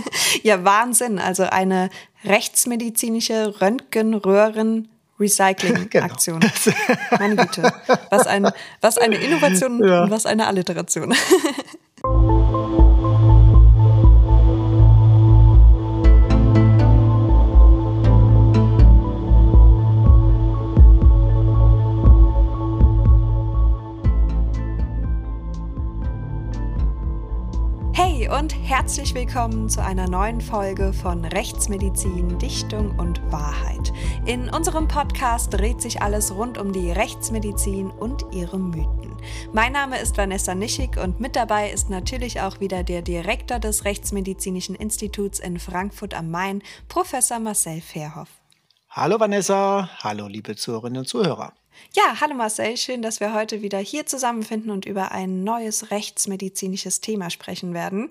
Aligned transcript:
ja, 0.42 0.64
Wahnsinn. 0.64 1.18
Also 1.18 1.44
eine 1.44 1.90
rechtsmedizinische 2.24 3.60
Röntgenröhren 3.60 4.88
Recycling-Aktion. 5.18 6.40
Genau. 6.64 7.18
Meine 7.18 7.36
Güte. 7.36 7.72
Was, 8.10 8.26
ein, 8.26 8.50
was 8.80 8.98
eine 8.98 9.16
Innovation 9.16 9.82
ja. 9.86 10.04
und 10.04 10.10
was 10.10 10.26
eine 10.26 10.46
Alliteration. 10.46 11.14
und 28.38 28.54
herzlich 28.66 29.14
willkommen 29.14 29.68
zu 29.68 29.84
einer 29.84 30.08
neuen 30.08 30.40
Folge 30.40 30.94
von 30.94 31.22
Rechtsmedizin, 31.22 32.38
Dichtung 32.38 32.98
und 32.98 33.20
Wahrheit. 33.30 33.92
In 34.24 34.48
unserem 34.48 34.88
Podcast 34.88 35.52
dreht 35.52 35.82
sich 35.82 36.00
alles 36.00 36.34
rund 36.34 36.56
um 36.56 36.72
die 36.72 36.90
Rechtsmedizin 36.90 37.90
und 37.90 38.24
ihre 38.32 38.58
Mythen. 38.58 39.14
Mein 39.52 39.72
Name 39.72 40.00
ist 40.00 40.16
Vanessa 40.16 40.54
Nischig 40.54 40.96
und 40.96 41.20
mit 41.20 41.36
dabei 41.36 41.70
ist 41.70 41.90
natürlich 41.90 42.40
auch 42.40 42.58
wieder 42.58 42.82
der 42.82 43.02
Direktor 43.02 43.58
des 43.58 43.84
Rechtsmedizinischen 43.84 44.76
Instituts 44.76 45.38
in 45.38 45.58
Frankfurt 45.58 46.14
am 46.14 46.30
Main, 46.30 46.62
Professor 46.88 47.38
Marcel 47.38 47.82
Verhoff. 47.82 48.30
Hallo 48.88 49.20
Vanessa, 49.20 49.90
hallo 50.02 50.26
liebe 50.26 50.56
Zuhörerinnen 50.56 51.00
und 51.00 51.06
Zuhörer. 51.06 51.52
Ja, 51.90 52.20
hallo 52.20 52.34
Marcel, 52.34 52.76
schön, 52.78 53.02
dass 53.02 53.20
wir 53.20 53.34
heute 53.34 53.60
wieder 53.60 53.78
hier 53.78 54.06
zusammenfinden 54.06 54.70
und 54.70 54.86
über 54.86 55.12
ein 55.12 55.44
neues 55.44 55.90
rechtsmedizinisches 55.90 57.02
Thema 57.02 57.28
sprechen 57.28 57.74
werden. 57.74 58.08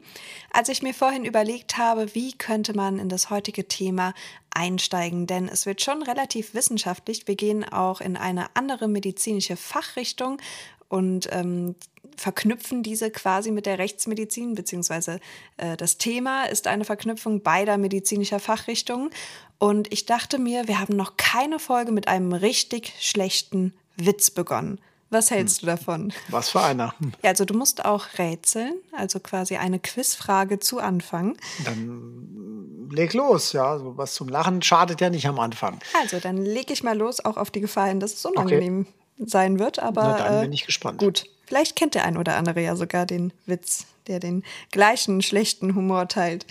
Als 0.52 0.70
ich 0.70 0.84
mir 0.84 0.94
vorhin 0.94 1.26
überlegt 1.26 1.80
habe, 1.80 2.14
wie 2.14 2.34
könnte 2.34 2.76
man 2.76 3.00
in 3.00 3.10
das 3.10 3.32
heutige 3.32 3.68
Thema 3.68 4.14
einsteigen, 4.52 5.26
denn 5.26 5.48
es 5.48 5.66
wird 5.66 5.82
schon 5.82 6.04
relativ 6.04 6.54
wissenschaftlich. 6.54 7.28
Wir 7.28 7.36
gehen 7.36 7.64
auch 7.64 8.02
in 8.02 8.18
eine 8.18 8.56
andere 8.56 8.88
medizinische 8.88 9.56
Fachrichtung 9.56 10.40
und 10.88 11.30
ähm, 11.32 11.76
verknüpfen 12.18 12.84
diese 12.84 13.12
quasi 13.12 13.52
mit 13.52 13.66
der 13.66 13.78
Rechtsmedizin, 13.78 14.56
beziehungsweise 14.56 15.20
äh, 15.58 15.78
das 15.78 15.98
Thema 15.98 16.46
ist 16.46 16.68
eine 16.68 16.86
Verknüpfung 16.86 17.42
beider 17.42 17.78
medizinischer 17.78 18.40
Fachrichtungen. 18.40 19.10
Und 19.58 19.92
ich 19.94 20.06
dachte 20.06 20.40
mir, 20.40 20.68
wir 20.68 20.80
haben 20.80 20.96
noch 20.96 21.18
keine 21.18 21.60
Folge 21.60 21.92
mit 21.92 22.08
einem 22.08 22.34
richtig 22.34 22.94
schlechten 23.00 23.74
Witz 23.96 24.32
begonnen. 24.32 24.80
Was 25.12 25.30
hältst 25.30 25.62
hm. 25.62 25.66
du 25.66 25.72
davon? 25.72 26.14
Was 26.30 26.50
für 26.50 26.62
einer? 26.62 26.96
Ja, 27.22 27.32
also 27.32 27.44
du 27.44 27.54
musst 27.54 27.84
auch 27.84 28.18
rätseln, 28.18 28.76
also 28.94 29.20
quasi 29.20 29.58
eine 29.58 29.78
Quizfrage 29.78 30.60
zu 30.60 30.80
Anfang. 30.80 31.38
Dann 31.66 32.88
leg 32.90 33.14
los, 33.14 33.52
ja. 33.52 33.72
Also 33.72 33.98
was 33.98 34.14
zum 34.14 34.30
Lachen 34.30 34.62
schadet 34.62 35.02
ja 35.02 35.10
nicht 35.10 35.28
am 35.28 35.38
Anfang. 35.40 35.80
Also 36.02 36.20
dann 36.20 36.38
leg 36.38 36.72
ich 36.72 36.82
mal 36.82 36.98
los, 36.98 37.24
auch 37.24 37.36
auf 37.36 37.52
die 37.52 37.60
Gefahr 37.60 37.88
hin, 37.88 38.00
dass 38.00 38.14
es 38.14 38.26
unangenehm 38.26 38.88
okay. 39.20 39.30
sein 39.30 39.60
wird. 39.60 39.80
Aber 39.80 40.02
Na, 40.02 40.18
dann 40.18 40.42
bin 40.44 40.54
ich 40.54 40.66
gespannt. 40.66 41.00
Gut, 41.00 41.26
vielleicht 41.52 41.76
kennt 41.76 41.96
der 41.96 42.06
ein 42.06 42.16
oder 42.16 42.38
andere 42.38 42.62
ja 42.62 42.78
sogar 42.78 43.06
den 43.06 43.34
Witz, 43.46 43.86
der 44.08 44.22
den 44.22 44.46
gleichen 44.72 45.22
schlechten 45.22 45.76
Humor 45.76 46.08
teilt. 46.08 46.46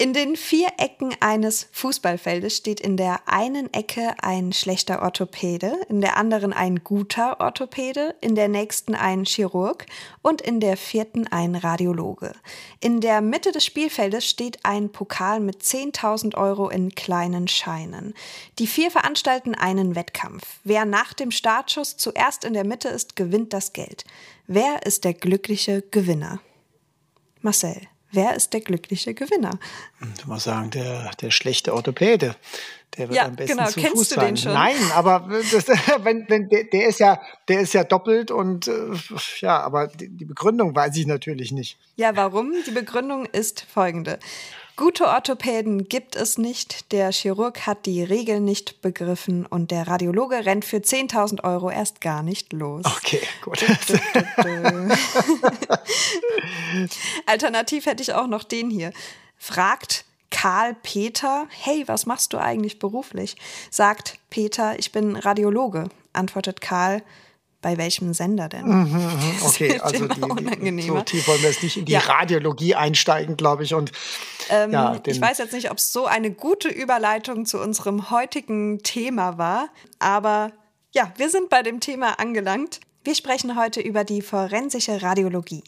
In 0.00 0.14
den 0.14 0.34
vier 0.34 0.68
Ecken 0.78 1.14
eines 1.20 1.68
Fußballfeldes 1.72 2.56
steht 2.56 2.80
in 2.80 2.96
der 2.96 3.28
einen 3.28 3.70
Ecke 3.74 4.14
ein 4.22 4.54
schlechter 4.54 5.02
Orthopäde, 5.02 5.78
in 5.90 6.00
der 6.00 6.16
anderen 6.16 6.54
ein 6.54 6.82
guter 6.82 7.38
Orthopäde, 7.38 8.14
in 8.22 8.34
der 8.34 8.48
nächsten 8.48 8.94
ein 8.94 9.26
Chirurg 9.26 9.84
und 10.22 10.40
in 10.40 10.58
der 10.58 10.78
vierten 10.78 11.26
ein 11.26 11.54
Radiologe. 11.54 12.32
In 12.80 13.02
der 13.02 13.20
Mitte 13.20 13.52
des 13.52 13.66
Spielfeldes 13.66 14.26
steht 14.26 14.64
ein 14.64 14.90
Pokal 14.90 15.38
mit 15.38 15.60
10.000 15.60 16.34
Euro 16.34 16.70
in 16.70 16.94
kleinen 16.94 17.46
Scheinen. 17.46 18.14
Die 18.58 18.68
vier 18.68 18.90
veranstalten 18.90 19.54
einen 19.54 19.96
Wettkampf. 19.96 20.60
Wer 20.64 20.86
nach 20.86 21.12
dem 21.12 21.30
Startschuss 21.30 21.98
zuerst 21.98 22.46
in 22.46 22.54
der 22.54 22.64
Mitte 22.64 22.88
ist, 22.88 23.16
gewinnt 23.16 23.52
das 23.52 23.74
Geld. 23.74 24.06
Wer 24.46 24.86
ist 24.86 25.04
der 25.04 25.12
glückliche 25.12 25.82
Gewinner? 25.82 26.40
Marcel. 27.42 27.82
Wer 28.12 28.34
ist 28.34 28.52
der 28.52 28.60
glückliche 28.60 29.14
Gewinner? 29.14 29.52
Du 30.00 30.28
musst 30.28 30.44
sagen, 30.44 30.70
der, 30.70 31.10
der 31.20 31.30
schlechte 31.30 31.74
Orthopäde. 31.74 32.34
Der 32.96 33.08
wird 33.08 33.16
ja, 33.16 33.26
am 33.26 33.36
besten 33.36 33.56
genau. 33.56 33.68
zu 33.68 33.80
Kennst 33.80 33.96
Fuß 33.96 34.08
du 34.08 34.14
sein. 34.16 34.26
Den 34.26 34.36
schon? 34.36 34.52
Nein, 34.52 34.74
aber 34.94 35.28
das, 35.52 35.68
wenn, 36.02 36.28
wenn, 36.28 36.48
der, 36.48 36.64
der, 36.64 36.88
ist 36.88 36.98
ja, 36.98 37.20
der 37.46 37.60
ist 37.60 37.72
ja 37.72 37.84
doppelt 37.84 38.32
und 38.32 38.66
äh, 38.66 38.72
ja, 39.38 39.60
aber 39.60 39.86
die, 39.86 40.08
die 40.08 40.24
Begründung 40.24 40.74
weiß 40.74 40.96
ich 40.96 41.06
natürlich 41.06 41.52
nicht. 41.52 41.78
Ja, 41.94 42.16
warum? 42.16 42.52
Die 42.66 42.72
Begründung 42.72 43.26
ist 43.26 43.64
folgende. 43.72 44.18
Gute 44.80 45.06
Orthopäden 45.08 45.90
gibt 45.90 46.16
es 46.16 46.38
nicht, 46.38 46.90
der 46.90 47.12
Chirurg 47.12 47.66
hat 47.66 47.84
die 47.84 48.02
Regeln 48.02 48.46
nicht 48.46 48.80
begriffen 48.80 49.44
und 49.44 49.70
der 49.70 49.86
Radiologe 49.86 50.46
rennt 50.46 50.64
für 50.64 50.78
10.000 50.78 51.44
Euro 51.44 51.70
erst 51.70 52.00
gar 52.00 52.22
nicht 52.22 52.54
los. 52.54 52.86
Okay, 52.86 53.20
gut. 53.42 53.62
Alternativ 57.26 57.84
hätte 57.84 58.02
ich 58.02 58.14
auch 58.14 58.26
noch 58.26 58.42
den 58.42 58.70
hier. 58.70 58.94
Fragt 59.36 60.06
Karl 60.30 60.74
Peter, 60.82 61.46
hey, 61.50 61.84
was 61.86 62.06
machst 62.06 62.32
du 62.32 62.38
eigentlich 62.38 62.78
beruflich? 62.78 63.36
Sagt 63.70 64.18
Peter, 64.30 64.78
ich 64.78 64.92
bin 64.92 65.14
Radiologe. 65.14 65.90
Antwortet 66.14 66.62
Karl, 66.62 67.02
bei 67.62 67.76
welchem 67.76 68.14
Sender 68.14 68.48
denn? 68.48 68.66
Mhm, 68.66 68.92
mhm. 68.92 69.34
okay, 69.46 69.78
also 69.80 70.06
die, 70.06 70.76
die, 70.76 70.82
so 70.82 71.00
tief 71.02 71.28
wollen 71.28 71.42
wir 71.42 71.50
jetzt 71.50 71.62
nicht 71.62 71.76
in 71.76 71.84
die 71.84 71.92
ja. 71.92 72.00
Radiologie 72.00 72.74
einsteigen, 72.74 73.36
glaube 73.36 73.64
ich. 73.64 73.74
Und 73.74 73.92
ähm, 74.48 74.72
ja, 74.72 75.00
ich 75.06 75.20
weiß 75.20 75.38
jetzt 75.38 75.52
nicht, 75.52 75.70
ob 75.70 75.78
es 75.78 75.92
so 75.92 76.06
eine 76.06 76.30
gute 76.30 76.68
Überleitung 76.68 77.46
zu 77.46 77.60
unserem 77.60 78.10
heutigen 78.10 78.82
Thema 78.82 79.38
war, 79.38 79.68
aber 79.98 80.52
ja, 80.92 81.12
wir 81.16 81.30
sind 81.30 81.50
bei 81.50 81.62
dem 81.62 81.80
Thema 81.80 82.18
angelangt. 82.18 82.80
Wir 83.04 83.14
sprechen 83.14 83.56
heute 83.56 83.80
über 83.80 84.04
die 84.04 84.20
forensische 84.20 85.00
Radiologie. 85.02 85.62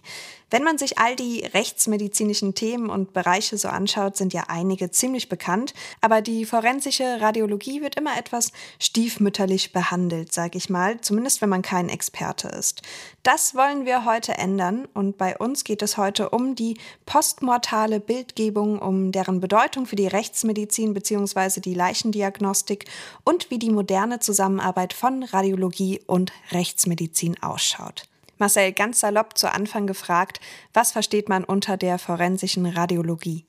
Wenn 0.52 0.64
man 0.64 0.76
sich 0.76 0.98
all 0.98 1.16
die 1.16 1.46
rechtsmedizinischen 1.54 2.54
Themen 2.54 2.90
und 2.90 3.14
Bereiche 3.14 3.56
so 3.56 3.68
anschaut, 3.68 4.18
sind 4.18 4.34
ja 4.34 4.44
einige 4.48 4.90
ziemlich 4.90 5.30
bekannt, 5.30 5.72
aber 6.02 6.20
die 6.20 6.44
forensische 6.44 7.22
Radiologie 7.22 7.80
wird 7.80 7.94
immer 7.94 8.18
etwas 8.18 8.52
stiefmütterlich 8.78 9.72
behandelt, 9.72 10.30
sage 10.34 10.58
ich 10.58 10.68
mal, 10.68 11.00
zumindest 11.00 11.40
wenn 11.40 11.48
man 11.48 11.62
kein 11.62 11.88
Experte 11.88 12.48
ist. 12.48 12.82
Das 13.22 13.54
wollen 13.54 13.86
wir 13.86 14.04
heute 14.04 14.34
ändern 14.34 14.86
und 14.92 15.16
bei 15.16 15.38
uns 15.38 15.64
geht 15.64 15.80
es 15.80 15.96
heute 15.96 16.28
um 16.28 16.54
die 16.54 16.76
postmortale 17.06 17.98
Bildgebung, 17.98 18.78
um 18.78 19.10
deren 19.10 19.40
Bedeutung 19.40 19.86
für 19.86 19.96
die 19.96 20.06
Rechtsmedizin 20.06 20.92
bzw. 20.92 21.60
die 21.60 21.72
Leichendiagnostik 21.72 22.84
und 23.24 23.50
wie 23.50 23.58
die 23.58 23.70
moderne 23.70 24.20
Zusammenarbeit 24.20 24.92
von 24.92 25.22
Radiologie 25.22 26.02
und 26.06 26.30
Rechtsmedizin 26.50 27.42
ausschaut. 27.42 28.02
Marcel, 28.42 28.72
ganz 28.72 28.98
salopp 28.98 29.38
zu 29.38 29.52
Anfang 29.52 29.86
gefragt, 29.86 30.40
was 30.72 30.90
versteht 30.90 31.28
man 31.28 31.44
unter 31.44 31.76
der 31.76 32.00
forensischen 32.00 32.66
Radiologie? 32.66 33.46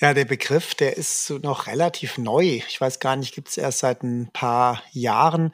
Ja, 0.00 0.14
der 0.14 0.24
Begriff, 0.24 0.74
der 0.74 0.96
ist 0.96 1.28
noch 1.42 1.66
relativ 1.66 2.16
neu. 2.16 2.62
Ich 2.66 2.80
weiß 2.80 3.00
gar 3.00 3.16
nicht, 3.16 3.34
gibt 3.34 3.48
es 3.48 3.58
erst 3.58 3.80
seit 3.80 4.02
ein 4.02 4.30
paar 4.32 4.82
Jahren. 4.92 5.52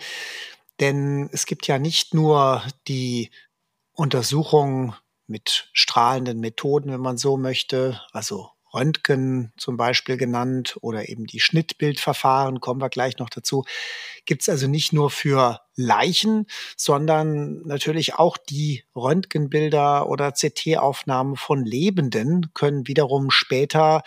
Denn 0.79 1.29
es 1.33 1.47
gibt 1.47 1.67
ja 1.67 1.81
nicht 1.81 2.15
nur 2.15 2.63
die 2.87 3.33
Untersuchung 3.93 4.95
mit 5.27 5.69
strahlenden 5.73 6.39
Methoden, 6.39 6.93
wenn 6.93 7.01
man 7.01 7.19
so 7.19 7.37
möchte, 7.37 8.01
also 8.13 8.51
Röntgen 8.77 9.53
zum 9.57 9.77
Beispiel 9.77 10.17
genannt 10.17 10.77
oder 10.83 11.09
eben 11.09 11.27
die 11.27 11.41
Schnittbildverfahren, 11.41 12.61
kommen 12.61 12.81
wir 12.81 12.91
gleich 12.91 13.19
noch 13.19 13.31
dazu, 13.31 13.65
gibt 14.27 14.43
es 14.43 14.49
also 14.49 14.67
nicht 14.69 14.93
nur 14.93 15.11
für 15.11 15.61
Leichen, 15.75 16.47
sondern 16.77 17.63
natürlich 17.63 18.15
auch 18.15 18.37
die 18.37 18.85
Röntgenbilder 18.95 20.09
oder 20.09 20.33
CT-Aufnahmen 20.33 21.37
von 21.37 21.65
Lebenden 21.65 22.53
können 22.55 22.87
wiederum 22.87 23.31
später 23.31 24.03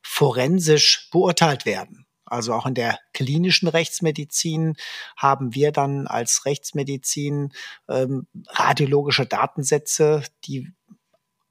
forensisch 0.00 1.08
beurteilt 1.10 1.66
werden. 1.66 2.06
Also 2.24 2.54
auch 2.54 2.64
in 2.64 2.74
der 2.74 2.98
klinischen 3.12 3.68
Rechtsmedizin 3.68 4.76
haben 5.18 5.54
wir 5.54 5.70
dann 5.70 6.06
als 6.06 6.46
Rechtsmedizin 6.46 7.52
ähm, 7.90 8.26
radiologische 8.48 9.26
Datensätze, 9.26 10.22
die 10.44 10.72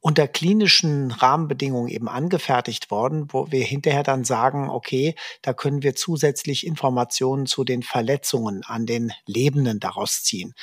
unter 0.02 0.28
klinischen 0.28 1.12
Rahmenbedingungen 1.12 1.88
eben 1.88 2.10
angefertigt 2.10 2.90
worden, 2.90 3.28
wo 3.32 3.52
wir 3.52 3.64
hinterher 3.64 4.04
dann 4.04 4.24
sagen, 4.26 4.70
okay, 4.70 5.16
da 5.44 5.54
können 5.54 5.84
wir 5.84 5.96
zusätzlich 5.96 6.66
Informationen 6.66 7.46
zu 7.46 7.64
den 7.64 7.84
Verletzungen 7.84 8.64
an 8.66 8.88
den 8.88 9.14
Lebenden 9.28 9.80
daraus 9.80 10.24
ziehen. 10.24 10.56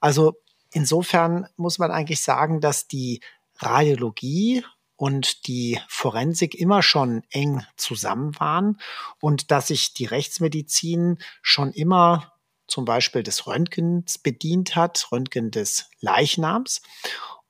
Also 0.00 0.34
insofern 0.72 1.46
muss 1.56 1.78
man 1.78 1.90
eigentlich 1.90 2.22
sagen, 2.22 2.60
dass 2.60 2.88
die 2.88 3.20
Radiologie 3.58 4.64
und 4.96 5.46
die 5.46 5.78
Forensik 5.88 6.54
immer 6.54 6.82
schon 6.82 7.22
eng 7.30 7.62
zusammen 7.76 8.38
waren 8.40 8.80
und 9.20 9.50
dass 9.50 9.68
sich 9.68 9.92
die 9.92 10.06
Rechtsmedizin 10.06 11.18
schon 11.42 11.72
immer 11.72 12.32
zum 12.66 12.84
Beispiel 12.84 13.22
des 13.22 13.46
Röntgens 13.46 14.18
bedient 14.18 14.76
hat, 14.76 15.08
Röntgen 15.10 15.50
des 15.50 15.90
Leichnams 16.00 16.82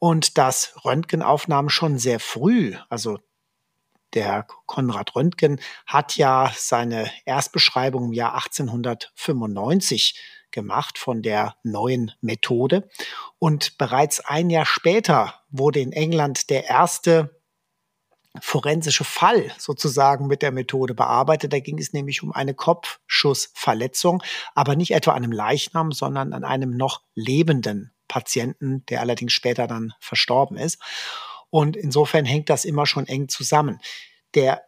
und 0.01 0.39
dass 0.39 0.75
Röntgenaufnahmen 0.85 1.71
schon 1.71 1.99
sehr 1.99 2.19
früh, 2.19 2.75
also 2.89 3.19
der 4.15 4.49
Konrad 4.67 5.15
Röntgen 5.15 5.61
hat 5.87 6.17
ja 6.17 6.53
seine 6.57 7.09
Erstbeschreibung 7.27 8.07
im 8.07 8.13
Jahr 8.13 8.35
1895 8.35 10.19
gemacht 10.51 10.99
von 10.99 11.23
der 11.23 11.55
neuen 11.63 12.11
Methode. 12.21 12.89
Und 13.39 13.79
bereits 13.79 14.19
ein 14.19 14.51
Jahr 14.51 14.67
später 14.67 15.35
wurde 15.49 15.79
in 15.79 15.93
England 15.93 16.51
der 16.51 16.69
erste 16.69 17.41
forensische 18.41 19.05
Fall 19.05 19.53
sozusagen 19.59 20.27
mit 20.27 20.43
der 20.43 20.51
Methode 20.51 20.95
bearbeitet. 20.95 21.53
Da 21.53 21.61
ging 21.61 21.79
es 21.79 21.93
nämlich 21.93 22.25
um 22.25 22.33
eine 22.33 22.55
Kopfschussverletzung, 22.55 24.23
aber 24.57 24.75
nicht 24.75 24.93
etwa 24.93 25.13
an 25.13 25.23
einem 25.23 25.33
Leichnam, 25.33 25.93
sondern 25.93 26.33
an 26.33 26.43
einem 26.43 26.77
noch 26.77 27.03
lebenden 27.15 27.93
Patienten, 28.11 28.85
der 28.87 29.01
allerdings 29.01 29.33
später 29.33 29.67
dann 29.67 29.95
verstorben 30.01 30.59
ist. 30.59 30.79
Und 31.49 31.77
insofern 31.77 32.25
hängt 32.25 32.51
das 32.51 32.65
immer 32.65 32.85
schon 32.85 33.07
eng 33.07 33.29
zusammen. 33.29 33.81
Der 34.35 34.65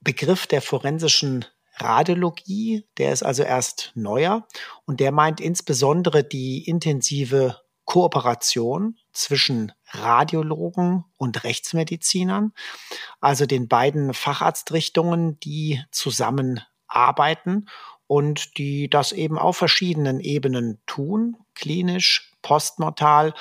Begriff 0.00 0.46
der 0.46 0.62
forensischen 0.62 1.44
Radiologie, 1.76 2.86
der 2.96 3.12
ist 3.12 3.22
also 3.22 3.42
erst 3.42 3.92
neuer 3.94 4.46
und 4.86 5.00
der 5.00 5.12
meint 5.12 5.40
insbesondere 5.40 6.24
die 6.24 6.64
intensive 6.66 7.60
Kooperation 7.84 8.98
zwischen 9.12 9.72
Radiologen 9.88 11.04
und 11.16 11.42
Rechtsmedizinern, 11.42 12.52
also 13.20 13.46
den 13.46 13.66
beiden 13.66 14.14
Facharztrichtungen, 14.14 15.40
die 15.40 15.82
zusammenarbeiten 15.90 17.66
und 18.10 18.58
die 18.58 18.90
das 18.90 19.12
eben 19.12 19.38
auf 19.38 19.56
verschiedenen 19.56 20.18
Ebenen 20.18 20.80
tun, 20.84 21.36
klinisch, 21.54 22.32
postmortal 22.42 23.34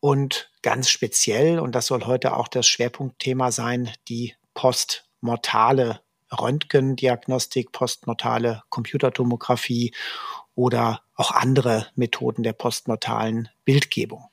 und 0.00 0.50
ganz 0.62 0.90
speziell, 0.90 1.60
und 1.60 1.76
das 1.76 1.86
soll 1.86 2.04
heute 2.04 2.36
auch 2.36 2.48
das 2.48 2.66
Schwerpunktthema 2.66 3.52
sein, 3.52 3.92
die 4.08 4.34
postmortale 4.54 6.00
Röntgendiagnostik, 6.32 7.70
postmortale 7.70 8.64
Computertomographie 8.70 9.94
oder 10.56 11.02
auch 11.14 11.30
andere 11.30 11.86
Methoden 11.94 12.42
der 12.42 12.54
postmortalen 12.54 13.50
Bildgebung. 13.64 14.24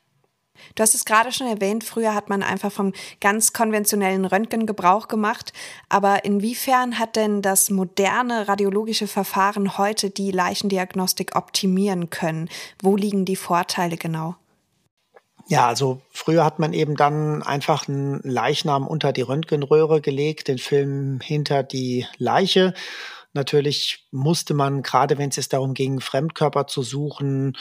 Du 0.76 0.84
hast 0.84 0.96
es 0.96 1.06
gerade 1.06 1.32
schon 1.32 1.48
erwähnt, 1.48 1.84
früher 1.84 2.14
hat 2.14 2.30
man 2.30 2.44
einfach 2.44 2.72
vom 2.72 2.94
ganz 3.22 3.54
konventionellen 3.54 4.26
Röntgen 4.26 4.66
Gebrauch 4.66 5.08
gemacht. 5.08 5.54
Aber 5.90 6.26
inwiefern 6.26 7.00
hat 7.00 7.16
denn 7.16 7.42
das 7.42 7.70
moderne 7.70 8.48
radiologische 8.48 9.08
Verfahren 9.08 9.78
heute 9.78 10.10
die 10.10 10.32
Leichendiagnostik 10.32 11.36
optimieren 11.36 12.10
können? 12.10 12.50
Wo 12.82 12.96
liegen 12.96 13.26
die 13.26 13.36
Vorteile 13.36 13.98
genau? 13.98 14.36
Ja, 15.48 15.68
also 15.68 16.02
früher 16.12 16.44
hat 16.44 16.58
man 16.58 16.74
eben 16.74 16.96
dann 16.96 17.44
einfach 17.44 17.88
einen 17.88 18.20
Leichnam 18.24 18.88
unter 18.88 19.14
die 19.14 19.22
Röntgenröhre 19.22 20.02
gelegt, 20.02 20.48
den 20.48 20.58
Film 20.58 21.20
hinter 21.22 21.62
die 21.62 22.08
Leiche. 22.18 22.74
Natürlich 23.34 24.08
musste 24.12 24.56
man, 24.56 24.82
gerade 24.82 25.18
wenn 25.20 25.30
es 25.30 25.50
darum 25.50 25.76
ging, 25.76 26.00
Fremdkörper 26.00 26.66
zu 26.66 26.82
suchen, 26.82 27.58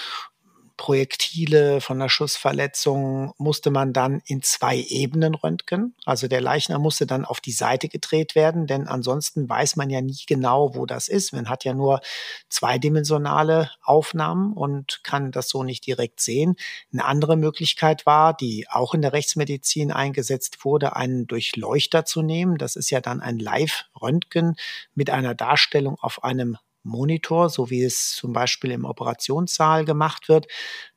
Projektile 0.77 1.81
von 1.81 1.99
einer 1.99 2.09
Schussverletzung 2.09 3.33
musste 3.39 3.71
man 3.71 3.93
dann 3.93 4.21
in 4.27 4.43
zwei 4.43 4.77
Ebenen 4.77 5.35
röntgen. 5.35 5.95
Also 6.05 6.27
der 6.27 6.41
Leichnam 6.41 6.83
musste 6.83 7.07
dann 7.07 7.25
auf 7.25 7.41
die 7.41 7.53
Seite 7.53 7.89
gedreht 7.89 8.35
werden, 8.35 8.67
denn 8.67 8.89
ansonsten 8.89 9.49
weiß 9.49 9.77
man 9.77 9.89
ja 9.89 10.01
nie 10.01 10.25
genau, 10.27 10.75
wo 10.75 10.85
das 10.85 11.09
ist. 11.09 11.33
Man 11.33 11.49
hat 11.49 11.65
ja 11.65 11.75
nur 11.75 12.01
zweidimensionale 12.49 13.71
Aufnahmen 13.83 14.53
und 14.53 15.01
kann 15.05 15.31
das 15.31 15.49
so 15.49 15.63
nicht 15.63 15.87
direkt 15.87 16.21
sehen. 16.21 16.57
Eine 16.93 17.05
andere 17.05 17.37
Möglichkeit 17.37 18.05
war, 18.05 18.35
die 18.35 18.67
auch 18.69 18.95
in 18.95 19.03
der 19.03 19.13
Rechtsmedizin 19.13 19.93
eingesetzt 19.93 20.65
wurde, 20.65 20.97
einen 20.97 21.27
Durchleuchter 21.29 22.05
zu 22.05 22.23
nehmen. 22.23 22.59
Das 22.59 22.75
ist 22.75 22.91
ja 22.91 23.01
dann 23.01 23.21
ein 23.21 23.39
Live-Röntgen 23.39 24.57
mit 24.95 25.11
einer 25.11 25.35
Darstellung 25.35 25.99
auf 26.01 26.25
einem 26.25 26.59
Monitor, 26.85 27.49
so 27.51 27.71
wie 27.71 27.83
es 27.83 28.11
zum 28.13 28.33
Beispiel 28.33 28.71
im 28.71 28.85
Operationssaal 28.85 29.85
gemacht 29.85 30.29
wird. 30.29 30.47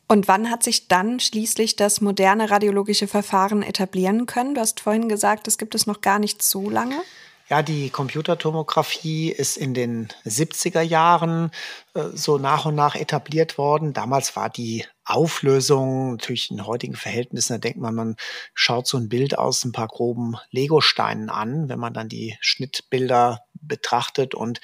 Und 0.08 0.28
wann 0.28 0.50
hat 0.50 0.62
sich 0.62 0.87
dann 0.87 1.19
schließlich 1.19 1.75
das 1.75 2.00
moderne 2.00 2.49
radiologische 2.50 3.08
Verfahren 3.08 3.62
etablieren 3.62 4.26
können? 4.26 4.55
Du 4.55 4.61
hast 4.61 4.78
vorhin 4.81 5.08
gesagt, 5.08 5.49
das 5.49 5.58
gibt 5.58 5.75
es 5.75 5.87
noch 5.87 6.00
gar 6.00 6.20
nicht 6.20 6.43
so 6.43 6.70
lange. 6.70 7.02
Ja, 7.48 7.62
die 7.62 7.90
Computertomographie 7.90 9.31
ist 9.31 9.56
in 9.56 9.72
den 9.72 10.08
70er 10.25 10.81
Jahren 10.81 11.52
äh, 11.94 12.08
so 12.12 12.38
nach 12.38 12.66
und 12.66 12.75
nach 12.75 12.96
etabliert 12.96 13.56
worden. 13.56 13.93
Damals 13.93 14.34
war 14.34 14.50
die 14.50 14.84
Auflösung 15.04 16.12
natürlich 16.12 16.50
in 16.50 16.66
heutigen 16.66 16.96
Verhältnissen, 16.96 17.52
da 17.52 17.58
denkt 17.58 17.78
man, 17.78 17.94
man 17.94 18.16
schaut 18.52 18.88
so 18.88 18.98
ein 18.98 19.08
Bild 19.08 19.38
aus 19.38 19.64
ein 19.64 19.70
paar 19.70 19.87
groben 19.87 20.34
Legosteinen 20.50 21.31
an, 21.31 21.69
wenn 21.69 21.78
man 21.78 21.94
dann 21.94 22.08
die 22.08 22.37
Schnittbilder 22.40 23.43
betrachtet 23.54 24.34
und 24.34 24.60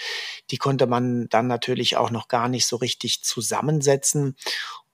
die 0.50 0.56
konnte 0.56 0.88
man 0.88 1.28
dann 1.28 1.46
natürlich 1.46 1.96
auch 1.96 2.11
noch 2.11 2.26
gar 2.26 2.49
nicht 2.49 2.67
so 2.67 2.75
richtig 2.75 3.23
zusammensetzen. 3.23 4.37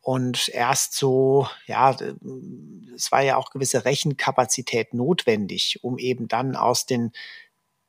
Und 0.00 0.48
erst 0.48 0.94
so, 0.94 1.48
ja, 1.66 1.96
es 2.94 3.12
war 3.12 3.22
ja 3.22 3.36
auch 3.36 3.50
gewisse 3.50 3.84
Rechenkapazität 3.84 4.94
notwendig, 4.94 5.80
um 5.82 5.98
eben 5.98 6.28
dann 6.28 6.56
aus 6.56 6.86
den 6.86 7.12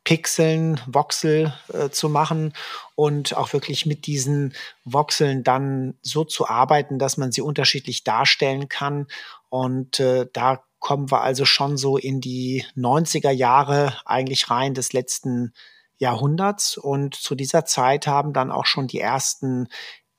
Pixeln, 0.09 0.81
Voxel 0.87 1.53
äh, 1.71 1.91
zu 1.91 2.09
machen 2.09 2.53
und 2.95 3.37
auch 3.37 3.53
wirklich 3.53 3.85
mit 3.85 4.07
diesen 4.07 4.55
Voxeln 4.83 5.43
dann 5.43 5.99
so 6.01 6.23
zu 6.23 6.47
arbeiten, 6.47 6.97
dass 6.97 7.17
man 7.17 7.31
sie 7.31 7.41
unterschiedlich 7.41 8.03
darstellen 8.03 8.69
kann. 8.69 9.05
Und 9.49 9.99
äh, 9.99 10.25
da 10.33 10.63
kommen 10.79 11.11
wir 11.11 11.21
also 11.21 11.45
schon 11.45 11.77
so 11.77 11.95
in 11.95 12.21
die 12.21 12.65
90er 12.75 13.29
Jahre 13.29 13.99
eigentlich 14.03 14.49
rein 14.49 14.73
des 14.73 14.93
letzten 14.93 15.53
Jahrhunderts. 15.99 16.75
Und 16.77 17.13
zu 17.13 17.35
dieser 17.35 17.65
Zeit 17.65 18.07
haben 18.07 18.33
dann 18.33 18.49
auch 18.49 18.65
schon 18.65 18.87
die 18.87 18.99
ersten 18.99 19.67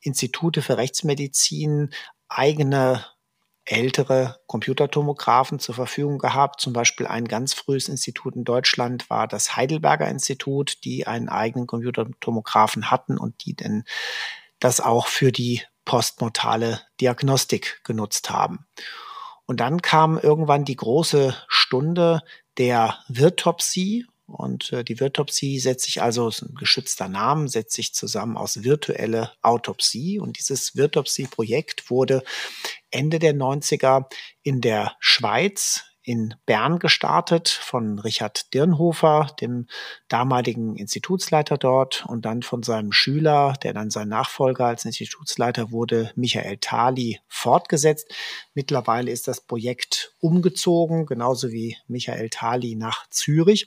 Institute 0.02 0.62
für 0.62 0.76
Rechtsmedizin 0.76 1.90
eigene 2.28 3.04
ältere 3.71 4.41
Computertomographen 4.47 5.61
zur 5.61 5.75
Verfügung 5.75 6.19
gehabt. 6.19 6.61
Zum 6.61 6.73
Beispiel 6.73 7.07
ein 7.07 7.27
ganz 7.27 7.55
frühes 7.55 7.89
Institut 7.89 8.35
in 8.35 8.45
Deutschland 8.45 9.09
war 9.11 9.29
das 9.29 9.57
Heidelberger 9.57 10.09
Institut, 10.09 10.79
die 10.85 11.07
einen 11.07 11.29
eigenen 11.29 11.67
Computertomographen 11.67 12.91
hatten 12.91 13.17
und 13.17 13.45
die 13.45 13.55
denn 13.55 13.85
das 14.59 14.81
auch 14.81 15.07
für 15.07 15.33
die 15.33 15.62
postmortale 15.85 16.81
Diagnostik 17.00 17.81
genutzt 17.85 18.31
haben. 18.31 18.67
Und 19.47 19.61
dann 19.61 19.83
kam 19.83 20.19
irgendwann 20.19 20.65
die 20.65 20.77
große 20.77 21.35
Stunde 21.49 22.23
der 22.59 22.99
Virtopsie 23.09 24.07
und 24.30 24.72
äh, 24.72 24.84
die 24.84 25.00
Virtopsie 25.00 25.58
setzt 25.58 25.84
sich 25.84 26.02
also, 26.02 26.28
ist 26.28 26.42
ein 26.42 26.54
geschützter 26.54 27.08
Name, 27.08 27.49
setzt 27.49 27.75
sich 27.75 27.94
zusammen 27.94 28.37
aus 28.37 28.62
virtuelle 28.62 29.32
Autopsie. 29.42 30.18
Und 30.18 30.38
dieses 30.38 30.76
Virtopsie-Projekt 30.76 31.90
wurde 31.90 32.22
Ende 32.90 33.18
der 33.18 33.34
90er 33.34 34.06
in 34.42 34.60
der 34.60 34.96
Schweiz 35.00 35.84
in 36.02 36.34
Bern 36.46 36.78
gestartet 36.78 37.49
von 37.49 37.99
Richard 37.99 38.54
Dirnhofer, 38.54 39.28
dem 39.40 39.66
damaligen 40.08 40.76
Institutsleiter 40.76 41.58
dort 41.58 42.04
und 42.06 42.25
dann 42.25 42.42
von 42.42 42.62
seinem 42.62 42.90
Schüler, 42.90 43.54
der 43.62 43.75
dann 43.75 43.90
sein 43.90 44.08
Nachfolger 44.08 44.66
als 44.66 44.84
Institutsleiter 44.84 45.70
wurde, 45.70 46.10
Michael 46.16 46.56
Thali, 46.56 47.20
fortgesetzt. 47.28 48.12
Mittlerweile 48.54 49.10
ist 49.10 49.28
das 49.28 49.40
Projekt 49.40 50.14
umgezogen, 50.20 51.06
genauso 51.06 51.52
wie 51.52 51.76
Michael 51.87 52.30
Thali 52.30 52.76
nach 52.76 53.08
Zürich. 53.10 53.66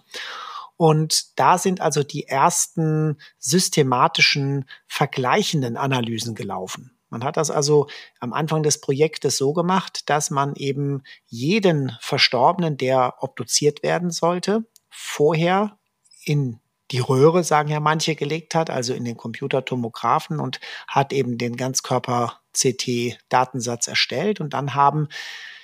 Und 0.78 1.40
da 1.40 1.58
sind 1.58 1.82
also 1.82 2.04
die 2.04 2.28
ersten 2.28 3.18
systematischen 3.38 4.70
vergleichenden 4.88 5.76
Analysen 5.78 6.36
gelaufen. 6.36 6.92
Man 7.10 7.24
hat 7.24 7.38
das 7.38 7.50
also 7.52 7.88
am 8.20 8.34
Anfang 8.34 8.64
des 8.64 8.82
Projektes 8.82 9.38
so 9.38 9.54
gemacht, 9.54 10.10
dass 10.10 10.32
man 10.32 10.56
eben 10.56 11.04
jeden 11.28 11.96
Verstorbenen, 12.02 12.76
der 12.76 13.14
obduziert 13.20 13.84
werden 13.84 14.10
sollte, 14.10 14.66
vorher 14.90 15.78
in 16.26 16.60
die 16.90 17.00
Röhre, 17.00 17.44
sagen 17.44 17.70
ja 17.70 17.80
manche, 17.80 18.16
gelegt 18.16 18.56
hat, 18.56 18.72
also 18.72 18.96
in 18.96 19.06
den 19.06 19.16
Computertomographen 19.16 20.40
und 20.40 20.60
hat 20.88 21.14
eben 21.14 21.38
den 21.38 21.56
Ganzkörper-CT-Datensatz 21.56 23.88
erstellt. 23.88 24.42
Und 24.42 24.54
dann 24.54 24.74
haben 24.74 25.08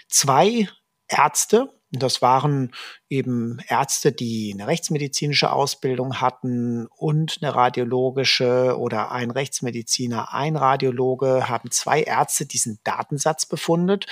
zwei 0.08 0.70
Ärzte, 1.08 1.74
das 1.92 2.22
waren 2.22 2.72
eben 3.10 3.58
Ärzte, 3.68 4.12
die 4.12 4.52
eine 4.54 4.68
rechtsmedizinische 4.68 5.52
Ausbildung 5.52 6.22
hatten 6.22 6.86
und 6.86 7.40
eine 7.42 7.56
radiologische 7.56 8.78
oder 8.78 9.12
ein 9.12 9.32
Rechtsmediziner, 9.32 10.32
ein 10.32 10.56
Radiologe, 10.56 11.50
haben 11.50 11.72
zwei 11.72 12.04
Ärzte 12.04 12.46
diesen 12.46 12.80
Datensatz 12.84 13.48
befundet 13.48 14.06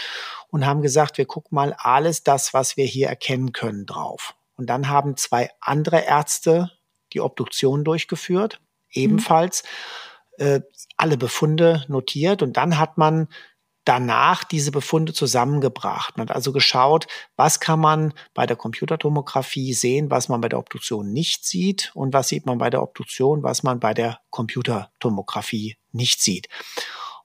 und 0.50 0.66
haben 0.66 0.82
gesagt, 0.82 1.20
wir 1.20 1.26
gucken 1.26 1.56
mal 1.56 1.74
alles 1.78 2.24
das, 2.24 2.54
was 2.54 2.78
wir 2.78 2.86
hier 2.86 3.10
erkennen 3.10 3.54
können 3.54 3.86
drauf. 3.86 4.36
Und 4.56 4.68
dann 4.68 4.90
haben 4.90 5.16
zwei 5.16 5.52
andere 5.60 6.02
Ärzte 6.02 6.72
die 7.14 7.22
Obduktion 7.22 7.84
durchgeführt, 7.84 8.60
ebenfalls 8.92 9.64
mhm. 10.40 10.64
alle 10.98 11.18
Befunde 11.18 11.86
notiert 11.88 12.42
und 12.42 12.58
dann 12.58 12.80
hat 12.80 12.98
man 12.98 13.28
danach 13.88 14.44
diese 14.44 14.72
Befunde 14.72 15.14
zusammengebracht. 15.14 16.18
Man 16.18 16.28
hat 16.28 16.36
also 16.36 16.52
geschaut, 16.52 17.08
was 17.38 17.60
kann 17.60 17.80
man 17.80 18.14
bei 18.34 18.46
der 18.46 18.58
Computertomographie 18.58 19.74
sehen, 19.74 20.12
was 20.12 20.28
man 20.28 20.42
bei 20.42 20.50
der 20.50 20.60
Obduktion 20.60 21.14
nicht 21.14 21.46
sieht 21.46 21.92
und 21.94 22.14
was 22.14 22.28
sieht 22.28 22.46
man 22.46 22.58
bei 22.58 22.70
der 22.70 22.84
Obduktion, 22.84 23.44
was 23.44 23.64
man 23.64 23.80
bei 23.80 23.94
der 23.94 24.20
Computertomographie 24.30 25.78
nicht 25.92 26.22
sieht. 26.22 26.48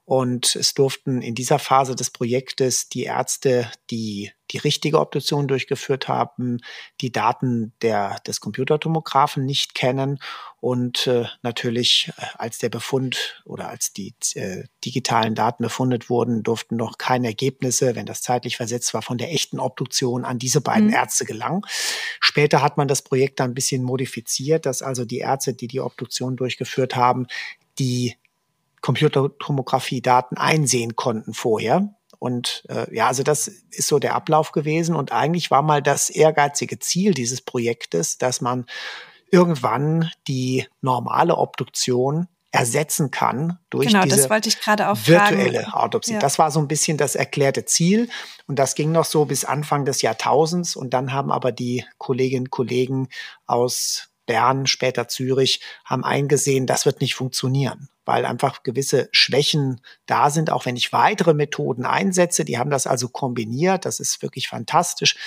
Und 0.05 0.57
es 0.57 0.75
durften 0.75 1.23
in 1.23 1.35
dieser 1.35 1.59
Phase 1.59 1.95
des 1.95 2.11
Projektes 2.11 2.89
die 2.89 3.05
Ärzte, 3.05 3.71
die 3.91 4.33
die 4.51 4.59
richtige 4.59 5.01
Obduktion 5.01 5.49
durchgeführt 5.49 6.09
haben, 6.09 6.59
die 7.01 7.11
Daten 7.11 7.73
der, 7.81 8.19
des 8.27 8.41
Computertomographen 8.41 9.45
nicht 9.45 9.75
kennen 9.75 10.19
und 10.61 11.07
äh, 11.07 11.25
natürlich, 11.43 12.13
äh, 12.19 12.27
als 12.37 12.59
der 12.59 12.69
Befund 12.69 13.43
oder 13.45 13.69
als 13.69 13.93
die 13.93 14.15
äh, 14.35 14.65
digitalen 14.85 15.35
Daten 15.35 15.63
befundet 15.63 16.11
wurden, 16.11 16.43
durften 16.43 16.77
noch 16.77 16.99
keine 16.99 17.29
Ergebnisse, 17.29 17.95
wenn 17.97 18.07
das 18.07 18.23
zeitlich 18.23 18.57
versetzt 18.57 18.93
war, 18.95 19.03
von 19.03 19.19
der 19.19 19.33
echten 19.33 19.59
Obduktion 19.59 20.25
an 20.25 20.39
diese 20.39 20.61
beiden 20.61 20.89
mhm. 20.89 20.95
Ärzte 20.95 21.25
gelangen. 21.25 21.63
Später 22.21 22.61
hat 22.61 22.77
man 22.77 22.89
das 22.89 23.03
Projekt 23.03 23.41
dann 23.41 23.53
ein 23.53 23.55
bisschen 23.55 23.83
modifiziert, 23.83 24.67
dass 24.67 24.83
also 24.83 25.05
die 25.05 25.19
Ärzte, 25.19 25.55
die 25.55 25.69
die 25.69 25.81
Obduktion 25.81 26.37
durchgeführt 26.37 26.95
haben, 26.95 27.27
die 27.79 28.17
Computertomographie-Daten 28.83 30.37
einsehen 30.37 30.97
konnten 30.97 31.33
vorher. 31.33 31.95
Und 32.19 32.65
äh, 32.69 32.95
ja, 32.95 33.09
also 33.09 33.23
das 33.23 33.49
ist 33.49 33.89
so 33.89 33.99
der 33.99 34.15
Ablauf 34.15 34.53
gewesen. 34.53 34.95
Und 34.95 35.11
eigentlich 35.11 35.51
war 35.51 35.63
mal 35.63 35.83
das 35.83 36.11
ehrgeizige 36.11 36.79
Ziel 36.79 37.15
dieses 37.15 37.41
Projektes, 37.41 38.19
dass 38.19 38.41
man 38.41 38.67
irgendwann 39.31 40.11
die 40.29 40.67
normale 40.83 41.37
Obduktion 41.37 42.29
ersetzen 42.53 43.11
kann 43.11 43.59
durch 43.71 43.89
genau, 43.89 44.03
diese 44.03 44.29
virtuelle. 45.07 45.75
Autopsie. 45.75 46.13
Ja. 46.13 46.19
Das 46.19 46.39
war 46.39 46.51
so 46.51 46.61
ein 46.61 46.69
bisschen 46.69 46.99
das 46.99 47.15
erklärte 47.15 47.65
Ziel 47.65 48.11
und 48.47 48.59
das 48.59 48.75
ging 48.75 48.93
noch 48.93 49.07
so 49.07 49.25
bis 49.25 49.47
Anfang 49.47 49.87
des 49.87 50.03
Jahrtausends 50.03 50.77
und 50.77 50.93
dann 50.93 51.15
haben 51.15 51.33
aber 51.33 51.51
die 51.51 51.85
Kolleginnen 51.97 52.45
und 52.45 52.51
Kollegen 52.51 53.09
aus 53.47 54.12
Bern, 54.33 54.67
später 54.67 55.09
Zürich, 55.09 55.61
haben 55.85 56.05
eingesehen, 56.05 56.67
das 56.67 56.87
wird 56.87 57.03
nicht 57.03 57.15
funktionieren, 57.15 57.91
weil 58.07 58.25
einfach 58.25 58.63
gewisse 58.63 59.11
Schwächen 59.13 59.83
da 60.07 60.31
sind, 60.31 60.49
auch 60.49 60.65
wenn 60.65 60.75
ich 60.75 60.91
weitere 60.95 61.35
Methoden 61.35 61.85
einsetze. 61.85 62.47
Die 62.47 62.57
haben 62.57 62.71
das 62.71 62.87
also 62.87 63.11
kombiniert, 63.11 63.85
das 63.85 64.01
ist 64.01 64.23
wirklich 64.23 64.49
fantastisch, 64.49 65.19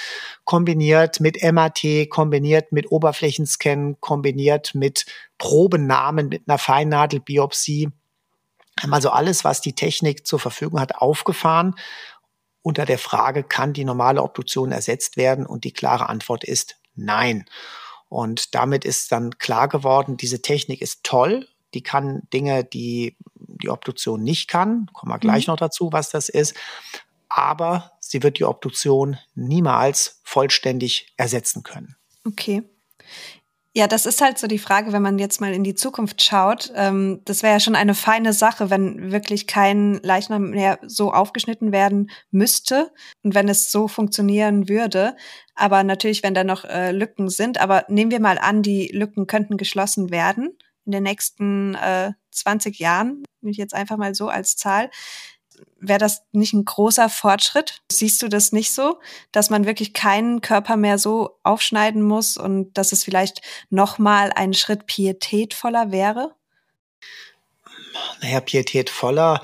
kombiniert 0.43 1.19
mit 1.19 1.43
MRT, 1.43 2.09
kombiniert 2.09 2.71
mit 2.71 2.91
Oberflächenscan, 2.91 3.97
kombiniert 3.99 4.73
mit 4.73 5.05
Probennamen, 5.37 6.29
mit 6.29 6.41
einer 6.47 6.57
Feinnadelbiopsie. 6.57 7.89
Haben 8.81 8.93
also 8.95 9.11
alles, 9.11 9.43
was 9.43 9.61
die 9.61 9.73
Technik 9.73 10.25
zur 10.25 10.39
Verfügung 10.39 10.79
hat, 10.79 10.95
aufgefahren 10.95 11.75
unter 12.63 12.85
der 12.85 12.97
Frage, 12.97 13.43
kann 13.43 13.73
die 13.73 13.85
normale 13.85 14.23
Obduktion 14.23 14.71
ersetzt 14.71 15.15
werden? 15.15 15.45
Und 15.45 15.63
die 15.63 15.73
klare 15.73 16.09
Antwort 16.09 16.43
ist 16.43 16.77
nein. 16.95 17.45
Und 18.09 18.55
damit 18.55 18.85
ist 18.85 19.11
dann 19.11 19.37
klar 19.37 19.67
geworden, 19.67 20.17
diese 20.17 20.41
Technik 20.41 20.81
ist 20.81 21.03
toll. 21.03 21.47
Die 21.73 21.83
kann 21.83 22.23
Dinge, 22.31 22.63
die 22.63 23.17
die 23.35 23.69
Obduktion 23.69 24.23
nicht 24.23 24.47
kann. 24.47 24.89
Kommen 24.93 25.11
wir 25.11 25.19
gleich 25.19 25.47
mhm. 25.47 25.53
noch 25.53 25.57
dazu, 25.57 25.89
was 25.91 26.09
das 26.09 26.29
ist. 26.29 26.55
Aber 27.29 27.91
sie 27.99 28.23
wird 28.23 28.39
die 28.39 28.45
Obduktion 28.45 29.17
niemals 29.33 30.21
vollständig 30.23 31.13
ersetzen 31.17 31.63
können. 31.63 31.95
Okay. 32.25 32.63
Ja, 33.77 33.87
das 33.87 34.05
ist 34.05 34.21
halt 34.21 34.37
so 34.37 34.47
die 34.47 34.57
Frage, 34.57 34.93
wenn 34.93 35.01
man 35.01 35.19
jetzt 35.19 35.41
mal 35.41 35.53
in 35.53 35.65
die 35.65 35.75
Zukunft 35.75 36.23
schaut. 36.23 36.71
Ähm, 36.75 37.19
das 37.25 37.43
wäre 37.43 37.55
ja 37.55 37.59
schon 37.59 37.75
eine 37.75 37.93
feine 37.93 38.31
Sache, 38.31 38.69
wenn 38.69 39.11
wirklich 39.11 39.47
kein 39.47 39.95
Leichnam 40.01 40.51
mehr 40.51 40.79
so 40.85 41.11
aufgeschnitten 41.11 41.73
werden 41.73 42.09
müsste 42.31 42.93
und 43.21 43.35
wenn 43.35 43.49
es 43.49 43.69
so 43.71 43.89
funktionieren 43.89 44.69
würde. 44.69 45.17
Aber 45.55 45.83
natürlich, 45.83 46.23
wenn 46.23 46.33
da 46.33 46.45
noch 46.45 46.63
äh, 46.63 46.93
Lücken 46.93 47.27
sind. 47.27 47.59
Aber 47.59 47.83
nehmen 47.89 48.11
wir 48.11 48.21
mal 48.21 48.37
an, 48.37 48.61
die 48.61 48.87
Lücken 48.93 49.27
könnten 49.27 49.57
geschlossen 49.57 50.09
werden 50.09 50.57
in 50.85 50.93
den 50.93 51.03
nächsten 51.03 51.75
äh, 51.75 52.13
20 52.31 52.79
Jahren, 52.79 53.23
ich 53.41 53.57
jetzt 53.57 53.73
einfach 53.73 53.97
mal 53.97 54.15
so 54.15 54.29
als 54.29 54.55
Zahl 54.55 54.89
wäre 55.79 55.99
das 55.99 56.23
nicht 56.31 56.53
ein 56.53 56.65
großer 56.65 57.09
Fortschritt? 57.09 57.81
Siehst 57.91 58.21
du 58.21 58.27
das 58.27 58.51
nicht 58.51 58.73
so, 58.73 58.99
dass 59.31 59.49
man 59.49 59.65
wirklich 59.65 59.93
keinen 59.93 60.41
Körper 60.41 60.77
mehr 60.77 60.97
so 60.97 61.37
aufschneiden 61.43 62.01
muss 62.01 62.37
und 62.37 62.73
dass 62.77 62.91
es 62.91 63.03
vielleicht 63.03 63.41
noch 63.69 63.97
mal 63.97 64.31
ein 64.35 64.53
Schritt 64.53 64.85
pietätvoller 64.87 65.91
wäre? 65.91 66.35
Naja, 68.21 68.41
pietätvoller. 68.41 69.41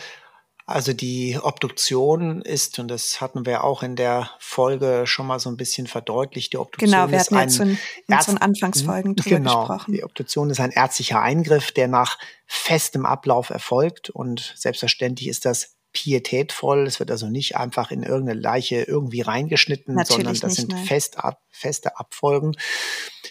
Also 0.65 0.94
die 0.94 1.38
Obduktion 1.41 2.41
ist, 2.41 2.80
und 2.80 2.88
das 2.88 3.20
hatten 3.20 3.46
wir 3.46 3.63
auch 3.63 3.84
in 3.84 3.98
der 3.98 4.30
Folge 4.39 5.03
schon 5.06 5.27
mal 5.27 5.39
so 5.39 5.50
ein 5.50 5.58
bisschen 5.58 5.86
verdeutlicht, 5.86 6.53
die 6.53 6.58
Obduktion 6.58 6.91
genau, 6.91 7.12
wir 7.12 7.20
ist 7.20 7.34
ein 7.34 7.50
in 7.50 7.77
unseren 8.08 8.38
Anfangsfolgen 8.38 9.15
drüber 9.15 9.38
genau, 9.38 9.60
gesprochen. 9.60 9.94
Die 9.94 10.03
Obduktion 10.03 10.50
ist 10.50 10.62
ein 10.62 10.72
ärztlicher 10.72 11.22
Eingriff, 11.22 11.72
der 11.72 11.89
nach 11.89 12.18
festem 12.46 13.06
Ablauf 13.06 13.50
erfolgt 13.50 14.12
und 14.12 14.53
selbstverständlich 14.56 15.27
ist 15.27 15.44
das 15.44 15.75
pietätvoll. 15.93 16.88
Es 16.88 17.00
wird 17.00 17.12
also 17.12 17.27
nicht 17.27 17.57
einfach 17.57 17.91
in 17.91 18.03
irgendeine 18.03 18.39
Leiche 18.39 18.83
irgendwie 18.83 19.21
reingeschnitten, 19.21 19.95
Natürlich 19.95 20.25
sondern 20.25 20.39
das 20.39 20.57
nicht, 20.57 20.71
sind 20.71 20.88
fest 20.88 21.17
ab, 21.17 21.41
feste 21.50 21.98
Abfolgen. 22.00 22.53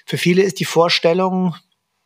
Für 0.06 0.18
viele 0.18 0.42
ist 0.42 0.60
die 0.60 0.64
Vorstellung 0.64 1.54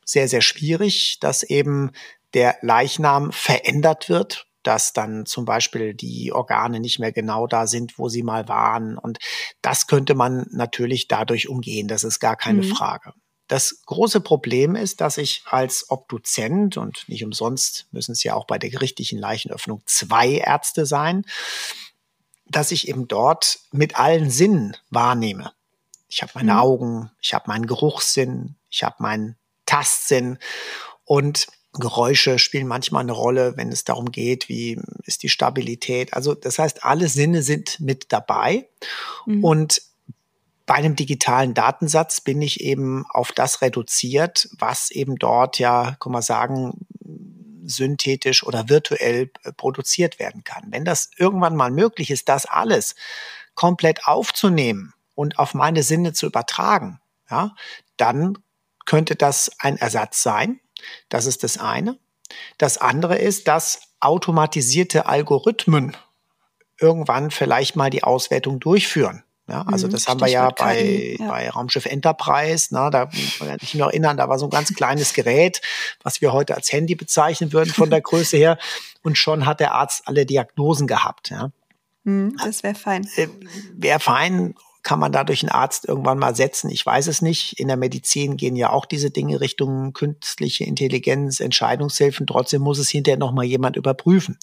sehr, 0.04 0.28
sehr 0.28 0.42
schwierig, 0.42 1.18
dass 1.20 1.42
eben 1.42 1.92
der 2.34 2.56
Leichnam 2.62 3.32
verändert 3.32 4.08
wird, 4.08 4.46
dass 4.62 4.92
dann 4.92 5.26
zum 5.26 5.44
Beispiel 5.44 5.94
die 5.94 6.32
Organe 6.32 6.80
nicht 6.80 6.99
mehr 6.99 7.12
genau 7.12 7.46
da 7.46 7.66
sind, 7.66 7.99
wo 7.99 8.08
sie 8.08 8.23
mal 8.23 8.49
waren. 8.49 8.99
Und 8.99 9.18
das 9.62 9.87
könnte 9.87 10.14
man 10.14 10.46
natürlich 10.50 11.08
dadurch 11.08 11.49
umgehen. 11.49 11.88
Das 11.88 12.04
ist 12.04 12.18
gar 12.18 12.37
keine 12.37 12.62
mhm. 12.62 12.75
Frage. 12.75 13.12
Das 13.54 13.82
große 13.87 14.20
Problem 14.20 14.75
ist, 14.75 15.00
dass 15.00 15.16
ich 15.16 15.44
als 15.46 15.88
Obduzent, 15.88 16.76
und 16.76 17.08
nicht 17.08 17.25
umsonst 17.25 17.87
müssen 17.92 18.11
es 18.11 18.25
ja 18.25 18.34
auch 18.34 18.49
bei 18.49 18.58
der 18.58 18.68
gerichtlichen 18.68 19.16
Leichenöffnung 19.20 19.80
zwei 19.87 20.28
Ärzte 20.28 20.87
sein, 20.87 21.25
dass 22.46 22.73
ich 22.73 22.88
eben 22.88 23.06
dort 23.06 23.61
mit 23.70 23.96
allen 23.96 24.28
Sinnen 24.28 24.76
wahrnehme. 24.90 25.52
Ich 26.08 26.23
habe 26.23 26.32
meine 26.34 26.54
mhm. 26.54 26.58
Augen, 26.58 27.11
ich 27.20 27.32
habe 27.32 27.44
meinen 27.46 27.68
Geruchssinn, 27.68 28.56
ich 28.70 28.82
habe 28.82 28.96
meinen 28.99 29.37
Tastsinn 29.66 30.38
und 31.04 31.46
Geräusche 31.75 32.40
spielen 32.40 32.66
manchmal 32.66 33.02
eine 33.02 33.12
Rolle, 33.12 33.56
wenn 33.56 33.70
es 33.70 33.84
darum 33.84 34.11
geht, 34.11 34.49
wie 34.49 34.80
ist 35.04 35.23
die 35.23 35.28
Stabilität. 35.28 36.12
Also 36.12 36.34
das 36.34 36.58
heißt, 36.58 36.84
alle 36.84 37.06
Sinne 37.06 37.44
sind 37.44 37.78
mit 37.78 38.06
dabei 38.08 38.68
mhm. 39.26 39.44
und 39.44 39.82
bei 40.66 40.75
einem 40.75 40.97
digitalen 40.97 41.54
Datensatz 41.54 42.21
bin 42.21 42.40
ich 42.40 42.61
eben 42.61 43.04
auf 43.11 43.33
das 43.33 43.61
reduziert, 43.61 44.49
was 44.59 44.90
eben 44.90 45.16
dort 45.16 45.59
ja, 45.59 45.97
kann 46.00 46.12
man 46.12 46.23
sagen, 46.23 46.87
synthetisch 47.66 48.44
oder 48.44 48.68
virtuell 48.68 49.30
äh, 49.42 49.52
produziert 49.52 50.18
werden 50.18 50.44
kann. 50.44 50.64
Wenn 50.71 50.85
das 50.85 51.11
irgendwann 51.16 51.56
mal 51.56 51.71
möglich 51.71 52.11
ist, 52.11 52.28
das 52.28 52.47
alles 52.47 52.94
komplett 53.54 54.06
aufzunehmen 54.06 54.92
und 55.14 55.38
auf 55.38 55.54
meine 55.54 55.83
Sinne 55.83 56.12
zu 56.12 56.26
übertragen, 56.26 57.00
ja, 57.30 57.54
dann 57.97 58.38
könnte 58.87 59.16
das 59.16 59.50
ein 59.59 59.76
Ersatz 59.76 60.23
sein. 60.23 60.61
Das 61.09 61.26
ist 61.26 61.42
das 61.42 61.59
eine. 61.59 61.99
Das 62.59 62.78
andere 62.78 63.16
ist, 63.16 63.49
dass 63.49 63.80
automatisierte 64.00 65.06
Algorithmen 65.06 65.97
irgendwann 66.78 67.30
vielleicht 67.30 67.76
mal 67.76 67.90
die 67.90 68.02
Auswertung 68.02 68.61
durchführen. 68.61 69.25
Ja, 69.47 69.63
also 69.63 69.89
mhm, 69.89 69.93
das 69.93 70.09
haben 70.09 70.21
wir 70.21 70.29
ja 70.29 70.49
bei, 70.51 71.17
ja. 71.19 71.29
bei 71.29 71.51
Raumschiff 71.51 71.85
Enterprise, 71.85 72.69
na, 72.71 72.89
da 72.89 73.07
kann 73.07 73.57
ich 73.57 73.61
mich 73.61 73.75
noch 73.75 73.89
erinnern, 73.89 74.17
da 74.17 74.29
war 74.29 74.39
so 74.39 74.47
ein 74.47 74.51
ganz 74.51 74.73
kleines 74.73 75.13
Gerät, 75.13 75.61
was 76.03 76.23
wir 76.23 76.33
heute 76.33 76.55
als 76.55 76.73
Handy 76.73 76.95
bezeichnen 76.95 77.53
würden 77.53 77.73
von 77.73 77.91
der 77.91 78.01
Größe 78.03 78.39
her. 78.39 78.59
Und 79.03 79.19
schon 79.19 79.45
hat 79.45 79.61
der 79.61 79.75
Arzt 79.75 80.05
alle 80.07 80.25
Diagnosen 80.25 80.87
gehabt. 80.87 81.29
Ja. 81.29 81.51
Mhm, 82.05 82.37
das 82.43 82.63
wäre 82.63 82.75
fein. 82.75 83.07
Äh, 83.17 83.29
wäre 83.75 84.01
fein. 84.01 84.55
kann 84.83 84.99
man 84.99 85.13
dadurch 85.13 85.43
einen 85.43 85.53
Arzt 85.53 85.87
irgendwann 85.87 86.19
mal 86.19 86.35
setzen? 86.35 86.71
Ich 86.71 86.85
weiß 86.85 87.07
es 87.09 87.21
nicht. 87.21 87.61
In 87.61 87.69
der 87.69 87.77
Medizin 87.77 88.39
gehen 88.39 88.57
ja 88.57 88.71
auch 88.71 88.87
diese 88.87 89.11
Dinge 89.11 89.43
Richtung 89.43 89.93
künstliche 89.93 90.65
Intelligenz, 90.65 91.41
Entscheidungshilfen. 91.41 92.27
Trotzdem 92.27 92.63
muss 92.63 92.79
es 92.79 92.89
hinterher 92.89 93.19
noch 93.19 93.33
mal 93.33 93.45
jemand 93.45 93.77
überprüfen. 93.77 94.39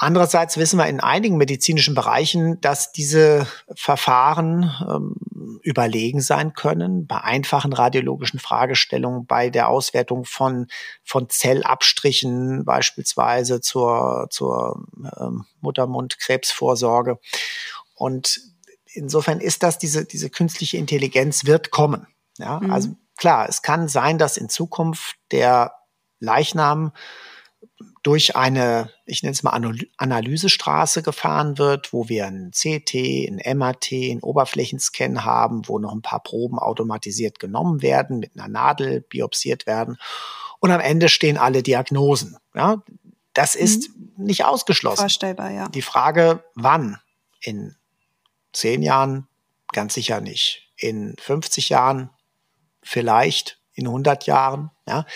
Andererseits 0.00 0.56
wissen 0.56 0.78
wir 0.78 0.86
in 0.86 1.00
einigen 1.00 1.36
medizinischen 1.36 1.96
Bereichen, 1.96 2.60
dass 2.60 2.92
diese 2.92 3.48
Verfahren 3.74 4.72
ähm, 4.88 5.16
überlegen 5.62 6.20
sein 6.20 6.54
können 6.54 7.08
bei 7.08 7.20
einfachen 7.20 7.72
radiologischen 7.72 8.38
Fragestellungen, 8.38 9.26
bei 9.26 9.50
der 9.50 9.68
Auswertung 9.68 10.24
von, 10.24 10.68
von 11.02 11.28
Zellabstrichen 11.28 12.64
beispielsweise 12.64 13.60
zur, 13.60 14.28
zur 14.30 14.86
ähm, 15.18 15.46
Muttermundkrebsvorsorge. 15.60 17.18
Und 17.96 18.40
insofern 18.86 19.40
ist 19.40 19.64
das 19.64 19.78
diese, 19.78 20.04
diese 20.04 20.30
künstliche 20.30 20.76
Intelligenz 20.76 21.44
wird 21.44 21.72
kommen. 21.72 22.06
Ja, 22.38 22.60
mhm. 22.60 22.70
also 22.70 22.90
klar, 23.16 23.48
es 23.48 23.62
kann 23.62 23.88
sein, 23.88 24.16
dass 24.16 24.36
in 24.36 24.48
Zukunft 24.48 25.16
der 25.32 25.72
Leichnam 26.20 26.92
durch 28.02 28.36
eine, 28.36 28.90
ich 29.06 29.22
nenne 29.22 29.32
es 29.32 29.42
mal 29.42 29.60
Analysestraße 29.96 31.02
gefahren 31.02 31.58
wird, 31.58 31.92
wo 31.92 32.08
wir 32.08 32.26
ein 32.26 32.52
CT, 32.52 32.94
ein 32.94 33.58
MAT, 33.58 33.88
ein 33.92 34.20
Oberflächenscan 34.20 35.24
haben, 35.24 35.66
wo 35.68 35.78
noch 35.78 35.92
ein 35.92 36.02
paar 36.02 36.22
Proben 36.22 36.58
automatisiert 36.58 37.38
genommen 37.38 37.82
werden, 37.82 38.18
mit 38.20 38.32
einer 38.36 38.48
Nadel 38.48 39.00
biopsiert 39.00 39.66
werden. 39.66 39.98
Und 40.60 40.70
am 40.70 40.80
Ende 40.80 41.08
stehen 41.08 41.38
alle 41.38 41.62
Diagnosen. 41.62 42.36
Ja, 42.54 42.82
das 43.34 43.54
ist 43.54 43.90
mhm. 43.96 44.24
nicht 44.24 44.44
ausgeschlossen. 44.44 45.02
Vorstellbar, 45.02 45.50
ja. 45.50 45.68
Die 45.68 45.82
Frage, 45.82 46.44
wann? 46.54 46.98
In 47.40 47.76
zehn 48.52 48.82
Jahren? 48.82 49.28
Ganz 49.72 49.94
sicher 49.94 50.20
nicht. 50.20 50.72
In 50.76 51.14
50 51.20 51.68
Jahren? 51.68 52.10
Vielleicht. 52.82 53.60
In 53.74 53.86
100 53.86 54.26
Jahren? 54.26 54.70
Ja, 54.86 55.06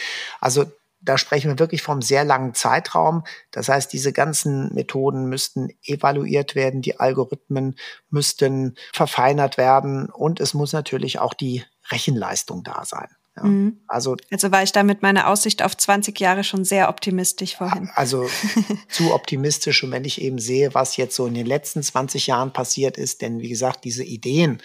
also 0.40 0.66
da 1.02 1.18
sprechen 1.18 1.50
wir 1.50 1.58
wirklich 1.58 1.82
vom 1.82 2.00
sehr 2.00 2.24
langen 2.24 2.54
Zeitraum. 2.54 3.24
Das 3.50 3.68
heißt, 3.68 3.92
diese 3.92 4.12
ganzen 4.12 4.72
Methoden 4.72 5.26
müssten 5.26 5.70
evaluiert 5.84 6.54
werden, 6.54 6.80
die 6.80 6.98
Algorithmen 6.98 7.76
müssten 8.08 8.76
verfeinert 8.92 9.58
werden 9.58 10.08
und 10.08 10.40
es 10.40 10.54
muss 10.54 10.72
natürlich 10.72 11.18
auch 11.18 11.34
die 11.34 11.64
Rechenleistung 11.90 12.62
da 12.62 12.84
sein. 12.84 13.08
Ja, 13.36 13.44
mhm. 13.44 13.80
also, 13.88 14.16
also 14.30 14.52
war 14.52 14.62
ich 14.62 14.72
da 14.72 14.82
mit 14.82 15.00
meiner 15.02 15.28
Aussicht 15.28 15.62
auf 15.62 15.76
20 15.76 16.18
Jahre 16.20 16.44
schon 16.44 16.64
sehr 16.64 16.88
optimistisch 16.88 17.56
vorhin. 17.56 17.90
Also 17.94 18.28
zu 18.88 19.14
optimistisch. 19.14 19.82
Und 19.82 19.90
wenn 19.90 20.04
ich 20.04 20.20
eben 20.20 20.38
sehe, 20.38 20.74
was 20.74 20.98
jetzt 20.98 21.16
so 21.16 21.26
in 21.26 21.34
den 21.34 21.46
letzten 21.46 21.82
20 21.82 22.26
Jahren 22.26 22.52
passiert 22.52 22.98
ist, 22.98 23.22
denn 23.22 23.40
wie 23.40 23.48
gesagt, 23.48 23.84
diese 23.84 24.04
Ideen, 24.04 24.62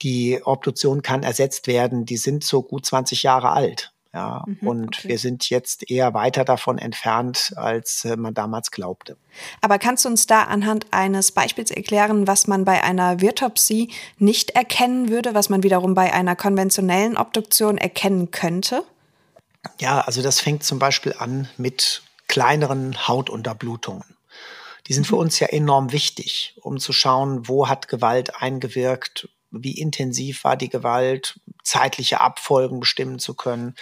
die 0.00 0.40
Obduktion 0.42 1.02
kann 1.02 1.22
ersetzt 1.22 1.66
werden, 1.66 2.06
die 2.06 2.16
sind 2.16 2.42
so 2.42 2.62
gut 2.62 2.86
20 2.86 3.22
Jahre 3.22 3.50
alt. 3.50 3.93
Ja, 4.14 4.44
mhm, 4.46 4.68
und 4.68 4.98
okay. 4.98 5.08
wir 5.08 5.18
sind 5.18 5.50
jetzt 5.50 5.90
eher 5.90 6.14
weiter 6.14 6.44
davon 6.44 6.78
entfernt, 6.78 7.52
als 7.56 8.04
äh, 8.04 8.16
man 8.16 8.32
damals 8.32 8.70
glaubte. 8.70 9.16
Aber 9.60 9.80
kannst 9.80 10.04
du 10.04 10.08
uns 10.08 10.26
da 10.26 10.44
anhand 10.44 10.86
eines 10.92 11.32
Beispiels 11.32 11.72
erklären, 11.72 12.28
was 12.28 12.46
man 12.46 12.64
bei 12.64 12.84
einer 12.84 13.20
Virtopsie 13.20 13.90
nicht 14.18 14.50
erkennen 14.50 15.08
würde, 15.08 15.34
was 15.34 15.48
man 15.48 15.64
wiederum 15.64 15.94
bei 15.94 16.12
einer 16.12 16.36
konventionellen 16.36 17.16
Obduktion 17.16 17.76
erkennen 17.76 18.30
könnte? 18.30 18.84
Ja, 19.80 20.02
also 20.02 20.22
das 20.22 20.40
fängt 20.40 20.62
zum 20.62 20.78
Beispiel 20.78 21.16
an 21.18 21.48
mit 21.56 22.02
kleineren 22.28 23.08
Hautunterblutungen. 23.08 24.04
Die 24.86 24.92
sind 24.92 25.08
für 25.08 25.16
mhm. 25.16 25.22
uns 25.22 25.40
ja 25.40 25.48
enorm 25.48 25.90
wichtig, 25.90 26.56
um 26.62 26.78
zu 26.78 26.92
schauen, 26.92 27.48
wo 27.48 27.68
hat 27.68 27.88
Gewalt 27.88 28.40
eingewirkt, 28.40 29.28
wie 29.50 29.78
intensiv 29.78 30.44
war 30.44 30.56
die 30.56 30.68
Gewalt, 30.68 31.40
zeitliche 31.64 32.20
Abfolgen 32.20 32.80
bestimmen 32.80 33.18
zu 33.18 33.34
können. 33.34 33.74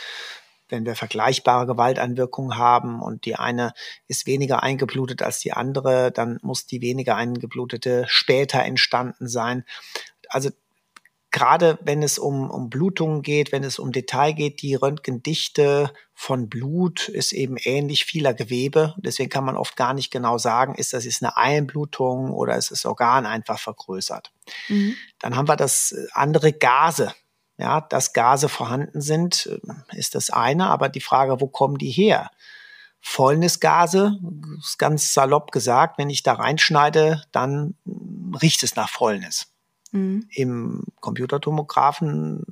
Wenn 0.68 0.86
wir 0.86 0.96
vergleichbare 0.96 1.66
Gewalteinwirkungen 1.66 2.56
haben 2.56 3.02
und 3.02 3.26
die 3.26 3.36
eine 3.36 3.74
ist 4.08 4.26
weniger 4.26 4.62
eingeblutet 4.62 5.20
als 5.20 5.40
die 5.40 5.52
andere, 5.52 6.10
dann 6.12 6.38
muss 6.42 6.64
die 6.64 6.80
weniger 6.80 7.14
eingeblutete 7.14 8.06
später 8.08 8.62
entstanden 8.62 9.28
sein. 9.28 9.66
Also 10.28 10.48
gerade 11.32 11.78
wenn 11.82 12.02
es 12.02 12.18
um, 12.18 12.50
um 12.50 12.70
Blutungen 12.70 13.22
geht, 13.22 13.50
wenn 13.50 13.64
es 13.64 13.78
um 13.78 13.90
Detail 13.90 14.32
geht, 14.32 14.62
die 14.62 14.74
Röntgendichte 14.74 15.92
von 16.14 16.48
Blut 16.48 17.08
ist 17.08 17.32
eben 17.32 17.56
ähnlich 17.56 18.04
vieler 18.04 18.34
Gewebe. 18.34 18.94
Deswegen 18.98 19.30
kann 19.30 19.44
man 19.44 19.56
oft 19.56 19.76
gar 19.76 19.94
nicht 19.94 20.10
genau 20.10 20.38
sagen, 20.38 20.74
ist 20.74 20.92
das 20.92 21.04
jetzt 21.04 21.22
eine 21.22 21.36
Einblutung 21.36 22.32
oder 22.32 22.56
ist 22.56 22.70
das 22.70 22.86
Organ 22.86 23.26
einfach 23.26 23.58
vergrößert. 23.58 24.30
Mhm. 24.68 24.94
Dann 25.18 25.34
haben 25.34 25.48
wir 25.48 25.56
das 25.56 25.94
andere 26.12 26.52
Gase. 26.52 27.12
Ja, 27.62 27.80
dass 27.80 28.12
Gase 28.12 28.48
vorhanden 28.48 29.00
sind, 29.00 29.46
äh, 29.46 29.96
ist 29.96 30.16
das 30.16 30.30
eine, 30.30 30.66
aber 30.66 30.88
die 30.88 31.00
Frage, 31.00 31.40
wo 31.40 31.46
kommen 31.46 31.78
die 31.78 31.92
her? 31.92 32.28
Fäulnisgase, 33.00 34.18
ist 34.58 34.80
ganz 34.80 35.14
salopp 35.14 35.52
gesagt, 35.52 35.96
wenn 35.96 36.10
ich 36.10 36.24
da 36.24 36.32
reinschneide, 36.34 37.22
dann 37.30 37.76
riecht 38.42 38.64
es 38.64 38.74
nach 38.74 38.88
Fäulnis. 38.90 39.46
Mhm. 39.92 40.26
Im 40.30 40.84
Computertomographen 40.98 42.44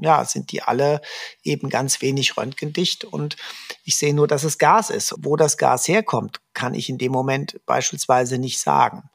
ja, 0.00 0.24
sind 0.24 0.50
die 0.50 0.62
alle 0.62 1.02
eben 1.42 1.68
ganz 1.68 2.00
wenig 2.00 2.38
röntgendicht 2.38 3.04
und 3.04 3.36
ich 3.84 3.98
sehe 3.98 4.14
nur, 4.14 4.26
dass 4.26 4.44
es 4.44 4.56
Gas 4.56 4.88
ist. 4.88 5.14
Wo 5.18 5.36
das 5.36 5.58
Gas 5.58 5.88
herkommt, 5.88 6.40
kann 6.54 6.72
ich 6.72 6.88
in 6.88 6.96
dem 6.96 7.12
Moment 7.12 7.60
beispielsweise 7.66 8.38
nicht 8.38 8.60
sagen. 8.60 9.10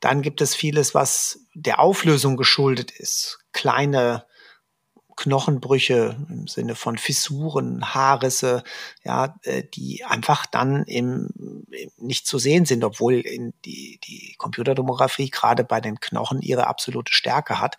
Dann 0.00 0.22
gibt 0.22 0.40
es 0.40 0.54
vieles, 0.54 0.94
was 0.94 1.40
der 1.54 1.78
Auflösung 1.78 2.36
geschuldet 2.36 2.90
ist. 2.90 3.38
Kleine 3.56 4.26
Knochenbrüche 5.16 6.14
im 6.28 6.46
Sinne 6.46 6.74
von 6.74 6.98
Fissuren, 6.98 7.94
Haarrisse, 7.94 8.62
ja, 9.02 9.34
äh, 9.44 9.64
die 9.64 10.04
einfach 10.04 10.44
dann 10.44 10.84
im, 10.84 11.30
im 11.70 11.90
nicht 11.96 12.26
zu 12.26 12.38
sehen 12.38 12.66
sind, 12.66 12.84
obwohl 12.84 13.14
in 13.14 13.54
die, 13.64 13.98
die 14.04 14.34
Computertomographie 14.36 15.30
gerade 15.30 15.64
bei 15.64 15.80
den 15.80 16.00
Knochen 16.00 16.42
ihre 16.42 16.66
absolute 16.66 17.14
Stärke 17.14 17.60
hat. 17.60 17.78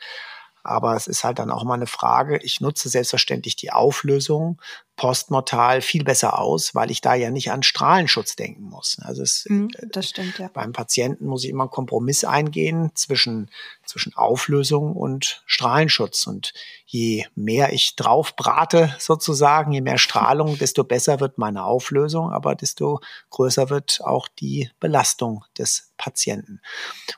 Aber 0.63 0.95
es 0.95 1.05
ist 1.05 1.23
halt 1.23 1.37
dann 1.37 1.51
auch 1.51 1.63
mal 1.63 1.75
eine 1.75 1.87
Frage. 1.87 2.39
Ich 2.39 2.59
nutze 2.59 2.89
selbstverständlich 2.89 3.55
die 3.55 3.71
Auflösung 3.71 4.59
postmortal 4.97 5.81
viel 5.81 6.03
besser 6.03 6.39
aus, 6.39 6.75
weil 6.75 6.91
ich 6.91 7.01
da 7.01 7.13
ja 7.13 7.29
nicht 7.29 7.51
an 7.51 7.63
Strahlenschutz 7.63 8.35
denken 8.35 8.63
muss. 8.63 8.97
Also 9.01 9.21
es, 9.21 9.45
mhm, 9.47 9.69
das 9.91 10.09
stimmt, 10.09 10.39
ja. 10.39 10.49
Beim 10.51 10.73
Patienten 10.73 11.27
muss 11.27 11.43
ich 11.43 11.51
immer 11.51 11.65
einen 11.65 11.71
Kompromiss 11.71 12.25
eingehen 12.25 12.91
zwischen, 12.95 13.49
zwischen 13.85 14.15
Auflösung 14.15 14.95
und 14.95 15.43
Strahlenschutz. 15.45 16.25
Und 16.25 16.51
je 16.87 17.25
mehr 17.35 17.73
ich 17.73 17.95
drauf 17.95 18.35
brate 18.35 18.95
sozusagen, 18.97 19.71
je 19.71 19.81
mehr 19.81 19.99
Strahlung, 19.99 20.57
desto 20.59 20.83
besser 20.83 21.19
wird 21.19 21.37
meine 21.37 21.63
Auflösung, 21.63 22.31
aber 22.31 22.55
desto 22.55 22.99
größer 23.29 23.69
wird 23.69 24.01
auch 24.03 24.27
die 24.27 24.71
Belastung 24.79 25.45
des 25.57 25.91
Patienten. 25.97 26.61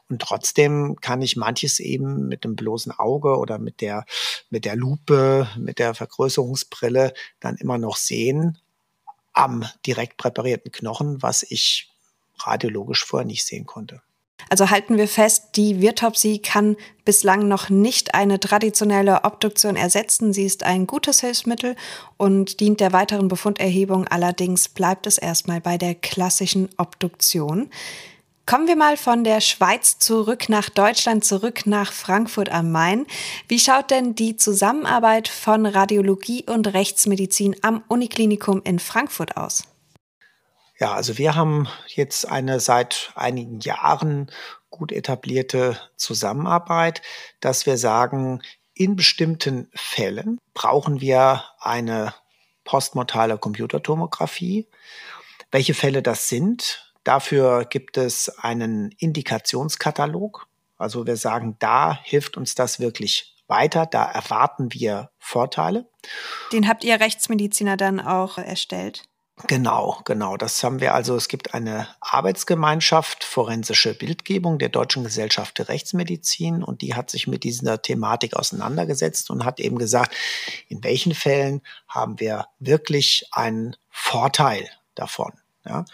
Und 0.09 0.21
trotzdem 0.21 0.97
kann 1.01 1.21
ich 1.21 1.35
manches 1.35 1.79
eben 1.79 2.27
mit 2.27 2.43
dem 2.43 2.55
bloßen 2.55 2.91
Auge 2.91 3.37
oder 3.37 3.59
mit 3.59 3.81
der, 3.81 4.05
mit 4.49 4.65
der 4.65 4.75
Lupe, 4.75 5.47
mit 5.57 5.79
der 5.79 5.93
Vergrößerungsbrille 5.93 7.13
dann 7.39 7.57
immer 7.57 7.68
immer 7.69 7.77
noch 7.77 7.97
sehen 7.97 8.57
am 9.33 9.63
direkt 9.85 10.17
präparierten 10.17 10.71
Knochen, 10.71 11.21
was 11.21 11.43
ich 11.43 11.91
radiologisch 12.39 13.05
vorher 13.05 13.27
nicht 13.27 13.45
sehen 13.45 13.67
konnte. 13.67 14.01
Also 14.49 14.71
halten 14.71 14.97
wir 14.97 15.07
fest, 15.07 15.49
die 15.55 15.81
Virtopsie 15.81 16.39
kann 16.39 16.77
bislang 17.05 17.47
noch 17.47 17.69
nicht 17.69 18.15
eine 18.15 18.39
traditionelle 18.39 19.23
Obduktion 19.23 19.75
ersetzen. 19.75 20.33
Sie 20.33 20.45
ist 20.45 20.63
ein 20.63 20.87
gutes 20.87 21.21
Hilfsmittel 21.21 21.75
und 22.17 22.59
dient 22.59 22.79
der 22.79 22.91
weiteren 22.91 23.27
Befunderhebung. 23.27 24.07
Allerdings 24.07 24.67
bleibt 24.69 25.05
es 25.05 25.19
erstmal 25.19 25.61
bei 25.61 25.77
der 25.77 25.93
klassischen 25.93 26.69
Obduktion. 26.77 27.69
Kommen 28.49 28.67
wir 28.67 28.75
mal 28.75 28.97
von 28.97 29.23
der 29.23 29.41
Schweiz 29.41 29.99
zurück 29.99 30.49
nach 30.49 30.71
Deutschland, 30.71 31.23
zurück 31.23 31.67
nach 31.67 31.93
Frankfurt 31.93 32.49
am 32.49 32.71
Main. 32.71 33.05
Wie 33.47 33.59
schaut 33.59 33.91
denn 33.91 34.15
die 34.15 34.37
Zusammenarbeit 34.37 35.27
von 35.27 35.67
Radiologie 35.67 36.45
und 36.47 36.65
Rechtsmedizin 36.65 37.57
am 37.61 37.83
Uniklinikum 37.87 38.63
in 38.63 38.79
Frankfurt 38.79 39.37
aus? 39.37 39.65
Ja, 40.79 40.95
also 40.95 41.19
wir 41.19 41.35
haben 41.35 41.67
jetzt 41.89 42.27
eine 42.27 42.59
seit 42.59 43.11
einigen 43.13 43.59
Jahren 43.59 44.31
gut 44.71 44.91
etablierte 44.91 45.79
Zusammenarbeit, 45.95 47.03
dass 47.41 47.67
wir 47.67 47.77
sagen, 47.77 48.41
in 48.73 48.95
bestimmten 48.95 49.69
Fällen 49.75 50.39
brauchen 50.55 51.01
wir 51.01 51.43
eine 51.59 52.15
postmortale 52.63 53.37
Computertomographie. 53.37 54.67
Welche 55.51 55.75
Fälle 55.75 56.01
das 56.01 56.29
sind, 56.29 56.88
Dafür 57.03 57.65
gibt 57.65 57.97
es 57.97 58.29
einen 58.39 58.91
Indikationskatalog. 58.97 60.47
Also 60.77 61.05
wir 61.05 61.17
sagen, 61.17 61.55
da 61.59 61.97
hilft 62.03 62.37
uns 62.37 62.55
das 62.55 62.79
wirklich 62.79 63.35
weiter, 63.47 63.85
da 63.85 64.05
erwarten 64.05 64.73
wir 64.73 65.09
Vorteile. 65.17 65.87
Den 66.53 66.67
habt 66.67 66.83
ihr 66.83 66.99
Rechtsmediziner 66.99 67.77
dann 67.77 67.99
auch 67.99 68.37
erstellt? 68.37 69.03
Genau, 69.47 70.01
genau. 70.03 70.35
Das 70.35 70.63
haben 70.63 70.81
wir 70.81 70.93
also. 70.93 71.15
Es 71.15 71.29
gibt 71.29 71.53
eine 71.53 71.87
Arbeitsgemeinschaft 72.01 73.23
forensische 73.23 73.93
Bildgebung 73.93 74.59
der 74.59 74.67
Deutschen 74.67 75.03
Gesellschaft 75.03 75.57
für 75.57 75.69
Rechtsmedizin 75.69 76.61
und 76.61 76.81
die 76.81 76.93
hat 76.93 77.09
sich 77.09 77.25
mit 77.25 77.43
dieser 77.43 77.81
Thematik 77.81 78.35
auseinandergesetzt 78.35 79.29
und 79.29 79.45
hat 79.45 79.61
eben 79.61 79.77
gesagt, 79.77 80.13
in 80.67 80.83
welchen 80.83 81.13
Fällen 81.13 81.61
haben 81.87 82.19
wir 82.19 82.47
wirklich 82.59 83.27
einen 83.31 83.77
Vorteil 83.89 84.69
davon. 84.95 85.31
Ja? 85.65 85.85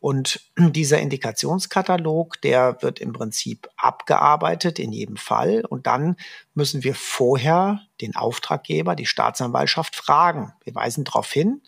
Und 0.00 0.40
dieser 0.58 0.98
Indikationskatalog, 0.98 2.40
der 2.40 2.82
wird 2.82 2.98
im 2.98 3.12
Prinzip 3.12 3.68
abgearbeitet 3.76 4.78
in 4.78 4.92
jedem 4.92 5.16
Fall. 5.16 5.64
Und 5.64 5.86
dann 5.86 6.16
müssen 6.54 6.82
wir 6.82 6.94
vorher 6.94 7.82
den 8.00 8.16
Auftraggeber, 8.16 8.96
die 8.96 9.06
Staatsanwaltschaft 9.06 9.94
fragen. 9.94 10.52
Wir 10.64 10.74
weisen 10.74 11.04
darauf 11.04 11.30
hin, 11.30 11.62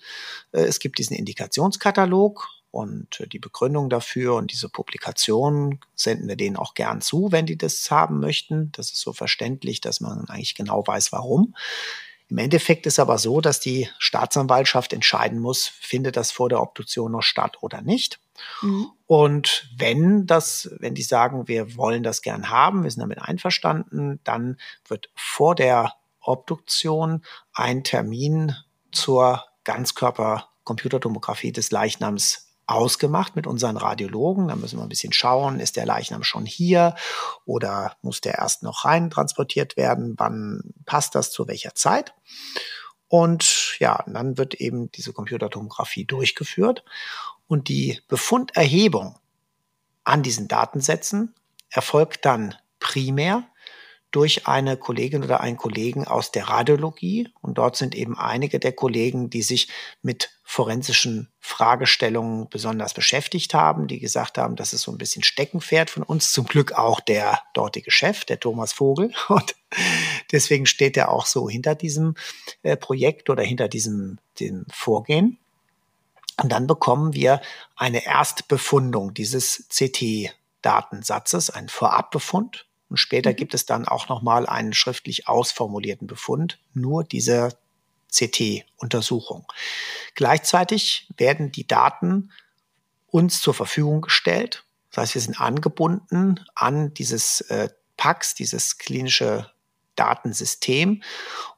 äh, 0.53 0.63
es 0.63 0.81
gibt 0.81 0.99
diesen 0.99 1.17
Indikationskatalog 1.17 2.49
und 2.71 3.21
äh, 3.21 3.29
die 3.29 3.39
Begründung 3.39 3.91
dafür 3.91 4.35
und 4.35 4.51
diese 4.51 4.69
Publikation 4.69 5.79
senden 5.95 6.27
wir 6.27 6.37
denen 6.37 6.57
auch 6.57 6.75
gern 6.75 7.03
zu, 7.03 7.31
wenn 7.31 7.47
die 7.47 7.59
das 7.59 7.91
haben 7.91 8.19
möchten. 8.19 8.73
Das 8.73 8.91
ist 8.93 9.01
so 9.01 9.13
verständlich, 9.13 9.81
dass 9.81 10.01
man 10.01 10.29
eigentlich 10.29 10.55
genau 10.55 10.85
weiß, 10.85 11.13
warum. 11.13 11.55
Im 12.33 12.39
Endeffekt 12.39 12.87
ist 12.87 12.99
aber 12.99 13.19
so, 13.19 13.43
dass 13.43 13.61
die 13.61 13.91
Staatsanwaltschaft 13.99 14.95
entscheiden 14.95 15.39
muss, 15.39 15.67
findet 15.67 16.17
das 16.17 16.31
vor 16.31 16.49
der 16.49 16.63
Obduktion 16.63 17.13
noch 17.13 17.21
statt 17.23 17.59
oder 17.61 17.83
nicht. 17.83 18.21
Mhm. 18.63 18.87
Und 19.05 19.69
wenn 19.77 20.25
das, 20.25 20.71
wenn 20.79 20.95
die 20.95 21.03
sagen, 21.03 21.47
wir 21.47 21.77
wollen 21.77 22.03
das 22.03 22.23
gern 22.23 22.49
haben, 22.49 22.85
wir 22.85 22.91
sind 22.91 23.03
damit 23.03 23.21
einverstanden, 23.21 24.19
dann 24.25 24.57
wird 24.89 25.11
vor 25.15 25.55
der 25.55 25.93
Obduktion 26.23 27.23
ein 27.53 27.85
Termin 27.85 28.57
zur 28.93 29.45
Ganzkörpercomputertomographie 29.65 31.53
des 31.53 31.71
Leichnams 31.71 32.52
ausgemacht 32.67 33.37
mit 33.37 33.47
unseren 33.47 33.77
Radiologen. 33.77 34.49
Da 34.49 34.57
müssen 34.57 34.79
wir 34.79 34.83
ein 34.83 34.89
bisschen 34.89 35.13
schauen, 35.13 35.61
ist 35.61 35.77
der 35.77 35.87
Leichnam 35.87 36.23
schon 36.23 36.47
hier 36.47 36.95
oder 37.45 37.97
muss 38.03 38.21
der 38.21 38.39
erst 38.39 38.63
noch 38.63 38.85
rein 38.85 39.11
transportiert 39.11 39.77
werden? 39.77 40.15
Wann 40.17 40.63
passt 40.87 41.15
das 41.15 41.31
zu 41.31 41.49
welcher 41.49 41.75
Zeit? 41.75 42.15
Und 43.09 43.77
ja, 43.79 44.03
dann 44.07 44.39
wird 44.39 44.55
eben 44.55 44.91
diese 44.93 45.13
Computertomographie 45.13 46.05
durchgeführt 46.05 46.85
und 47.47 47.69
die 47.69 48.01
Befunderhebung 48.09 49.19
an 50.05 50.23
diesen 50.23 50.49
Datensätzen 50.49 51.35
erfolgt 51.69 52.25
dann 52.25 52.55
primär 52.79 53.45
durch 54.13 54.47
eine 54.47 54.77
Kollegin 54.77 55.25
oder 55.25 55.41
einen 55.41 55.57
Kollegen 55.57 56.07
aus 56.07 56.31
der 56.31 56.49
Radiologie. 56.49 57.31
Und 57.41 57.59
dort 57.59 57.77
sind 57.77 57.95
eben 57.95 58.17
einige 58.17 58.61
der 58.61 58.73
Kollegen, 58.73 59.31
die 59.31 59.43
sich 59.43 59.69
mit 60.03 60.31
forensischen 60.45 61.33
Fragestellungen 61.41 62.49
besonders 62.51 62.93
beschäftigt 62.93 63.55
haben, 63.55 63.89
die 63.89 63.99
gesagt 63.99 64.37
haben, 64.37 64.55
das 64.55 64.75
ist 64.75 64.83
so 64.83 64.93
ein 64.93 64.99
bisschen 64.99 65.23
Steckenpferd 65.23 65.89
von 65.89 66.03
uns. 66.03 66.31
Zum 66.31 66.45
Glück 66.45 66.73
auch 66.73 67.01
der 67.01 67.41
dortige 67.55 67.91
Chef, 67.91 68.25
der 68.27 68.39
Thomas 68.39 68.75
Vogel. 68.75 69.13
Und 69.29 69.55
deswegen 70.31 70.67
steht 70.67 70.97
er 70.99 71.11
auch 71.11 71.25
so 71.25 71.49
hinter 71.49 71.75
diesem 71.75 72.15
äh, 72.63 72.77
Projekt 72.77 73.31
oder 73.31 73.43
hinter 73.43 73.69
diesem 73.69 74.19
dem 74.41 74.67
Vorgehen. 74.71 75.39
Und 76.43 76.51
dann 76.51 76.67
bekommen 76.67 77.15
wir 77.15 77.41
eine 77.77 78.05
Erstbefundung 78.05 79.15
dieses 79.15 79.69
CT-Datensatzes, 79.71 81.51
einen 81.51 81.69
Vorabbefund 81.69 82.67
und 82.93 82.99
später 82.99 83.31
mhm. 83.31 83.37
gibt 83.37 83.55
es 83.55 83.65
dann 83.65 83.89
auch 83.89 84.11
nochmal 84.11 84.47
einen 84.47 84.75
schriftlich 84.75 85.27
ausformulierten 85.27 86.07
Befund, 86.07 86.59
nur 86.75 87.05
diese 87.05 87.57
CT-Untersuchung. 88.15 89.47
Gleichzeitig 90.15 91.09
werden 91.17 91.51
die 91.53 91.67
Daten 91.67 92.31
uns 93.07 93.41
zur 93.41 93.55
Verfügung 93.55 94.03
gestellt. 94.03 94.65
Das 94.91 95.05
heißt, 95.05 95.15
wir 95.15 95.23
sind 95.23 95.41
angebunden 95.41 96.45
an 96.55 96.93
dieses 96.93 97.41
äh, 97.41 97.71
PAX, 97.97 98.35
dieses 98.35 98.77
klinische 98.77 99.51
Datensystem. 99.97 101.03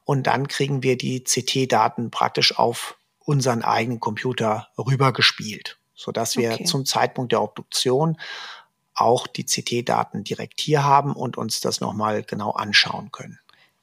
Und 0.05 0.27
dann 0.27 0.47
kriegen 0.47 0.83
wir 0.83 0.97
die 0.97 1.21
CT-Daten 1.21 2.11
praktisch 2.11 2.57
auf 2.57 2.95
unseren 3.19 3.61
eigenen 3.61 3.99
Computer 3.99 4.69
rübergespielt, 4.77 5.79
sodass 5.95 6.37
wir 6.37 6.53
okay. 6.53 6.63
zum 6.63 6.85
Zeitpunkt 6.85 7.33
der 7.33 7.41
Obduktion 7.41 8.17
auch 8.95 9.27
die 9.27 9.45
CT-Daten 9.45 10.23
direkt 10.23 10.59
hier 10.59 10.83
haben 10.83 11.13
und 11.13 11.37
uns 11.37 11.59
das 11.59 11.81
nochmal 11.81 12.23
genau 12.23 12.51
anschauen 12.51 13.11
können. 13.11 13.39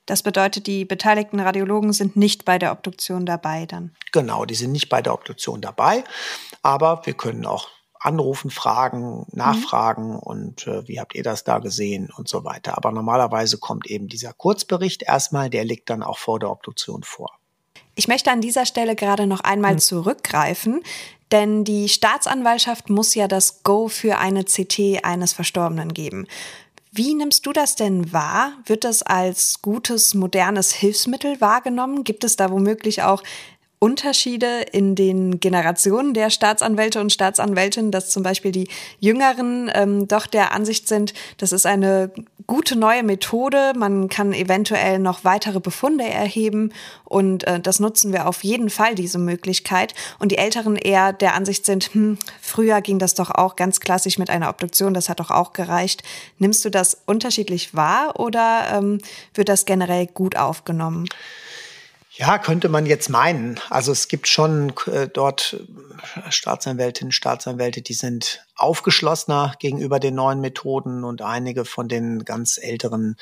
Das 0.06 0.22
bedeutet, 0.22 0.66
die 0.66 0.84
beteiligten 0.84 1.38
Radiologen 1.38 1.92
sind 1.92 2.16
nicht 2.16 2.44
bei 2.44 2.58
der 2.58 2.72
Obduktion 2.72 3.24
dabei 3.24 3.66
dann? 3.66 3.94
Genau, 4.10 4.44
die 4.44 4.56
sind 4.56 4.72
nicht 4.72 4.88
bei 4.88 5.00
der 5.00 5.14
Obduktion 5.14 5.60
dabei, 5.60 6.02
aber 6.62 7.02
wir 7.04 7.14
können 7.14 7.46
auch 7.46 7.68
anrufen, 8.00 8.50
fragen, 8.50 9.26
nachfragen 9.30 10.10
mhm. 10.10 10.18
und 10.18 10.66
äh, 10.66 10.86
wie 10.88 10.98
habt 10.98 11.14
ihr 11.14 11.22
das 11.22 11.44
da 11.44 11.60
gesehen 11.60 12.10
und 12.16 12.28
so 12.28 12.44
weiter. 12.44 12.76
Aber 12.76 12.90
normalerweise 12.90 13.58
kommt 13.58 13.86
eben 13.86 14.08
dieser 14.08 14.32
Kurzbericht 14.32 15.02
erstmal, 15.02 15.50
der 15.50 15.64
liegt 15.64 15.88
dann 15.88 16.02
auch 16.02 16.18
vor 16.18 16.40
der 16.40 16.50
Obduktion 16.50 17.04
vor. 17.04 17.38
Ich 17.94 18.08
möchte 18.08 18.30
an 18.30 18.40
dieser 18.40 18.66
Stelle 18.66 18.96
gerade 18.96 19.26
noch 19.26 19.40
einmal 19.40 19.74
mhm. 19.74 19.78
zurückgreifen. 19.78 20.82
Denn 21.32 21.64
die 21.64 21.88
Staatsanwaltschaft 21.88 22.90
muss 22.90 23.14
ja 23.14 23.26
das 23.26 23.62
Go 23.62 23.88
für 23.88 24.18
eine 24.18 24.44
CT 24.44 25.02
eines 25.02 25.32
Verstorbenen 25.32 25.94
geben. 25.94 26.26
Wie 26.92 27.14
nimmst 27.14 27.46
du 27.46 27.54
das 27.54 27.74
denn 27.74 28.12
wahr? 28.12 28.52
Wird 28.66 28.84
das 28.84 29.02
als 29.02 29.62
gutes, 29.62 30.12
modernes 30.12 30.72
Hilfsmittel 30.72 31.40
wahrgenommen? 31.40 32.04
Gibt 32.04 32.22
es 32.22 32.36
da 32.36 32.50
womöglich 32.50 33.02
auch 33.02 33.22
Unterschiede 33.82 34.60
in 34.70 34.94
den 34.94 35.40
Generationen 35.40 36.14
der 36.14 36.30
Staatsanwälte 36.30 37.00
und 37.00 37.12
Staatsanwältinnen, 37.12 37.90
dass 37.90 38.10
zum 38.10 38.22
Beispiel 38.22 38.52
die 38.52 38.68
Jüngeren 39.00 39.68
ähm, 39.74 40.06
doch 40.06 40.28
der 40.28 40.52
Ansicht 40.52 40.86
sind, 40.86 41.14
das 41.38 41.50
ist 41.50 41.66
eine 41.66 42.12
gute 42.46 42.78
neue 42.78 43.02
Methode, 43.02 43.72
man 43.76 44.08
kann 44.08 44.34
eventuell 44.34 45.00
noch 45.00 45.24
weitere 45.24 45.58
Befunde 45.58 46.04
erheben 46.04 46.72
und 47.04 47.42
äh, 47.48 47.58
das 47.58 47.80
nutzen 47.80 48.12
wir 48.12 48.28
auf 48.28 48.44
jeden 48.44 48.70
Fall, 48.70 48.94
diese 48.94 49.18
Möglichkeit. 49.18 49.94
Und 50.20 50.30
die 50.30 50.38
Älteren 50.38 50.76
eher 50.76 51.12
der 51.12 51.34
Ansicht 51.34 51.66
sind, 51.66 51.92
hm, 51.92 52.18
früher 52.40 52.82
ging 52.82 53.00
das 53.00 53.14
doch 53.14 53.32
auch 53.32 53.56
ganz 53.56 53.80
klassisch 53.80 54.16
mit 54.16 54.30
einer 54.30 54.48
Obduktion, 54.48 54.94
das 54.94 55.08
hat 55.08 55.18
doch 55.18 55.32
auch 55.32 55.54
gereicht. 55.54 56.04
Nimmst 56.38 56.64
du 56.64 56.70
das 56.70 56.98
unterschiedlich 57.06 57.74
wahr 57.74 58.20
oder 58.20 58.78
ähm, 58.78 58.98
wird 59.34 59.48
das 59.48 59.64
generell 59.64 60.06
gut 60.06 60.36
aufgenommen? 60.36 61.06
Ja, 62.14 62.36
könnte 62.36 62.68
man 62.68 62.84
jetzt 62.84 63.08
meinen. 63.08 63.58
Also 63.70 63.90
es 63.90 64.06
gibt 64.06 64.28
schon 64.28 64.74
äh, 64.86 65.08
dort 65.08 65.56
äh, 66.14 66.30
Staatsanwältinnen, 66.30 67.10
Staatsanwälte, 67.10 67.80
die 67.80 67.94
sind 67.94 68.44
aufgeschlossener 68.54 69.54
gegenüber 69.58 69.98
den 69.98 70.16
neuen 70.16 70.42
Methoden 70.42 71.04
und 71.04 71.22
einige 71.22 71.64
von 71.64 71.88
den 71.88 72.26
ganz 72.26 72.58
älteren, 72.58 73.16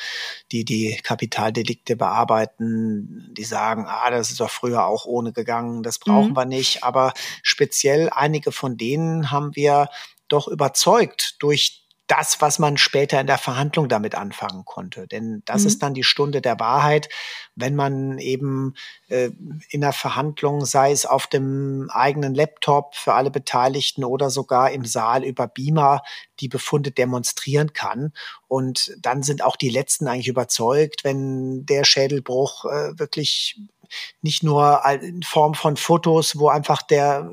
die 0.51 0.65
die 0.65 0.99
Kapitaldelikte 1.05 1.95
bearbeiten, 1.95 3.33
die 3.37 3.45
sagen, 3.45 3.87
ah, 3.87 4.11
das 4.11 4.31
ist 4.31 4.41
doch 4.41 4.51
früher 4.51 4.87
auch 4.87 5.05
ohne 5.05 5.33
gegangen, 5.33 5.85
das 5.85 6.01
brauchen 6.01 6.31
mhm. 6.31 6.37
wir 6.37 6.45
nicht. 6.47 6.83
Aber 6.83 7.13
speziell 7.45 8.11
einige 8.11 8.51
von 8.51 8.77
denen 8.77 9.31
haben 9.31 9.55
wir 9.55 9.89
doch 10.27 10.49
überzeugt 10.49 11.37
durch 11.39 11.80
das, 12.11 12.41
was 12.41 12.59
man 12.59 12.77
später 12.77 13.21
in 13.21 13.29
der 13.29 13.39
Verhandlung 13.39 13.89
damit 13.89 14.17
anfangen 14.17 14.65
konnte. 14.65 15.07
Denn 15.07 15.43
das 15.45 15.63
mhm. 15.63 15.67
ist 15.69 15.83
dann 15.83 15.95
die 15.95 16.03
Stunde 16.03 16.41
der 16.41 16.59
Wahrheit, 16.59 17.09
wenn 17.55 17.77
man 17.77 18.19
eben 18.19 18.75
äh, 19.09 19.31
in 19.69 19.81
der 19.81 19.93
Verhandlung, 19.93 20.65
sei 20.65 20.91
es 20.91 21.07
auf 21.07 21.29
dem 21.29 21.89
eigenen 21.93 22.35
Laptop 22.35 22.97
für 22.97 23.15
alle 23.15 23.31
Beteiligten 23.31 24.03
oder 24.03 24.29
sogar 24.29 24.73
im 24.73 24.85
Saal 24.85 25.23
über 25.25 25.47
Beamer, 25.47 26.03
die 26.41 26.49
Befunde 26.49 26.91
demonstrieren 26.91 27.73
kann. 27.75 28.13
Und 28.49 28.97
dann 29.01 29.23
sind 29.23 29.45
auch 29.45 29.55
die 29.55 29.71
Letzten 29.71 30.09
eigentlich 30.09 30.29
überzeugt, 30.29 31.05
wenn 31.05 31.65
der 31.65 31.85
Schädelbruch 31.85 32.65
äh, 32.65 32.99
wirklich 32.99 33.61
nicht 34.23 34.43
nur 34.43 34.83
in 35.01 35.23
Form 35.23 35.55
von 35.55 35.77
Fotos, 35.77 36.39
wo 36.39 36.49
einfach 36.49 36.83
der 36.83 37.31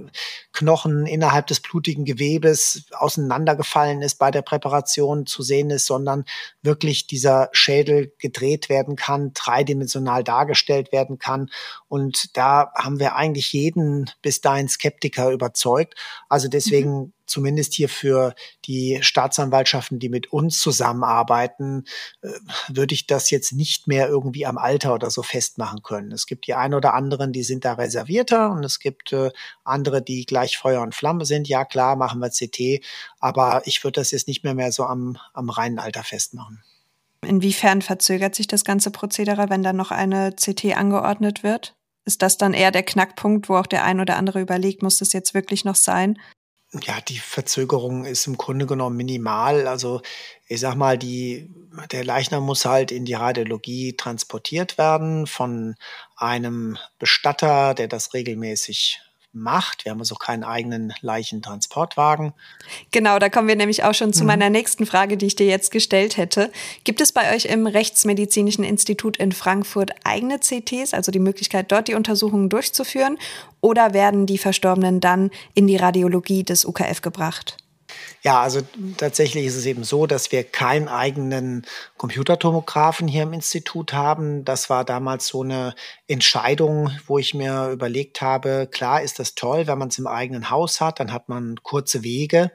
Knochen 0.58 1.06
innerhalb 1.06 1.46
des 1.46 1.60
blutigen 1.60 2.04
Gewebes 2.04 2.88
auseinandergefallen 2.91 4.02
ist 4.02 4.15
bei 4.15 4.32
der 4.32 4.41
Präparation 4.41 5.28
zu 5.28 5.43
sehen 5.43 5.70
ist, 5.70 5.86
sondern 5.86 6.26
wirklich 6.63 7.06
dieser 7.06 7.50
Schädel 7.52 8.12
gedreht 8.17 8.67
werden 8.67 8.96
kann, 8.96 9.34
dreidimensional 9.36 10.24
dargestellt 10.24 10.91
werden 10.91 11.20
kann. 11.20 11.52
Und 11.88 12.36
da 12.36 12.72
haben 12.76 13.00
wir 13.00 13.15
eigentlich 13.15 13.54
jeden 13.54 14.10
bis 14.24 14.41
dahin 14.41 14.67
Skeptiker 14.67 15.30
überzeugt. 15.30 15.93
Also 16.28 16.48
deswegen 16.48 16.98
mhm 16.98 17.13
zumindest 17.28 17.74
hier 17.74 17.89
für 17.89 18.34
die 18.65 19.00
Staatsanwaltschaften, 19.02 20.00
die 20.00 20.10
mit 20.10 20.32
uns 20.32 20.60
zusammenarbeiten, 20.60 21.86
äh, 22.22 22.30
würde 22.70 22.96
ich 22.96 23.06
das 23.06 23.30
jetzt 23.30 23.52
nicht 23.52 23.88
mehr 23.88 24.08
irgendwie 24.08 24.46
am 24.46 24.58
Alter 24.58 24.93
oder 24.93 25.12
so 25.12 25.22
festmachen 25.22 25.84
können. 25.84 26.12
Es 26.12 26.26
gibt 26.26 26.48
die 26.48 26.56
ein 26.56 26.74
oder 26.74 26.93
anderen, 26.93 27.34
die 27.34 27.43
sind 27.43 27.65
da 27.65 27.74
reservierter 27.74 28.52
und 28.52 28.63
es 28.63 28.80
gibt 28.80 29.13
äh, 29.13 29.30
andere, 29.63 30.02
die 30.02 30.26
gleich 30.26 30.46
Feuer 30.55 30.81
und 30.81 30.95
Flamme 30.95 31.25
sind. 31.25 31.47
Ja, 31.47 31.65
klar, 31.65 31.95
machen 31.95 32.21
wir 32.21 32.29
CT, 32.29 32.86
aber 33.19 33.62
ich 33.65 33.83
würde 33.83 33.99
das 33.99 34.12
jetzt 34.12 34.27
nicht 34.27 34.43
mehr 34.43 34.53
mehr 34.53 34.71
so 34.71 34.86
am, 34.86 35.17
am 35.33 35.49
reinen 35.49 35.79
Alter 35.79 36.03
festmachen. 36.03 36.63
Inwiefern 37.25 37.81
verzögert 37.81 38.36
sich 38.36 38.47
das 38.47 38.63
ganze 38.63 38.91
Prozedere, 38.91 39.49
wenn 39.49 39.63
dann 39.63 39.75
noch 39.75 39.91
eine 39.91 40.31
CT 40.31 40.77
angeordnet 40.77 41.43
wird? 41.43 41.73
ist 42.07 42.21
das 42.21 42.38
dann 42.38 42.53
eher 42.53 42.71
der 42.71 42.83
Knackpunkt, 42.83 43.49
wo 43.49 43.57
auch 43.57 43.67
der 43.67 43.83
ein 43.83 43.99
oder 43.99 44.15
andere 44.15 44.39
überlegt, 44.39 44.81
muss 44.81 44.97
das 44.97 45.12
jetzt 45.12 45.33
wirklich 45.33 45.65
noch 45.65 45.75
sein? 45.75 46.17
Ja, 46.71 46.99
die 47.01 47.19
Verzögerung 47.19 48.05
ist 48.05 48.27
im 48.27 48.38
Grunde 48.38 48.65
genommen 48.65 48.95
minimal. 48.95 49.67
Also 49.67 50.01
ich 50.47 50.62
sag 50.62 50.75
mal, 50.75 50.97
die, 50.97 51.49
der 51.91 52.05
Leichnam 52.05 52.43
muss 52.43 52.65
halt 52.65 52.91
in 52.91 53.05
die 53.05 53.13
Radiologie 53.13 53.95
transportiert 53.95 54.77
werden 54.77 55.27
von 55.27 55.75
einem 56.15 56.77
Bestatter, 56.97 57.73
der 57.73 57.88
das 57.89 58.13
regelmäßig 58.13 59.01
macht. 59.32 59.86
Wir 59.86 59.92
haben 59.92 60.00
also 60.00 60.16
keinen 60.16 60.44
eigenen 60.44 60.94
Leichentransportwagen. 61.02 62.34
Genau, 62.92 63.20
da 63.20 63.30
kommen 63.30 63.48
wir 63.48 63.56
nämlich 63.56 63.84
auch 63.84 63.94
schon 63.94 64.13
zu 64.13 64.22
mhm. 64.22 64.28
meiner 64.28 64.50
nächsten 64.50 64.86
Frage, 64.86 65.18
die 65.18 65.28
ich 65.28 65.36
dir 65.36 65.48
jetzt 65.48 65.72
gestellt 65.72 66.18
hätte. 66.18 66.52
Gibt 66.84 67.02
es 67.02 67.12
bei 67.12 67.36
euch 67.36 67.46
im 67.46 67.68
Rechtsmedizinischen 67.68 68.63
Institut 68.63 69.18
in 69.18 69.32
Frankfurt 69.32 69.92
eigene 70.04 70.40
CTs, 70.40 70.94
also 70.94 71.12
die 71.12 71.20
Möglichkeit, 71.20 71.72
dort 71.72 71.88
die 71.88 71.96
Untersuchungen 71.96 72.50
durchzuführen? 72.50 73.18
Oder 73.62 73.94
werden 73.94 74.26
die 74.26 74.38
Verstorbenen 74.38 75.00
dann 75.00 75.32
in 75.54 75.68
die 75.68 75.78
Radiologie 75.78 76.44
des 76.44 76.66
UKF 76.66 77.02
gebracht? 77.02 77.58
Ja, 78.21 78.41
also 78.41 78.62
tatsächlich 78.97 79.45
ist 79.45 79.56
es 79.56 79.65
eben 79.65 79.84
so, 79.84 80.08
dass 80.08 80.32
wir 80.32 80.43
keinen 80.43 80.88
eigenen 80.88 81.65
Computertomographen 81.97 83.08
hier 83.08 83.23
im 83.23 83.34
Institut 83.34 83.93
haben. 83.93 84.43
Das 84.43 84.69
war 84.69 84.84
damals 84.84 85.28
so 85.28 85.43
eine 85.43 85.73
Entscheidung, 86.08 86.91
wo 87.06 87.17
ich 87.17 87.34
mir 87.34 87.69
überlegt 87.69 88.21
habe, 88.21 88.67
klar 88.69 89.02
ist 89.02 89.19
das 89.19 89.36
toll, 89.36 89.67
wenn 89.67 89.78
man 89.78 89.88
es 89.89 89.97
im 89.97 90.08
eigenen 90.08 90.50
Haus 90.50 90.82
hat, 90.82 91.00
dann 91.00 91.13
hat 91.13 91.30
man 91.30 91.56
kurze 91.63 92.04
Wege. 92.04 92.52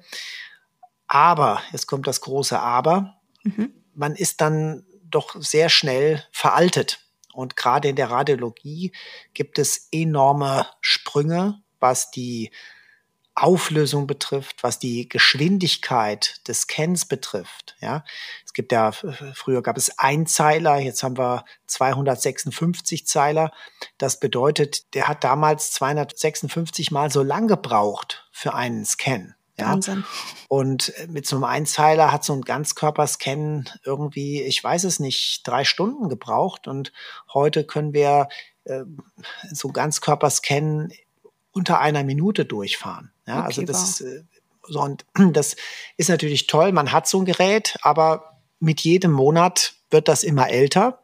Aber, 1.06 1.62
jetzt 1.72 1.86
kommt 1.86 2.06
das 2.06 2.20
große 2.20 2.58
Aber, 2.58 3.14
mhm. 3.42 3.72
man 3.94 4.14
ist 4.14 4.40
dann 4.40 4.84
doch 5.04 5.36
sehr 5.40 5.68
schnell 5.68 6.24
veraltet. 6.32 7.00
Und 7.32 7.56
gerade 7.56 7.88
in 7.88 7.96
der 7.96 8.10
Radiologie 8.10 8.92
gibt 9.32 9.58
es 9.58 9.88
enorme 9.90 10.66
Sprünge, 10.80 11.62
was 11.80 12.10
die 12.10 12.50
Auflösung 13.34 14.06
betrifft, 14.06 14.62
was 14.62 14.78
die 14.78 15.08
Geschwindigkeit 15.08 16.46
des 16.48 16.62
Scans 16.62 17.06
betrifft. 17.06 17.76
Ja, 17.80 18.04
es 18.44 18.52
gibt 18.52 18.72
ja, 18.72 18.92
früher 18.92 19.62
gab 19.62 19.78
es 19.78 19.98
Einzeiler, 19.98 20.78
jetzt 20.78 21.02
haben 21.02 21.16
wir 21.16 21.44
256 21.66 23.06
Zeiler. 23.06 23.52
Das 23.96 24.20
bedeutet, 24.20 24.94
der 24.94 25.08
hat 25.08 25.24
damals 25.24 25.72
256 25.72 26.90
mal 26.90 27.10
so 27.10 27.22
lang 27.22 27.48
gebraucht 27.48 28.28
für 28.32 28.54
einen 28.54 28.84
Scan. 28.84 29.34
Ja? 29.58 29.70
Wahnsinn. 29.70 30.04
Und 30.48 30.92
mit 31.08 31.26
so 31.26 31.36
einem 31.36 31.44
Einzeiler 31.44 32.12
hat 32.12 32.24
so 32.24 32.34
ein 32.34 32.42
Ganzkörperscan 32.42 33.70
irgendwie, 33.84 34.42
ich 34.42 34.62
weiß 34.62 34.84
es 34.84 35.00
nicht, 35.00 35.46
drei 35.46 35.64
Stunden 35.64 36.08
gebraucht. 36.08 36.68
Und 36.68 36.92
heute 37.32 37.64
können 37.64 37.94
wir 37.94 38.28
äh, 38.64 38.82
so 39.52 39.68
Ganzkörperscan 39.68 40.92
unter 41.52 41.80
einer 41.80 42.04
Minute 42.04 42.44
durchfahren. 42.44 43.12
Ja, 43.26 43.40
okay, 43.40 43.46
also 43.46 43.62
das, 43.62 44.00
wow. 44.00 44.08
Äh, 44.08 44.24
so, 44.68 44.80
und 44.80 45.04
das 45.32 45.56
ist 45.96 46.08
natürlich 46.08 46.46
toll. 46.46 46.72
Man 46.72 46.92
hat 46.92 47.06
so 47.06 47.20
ein 47.20 47.24
Gerät, 47.24 47.76
aber 47.82 48.38
mit 48.58 48.80
jedem 48.80 49.12
Monat 49.12 49.74
wird 49.90 50.08
das 50.08 50.24
immer 50.24 50.48
älter. 50.48 51.00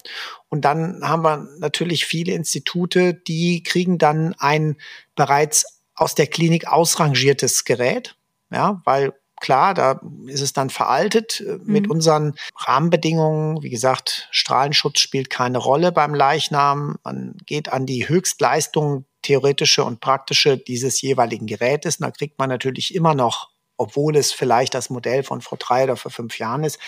Und 0.49 0.65
dann 0.65 1.01
haben 1.03 1.23
wir 1.23 1.49
natürlich 1.59 2.07
viele 2.07 2.33
Institute, 2.33 3.15
die 3.15 3.63
kriegen 3.63 3.99
dann 3.99 4.35
ein 4.39 4.77
bereits 5.15 5.81
aus 5.95 6.15
der 6.15 6.27
Klinik 6.27 6.69
ausrangiertes 6.69 7.65
Gerät. 7.65 8.17
Ja, 8.51 8.81
weil 8.85 9.13
klar, 9.41 9.75
da 9.75 10.01
ist 10.27 10.41
es 10.41 10.53
dann 10.53 10.71
veraltet 10.71 11.41
äh, 11.41 11.59
mit 11.63 11.87
mhm. 11.87 11.93
unseren 11.93 12.35
Rahmenbedingungen. 12.57 13.63
Wie 13.63 13.71
gesagt, 13.71 14.29
Strahlenschutz 14.31 15.01
spielt 15.01 15.31
keine 15.31 15.59
Rolle 15.59 15.93
beim 15.93 16.15
Leichnam. 16.15 16.97
Man 17.05 17.37
geht 17.45 17.71
an 17.73 17.87
die 17.87 18.09
Höchstleistung 18.09 19.05
theoretische 19.23 19.85
und 19.85 20.01
praktische 20.01 20.59
dieses 20.59 21.01
jeweiligen 21.01 21.47
Gerätes. 21.47 21.97
Und 21.97 22.07
da 22.07 22.11
kriegt 22.11 22.39
man 22.39 22.49
natürlich 22.49 22.95
immer 22.95 23.15
noch, 23.15 23.51
obwohl 23.77 24.17
es 24.17 24.33
vielleicht 24.33 24.75
das 24.75 24.91
Modell 24.91 25.23
von 25.23 25.41
vor 25.41 25.59
drei 25.59 25.85
oder 25.85 25.97
vor 25.97 26.11
fünf 26.11 26.39
Jahren 26.39 26.65
ist, 26.65 26.79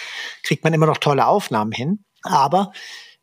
kriegt 0.42 0.64
man 0.64 0.72
immer 0.72 0.86
noch 0.86 0.98
tolle 0.98 1.26
Aufnahmen 1.26 1.72
hin. 1.72 2.04
Aber 2.22 2.72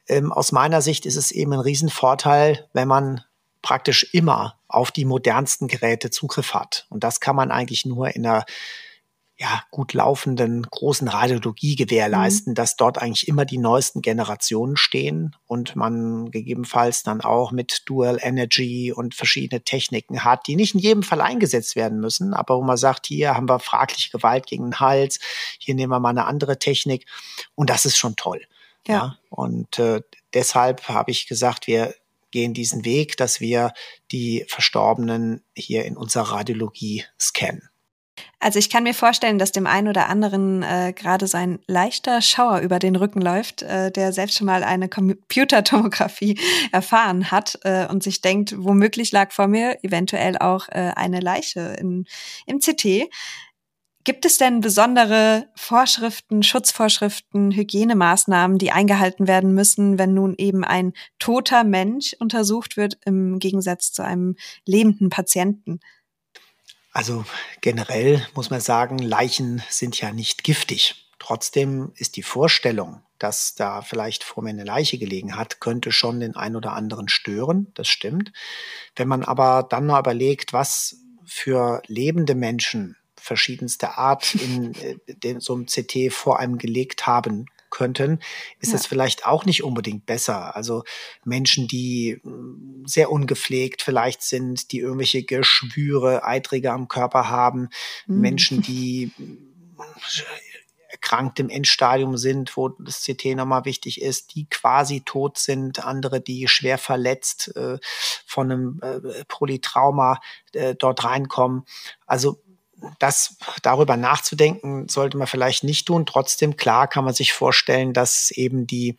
ähm, 0.08 0.32
aus 0.32 0.52
meiner 0.52 0.82
Sicht 0.82 1.06
ist 1.06 1.17
es 1.17 1.32
eben 1.32 1.54
ein 1.54 1.60
Riesenvorteil, 1.60 2.67
wenn 2.74 2.88
man 2.88 3.24
praktisch 3.62 4.13
immer 4.13 4.58
auf 4.67 4.91
die 4.91 5.06
modernsten 5.06 5.67
Geräte 5.67 6.10
Zugriff 6.10 6.54
hat. 6.54 6.86
Und 6.89 7.04
das 7.04 7.20
kann 7.20 7.36
man 7.36 7.52
eigentlich 7.52 7.86
nur 7.86 8.15
in 8.15 8.26
einer 8.26 8.46
ja, 9.39 9.63
gut 9.69 9.93
laufenden 9.93 10.63
großen 10.63 11.08
Radiologie 11.08 11.76
gewährleisten, 11.76 12.52
mhm. 12.52 12.56
dass 12.56 12.76
dort 12.76 12.97
eigentlich 12.97 13.28
immer 13.28 13.45
die 13.45 13.60
neuesten 13.60 14.02
Generationen 14.02 14.78
stehen 14.78 15.36
und 15.45 15.76
man 15.76 16.32
gegebenenfalls 16.32 17.04
dann 17.04 17.21
auch 17.21 17.52
mit 17.52 17.84
Dual 17.86 18.17
Energy 18.19 18.91
und 18.91 19.13
verschiedene 19.13 19.62
Techniken 19.62 20.23
hat, 20.23 20.47
die 20.47 20.56
nicht 20.56 20.73
in 20.73 20.80
jedem 20.80 21.04
Fall 21.04 21.21
eingesetzt 21.21 21.76
werden 21.76 22.00
müssen, 22.00 22.34
aber 22.34 22.58
wo 22.58 22.63
man 22.63 22.78
sagt, 22.78 23.06
hier 23.06 23.36
haben 23.36 23.47
wir 23.47 23.60
fragliche 23.60 24.10
Gewalt 24.10 24.47
gegen 24.47 24.65
den 24.65 24.80
Hals, 24.80 25.19
hier 25.60 25.76
nehmen 25.76 25.91
wir 25.91 26.00
mal 26.00 26.10
eine 26.10 26.26
andere 26.26 26.58
Technik 26.58 27.06
und 27.54 27.69
das 27.69 27.86
ist 27.86 27.97
schon 27.97 28.15
toll. 28.15 28.41
Ja. 28.88 28.93
ja? 28.93 29.17
Und 29.30 29.78
äh, 29.78 30.02
deshalb 30.34 30.88
habe 30.89 31.12
ich 31.12 31.28
gesagt, 31.28 31.67
wir 31.67 31.93
gehen 32.32 32.56
diesen 32.56 32.86
Weg, 32.86 33.17
dass 33.17 33.39
wir 33.39 33.73
die 34.12 34.45
Verstorbenen 34.47 35.43
hier 35.56 35.86
in 35.86 35.95
unserer 35.95 36.32
Radiologie 36.32 37.06
scannen. 37.19 37.69
Also 38.39 38.60
ich 38.60 38.69
kann 38.69 38.84
mir 38.84 38.93
vorstellen, 38.93 39.39
dass 39.39 39.51
dem 39.51 39.67
einen 39.67 39.88
oder 39.88 40.10
anderen 40.10 40.63
äh, 40.63 40.93
gerade 40.95 41.27
sein 41.27 41.60
leichter 41.67 42.21
Schauer 42.21 42.60
über 42.60 42.80
den 42.80 42.95
Rücken 42.95 43.21
läuft, 43.21 43.63
äh, 43.63 43.91
der 43.91 44.13
selbst 44.13 44.38
schon 44.38 44.47
mal 44.47 44.63
eine 44.63 44.89
Computertomographie 44.89 46.39
erfahren 46.71 47.32
hat 47.32 47.60
äh, 47.63 47.88
und 47.88 48.03
sich 48.03 48.21
denkt, 48.21 48.53
womöglich 48.58 49.12
lag 49.12 49.32
vor 49.32 49.47
mir 49.47 49.84
eventuell 49.84 50.38
auch 50.38 50.69
äh, 50.69 50.91
eine 50.95 51.19
Leiche 51.19 51.75
in, 51.80 52.06
im 52.45 52.60
CT. 52.60 53.10
Gibt 54.08 54.23
es 54.23 54.38
denn 54.38 54.62
besondere 54.62 55.49
Vorschriften, 55.56 56.41
Schutzvorschriften, 56.41 57.51
Hygienemaßnahmen, 57.51 58.58
die 58.58 58.71
eingehalten 58.71 59.27
werden 59.27 59.53
müssen, 59.53 59.99
wenn 59.99 60.13
nun 60.13 60.34
eben 60.38 60.63
ein 60.63 60.93
toter 61.19 61.65
Mensch 61.65 62.15
untersucht 62.17 62.77
wird 62.77 62.97
im 63.03 63.39
Gegensatz 63.39 63.91
zu 63.91 64.03
einem 64.03 64.38
lebenden 64.65 65.10
Patienten? 65.10 65.82
Also 66.97 67.25
generell 67.62 68.25
muss 68.33 68.49
man 68.49 68.60
sagen, 68.60 68.97
Leichen 68.97 69.62
sind 69.69 70.01
ja 70.01 70.12
nicht 70.12 70.43
giftig. 70.43 71.12
Trotzdem 71.19 71.91
ist 71.93 72.15
die 72.15 72.23
Vorstellung, 72.23 73.03
dass 73.19 73.53
da 73.53 73.83
vielleicht 73.83 74.23
vor 74.23 74.41
mir 74.41 74.49
eine 74.49 74.63
Leiche 74.63 74.97
gelegen 74.97 75.36
hat, 75.36 75.60
könnte 75.60 75.91
schon 75.91 76.19
den 76.19 76.36
einen 76.36 76.55
oder 76.55 76.73
anderen 76.73 77.07
stören. 77.07 77.67
Das 77.75 77.88
stimmt. 77.88 78.31
Wenn 78.95 79.07
man 79.07 79.23
aber 79.23 79.67
dann 79.69 79.86
mal 79.86 79.99
überlegt, 79.99 80.53
was 80.53 80.95
für 81.23 81.83
lebende 81.86 82.33
Menschen 82.33 82.97
verschiedenster 83.15 83.99
Art 83.99 84.33
in, 84.33 84.73
in 85.21 85.39
so 85.39 85.53
einem 85.53 85.67
CT 85.67 86.12
vor 86.12 86.39
einem 86.39 86.57
gelegt 86.57 87.05
haben 87.05 87.45
könnten, 87.77 88.19
ist 88.59 88.71
ja. 88.71 88.75
es 88.75 88.87
vielleicht 88.87 89.27
auch 89.27 89.45
nicht 89.45 89.63
unbedingt 89.63 90.07
besser. 90.07 90.55
Also 90.55 90.83
Menschen, 91.23 91.67
die 91.67 92.19
hm, 92.23 92.83
sehr 92.87 93.11
ungepflegt 93.11 93.83
vielleicht 93.83 94.23
sind, 94.23 94.71
die 94.71 94.79
irgendwelche 94.79 95.23
Geschwüre, 95.23 96.23
Eiträge 96.23 96.71
am 96.71 96.87
Körper 96.87 97.29
haben, 97.29 97.69
mhm. 98.07 98.19
Menschen, 98.21 98.61
die 98.63 99.11
hm, 99.15 99.53
erkrankt 100.89 101.39
im 101.39 101.49
Endstadium 101.49 102.17
sind, 102.17 102.57
wo 102.57 102.69
das 102.69 103.03
CT 103.03 103.35
nochmal 103.35 103.65
wichtig 103.65 104.01
ist, 104.01 104.33
die 104.33 104.47
quasi 104.49 105.01
tot 105.01 105.37
sind, 105.37 105.85
andere, 105.85 106.19
die 106.19 106.47
schwer 106.47 106.79
verletzt 106.79 107.55
äh, 107.55 107.77
von 108.25 108.51
einem 108.51 108.79
äh, 108.81 109.23
Polytrauma 109.27 110.19
äh, 110.53 110.73
dort 110.73 111.03
reinkommen. 111.03 111.65
Also 112.07 112.41
das 112.99 113.37
darüber 113.61 113.97
nachzudenken, 113.97 114.87
sollte 114.87 115.17
man 115.17 115.27
vielleicht 115.27 115.63
nicht 115.63 115.87
tun. 115.87 116.05
Trotzdem, 116.05 116.57
klar, 116.57 116.87
kann 116.87 117.05
man 117.05 117.13
sich 117.13 117.33
vorstellen, 117.33 117.93
dass 117.93 118.31
eben 118.31 118.67
die 118.67 118.97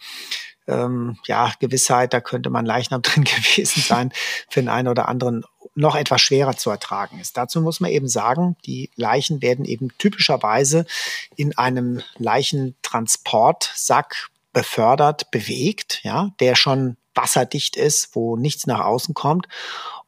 ähm, 0.67 1.19
ja, 1.27 1.53
Gewissheit, 1.61 2.13
da 2.13 2.21
könnte 2.21 2.51
man 2.51 2.67
Leichnam 2.67 3.03
drin 3.03 3.25
gewesen 3.25 3.83
sein, 3.83 4.13
für 4.49 4.61
den 4.61 4.69
einen 4.69 4.89
oder 4.89 5.09
anderen 5.09 5.45
noch 5.75 5.95
etwas 5.95 6.21
schwerer 6.21 6.57
zu 6.57 6.71
ertragen 6.71 7.21
ist. 7.21 7.37
Dazu 7.37 7.61
muss 7.61 7.81
man 7.81 7.91
eben 7.91 8.09
sagen, 8.09 8.57
die 8.67 8.91
Leichen 8.97 9.43
werden 9.43 9.65
eben 9.65 9.91
typischerweise 9.99 10.87
in 11.37 11.57
einem 11.57 12.03
Leichentransportsack 12.17 14.31
befördert, 14.53 15.31
bewegt, 15.31 16.01
ja, 16.03 16.31
der 16.41 16.57
schon 16.57 16.97
wasserdicht 17.15 17.77
ist, 17.77 18.15
wo 18.15 18.37
nichts 18.37 18.67
nach 18.67 18.81
außen 18.81 19.15
kommt. 19.15 19.47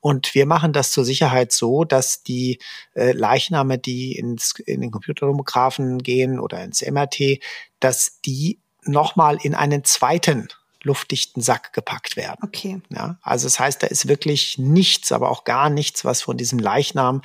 Und 0.00 0.34
wir 0.34 0.46
machen 0.46 0.72
das 0.72 0.92
zur 0.92 1.04
Sicherheit 1.04 1.52
so, 1.52 1.84
dass 1.84 2.22
die 2.22 2.58
äh, 2.94 3.12
Leichname, 3.12 3.78
die 3.78 4.16
ins, 4.16 4.54
in 4.64 4.80
den 4.80 4.90
Computertomographen 4.90 5.98
gehen 5.98 6.40
oder 6.40 6.64
ins 6.64 6.82
MRT, 6.82 7.38
dass 7.80 8.20
die 8.22 8.60
nochmal 8.82 9.38
in 9.42 9.54
einen 9.54 9.84
zweiten 9.84 10.48
luftdichten 10.82 11.42
Sack 11.42 11.72
gepackt 11.72 12.16
werden. 12.16 12.38
Okay. 12.42 12.80
Ja, 12.88 13.18
also 13.22 13.46
das 13.46 13.60
heißt, 13.60 13.82
da 13.82 13.86
ist 13.86 14.08
wirklich 14.08 14.58
nichts, 14.58 15.12
aber 15.12 15.30
auch 15.30 15.44
gar 15.44 15.70
nichts, 15.70 16.04
was 16.04 16.22
von 16.22 16.36
diesem 16.36 16.58
Leichnam 16.58 17.22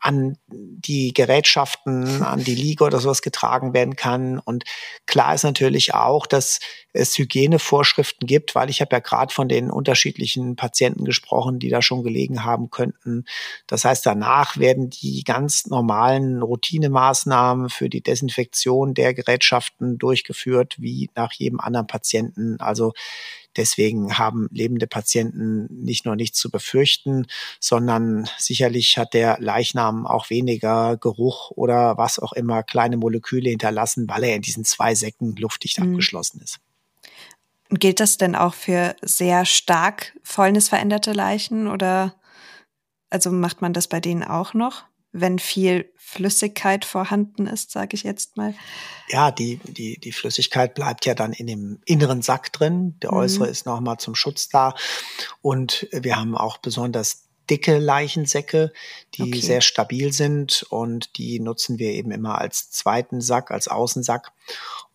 an 0.00 0.36
die 0.48 1.12
Gerätschaften, 1.12 2.22
an 2.22 2.44
die 2.44 2.54
Liege 2.54 2.84
oder 2.84 3.00
sowas 3.00 3.22
getragen 3.22 3.72
werden 3.72 3.96
kann. 3.96 4.38
Und 4.38 4.64
klar 5.06 5.34
ist 5.34 5.44
natürlich 5.44 5.94
auch, 5.94 6.26
dass 6.26 6.60
es 6.92 7.16
Hygienevorschriften 7.16 8.26
gibt, 8.26 8.54
weil 8.54 8.68
ich 8.68 8.80
habe 8.80 8.96
ja 8.96 9.00
gerade 9.00 9.32
von 9.32 9.48
den 9.48 9.70
unterschiedlichen 9.70 10.56
Patienten 10.56 11.04
gesprochen, 11.04 11.58
die 11.58 11.68
da 11.68 11.82
schon 11.82 12.02
gelegen 12.02 12.44
haben 12.44 12.70
könnten. 12.70 13.24
Das 13.66 13.84
heißt, 13.84 14.04
danach 14.04 14.56
werden 14.56 14.90
die 14.90 15.22
ganz 15.24 15.66
normalen 15.66 16.42
Routinemaßnahmen 16.42 17.70
für 17.70 17.88
die 17.88 18.02
Desinfektion 18.02 18.94
der 18.94 19.14
Gerätschaften 19.14 19.98
durchgeführt, 19.98 20.76
wie 20.78 21.10
nach 21.14 21.32
jedem 21.32 21.60
anderen 21.60 21.86
Patienten. 21.86 22.58
Also 22.60 22.89
Deswegen 23.56 24.16
haben 24.16 24.48
lebende 24.52 24.86
Patienten 24.86 25.66
nicht 25.84 26.06
nur 26.06 26.14
nichts 26.14 26.38
zu 26.38 26.50
befürchten, 26.50 27.26
sondern 27.58 28.28
sicherlich 28.38 28.96
hat 28.96 29.12
der 29.12 29.38
Leichnam 29.40 30.06
auch 30.06 30.30
weniger 30.30 30.96
Geruch 30.96 31.50
oder 31.50 31.98
was 31.98 32.18
auch 32.18 32.32
immer 32.32 32.62
kleine 32.62 32.96
Moleküle 32.96 33.50
hinterlassen, 33.50 34.08
weil 34.08 34.24
er 34.24 34.36
in 34.36 34.42
diesen 34.42 34.64
zwei 34.64 34.94
Säcken 34.94 35.34
luftdicht 35.36 35.80
mhm. 35.80 35.90
abgeschlossen 35.90 36.40
ist. 36.42 36.58
Gilt 37.70 38.00
das 38.00 38.18
denn 38.18 38.34
auch 38.34 38.54
für 38.54 38.96
sehr 39.02 39.44
stark 39.44 40.16
fäulnisveränderte 40.22 41.12
Leichen 41.12 41.66
oder 41.66 42.14
also 43.10 43.32
macht 43.32 43.60
man 43.60 43.72
das 43.72 43.88
bei 43.88 44.00
denen 44.00 44.22
auch 44.22 44.54
noch, 44.54 44.84
wenn 45.12 45.38
viel 45.38 45.92
Flüssigkeit 45.96 46.84
vorhanden 46.84 47.46
ist, 47.46 47.70
sage 47.70 47.94
ich 47.94 48.02
jetzt 48.02 48.36
mal? 48.36 48.54
Ja, 49.08 49.30
die, 49.30 49.60
die, 49.64 49.98
die 49.98 50.12
Flüssigkeit 50.12 50.74
bleibt 50.74 51.06
ja 51.06 51.14
dann 51.14 51.32
in 51.32 51.46
dem 51.46 51.80
inneren 51.84 52.22
Sack 52.22 52.52
drin. 52.52 52.96
Der 53.00 53.12
mhm. 53.12 53.18
äußere 53.18 53.48
ist 53.48 53.66
nochmal 53.66 53.98
zum 53.98 54.14
Schutz 54.14 54.48
da. 54.48 54.74
Und 55.42 55.88
wir 55.92 56.16
haben 56.16 56.36
auch 56.36 56.58
besonders 56.58 57.28
dicke 57.50 57.78
Leichensäcke, 57.78 58.72
die 59.14 59.22
okay. 59.22 59.40
sehr 59.40 59.60
stabil 59.60 60.12
sind 60.12 60.64
und 60.70 61.18
die 61.18 61.40
nutzen 61.40 61.78
wir 61.78 61.90
eben 61.90 62.12
immer 62.12 62.38
als 62.38 62.70
zweiten 62.70 63.20
Sack, 63.20 63.50
als 63.50 63.66
Außensack. 63.66 64.32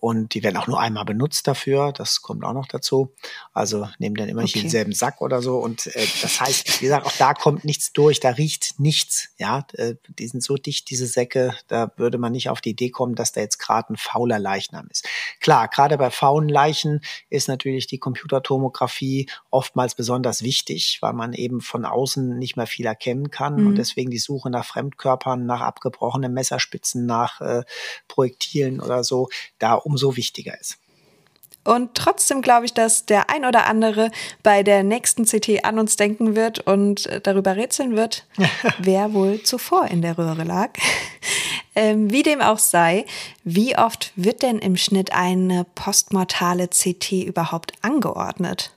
Und 0.06 0.36
die 0.36 0.44
werden 0.44 0.58
auch 0.58 0.68
nur 0.68 0.80
einmal 0.80 1.04
benutzt 1.04 1.48
dafür. 1.48 1.92
Das 1.92 2.22
kommt 2.22 2.44
auch 2.44 2.54
noch 2.54 2.68
dazu. 2.68 3.12
Also 3.54 3.88
nehmen 3.98 4.16
dann 4.16 4.30
immer 4.30 4.44
nicht 4.44 4.56
okay. 4.56 4.62
denselben 4.62 4.92
Sack 4.94 5.20
oder 5.20 5.42
so. 5.42 5.58
Und 5.58 5.88
äh, 5.88 6.06
das 6.22 6.40
heißt, 6.42 6.80
wie 6.80 6.86
gesagt, 6.86 7.08
auch 7.08 7.18
da 7.18 7.34
kommt 7.34 7.66
nichts 7.66 7.92
durch, 7.92 8.20
da 8.20 8.30
riecht 8.30 8.80
nichts. 8.80 9.30
Ja, 9.40 9.66
äh, 9.74 9.96
die 10.20 10.28
sind 10.28 10.44
so 10.44 10.58
dicht, 10.58 10.92
diese 10.92 11.08
Säcke, 11.08 11.56
da 11.70 11.92
würde 11.98 12.20
man 12.20 12.34
nicht 12.34 12.50
auf 12.50 12.62
die 12.62 12.72
Idee 12.72 12.92
kommen, 12.92 13.16
dass 13.16 13.32
da 13.32 13.42
jetzt 13.42 13.58
gerade 13.58 13.94
ein 13.94 13.98
fauler 13.98 14.38
Leichnam 14.38 14.88
ist. 14.92 15.08
Klar, 15.40 15.70
gerade 15.70 15.98
bei 15.98 16.12
faulen 16.12 16.50
Leichen 16.50 17.02
ist 17.32 17.48
natürlich 17.48 17.88
die 17.88 17.98
Computertomographie 17.98 19.28
oftmals 19.50 19.96
besonders 19.96 20.44
wichtig, 20.44 21.00
weil 21.02 21.14
man 21.14 21.34
eben 21.34 21.62
von 21.62 21.84
außen 21.84 22.38
nicht 22.38 22.58
mehr 22.58 22.68
viel 22.68 22.86
erkennen 22.86 23.32
kann 23.32 23.56
mhm. 23.56 23.68
und 23.68 23.76
deswegen 23.78 24.12
die 24.12 24.20
Suche 24.20 24.52
nach 24.52 24.66
Fremdkörpern, 24.66 25.48
nach 25.48 25.62
abgebrochenen 25.62 26.32
Messerspitzen, 26.32 27.08
nach 27.08 27.42
äh, 27.42 27.64
Projektilen 28.08 28.82
oder 28.82 29.04
so, 29.04 29.30
da 29.58 29.74
um 29.74 29.96
umso 29.96 30.18
wichtiger 30.18 30.60
ist. 30.60 30.78
Und 31.64 31.96
trotzdem 31.96 32.42
glaube 32.44 32.66
ich, 32.66 32.74
dass 32.74 33.08
der 33.08 33.30
ein 33.30 33.44
oder 33.44 33.66
andere 33.66 34.12
bei 34.44 34.62
der 34.62 34.84
nächsten 34.84 35.26
CT 35.26 35.64
an 35.64 35.80
uns 35.80 35.96
denken 35.96 36.36
wird 36.36 36.60
und 36.60 37.08
äh, 37.08 37.22
darüber 37.22 37.56
rätseln 37.56 37.96
wird, 37.96 38.28
wer 38.78 39.14
wohl 39.14 39.42
zuvor 39.42 39.88
in 39.88 40.02
der 40.02 40.18
Röhre 40.18 40.44
lag. 40.44 40.72
Ähm, 41.78 42.10
wie 42.10 42.24
dem 42.24 42.40
auch 42.40 42.60
sei, 42.60 43.06
wie 43.44 43.78
oft 43.78 44.14
wird 44.16 44.44
denn 44.44 44.60
im 44.60 44.78
Schnitt 44.78 45.12
eine 45.12 45.66
postmortale 45.76 46.70
CT 46.70 47.12
überhaupt 47.12 47.74
angeordnet? 47.82 48.72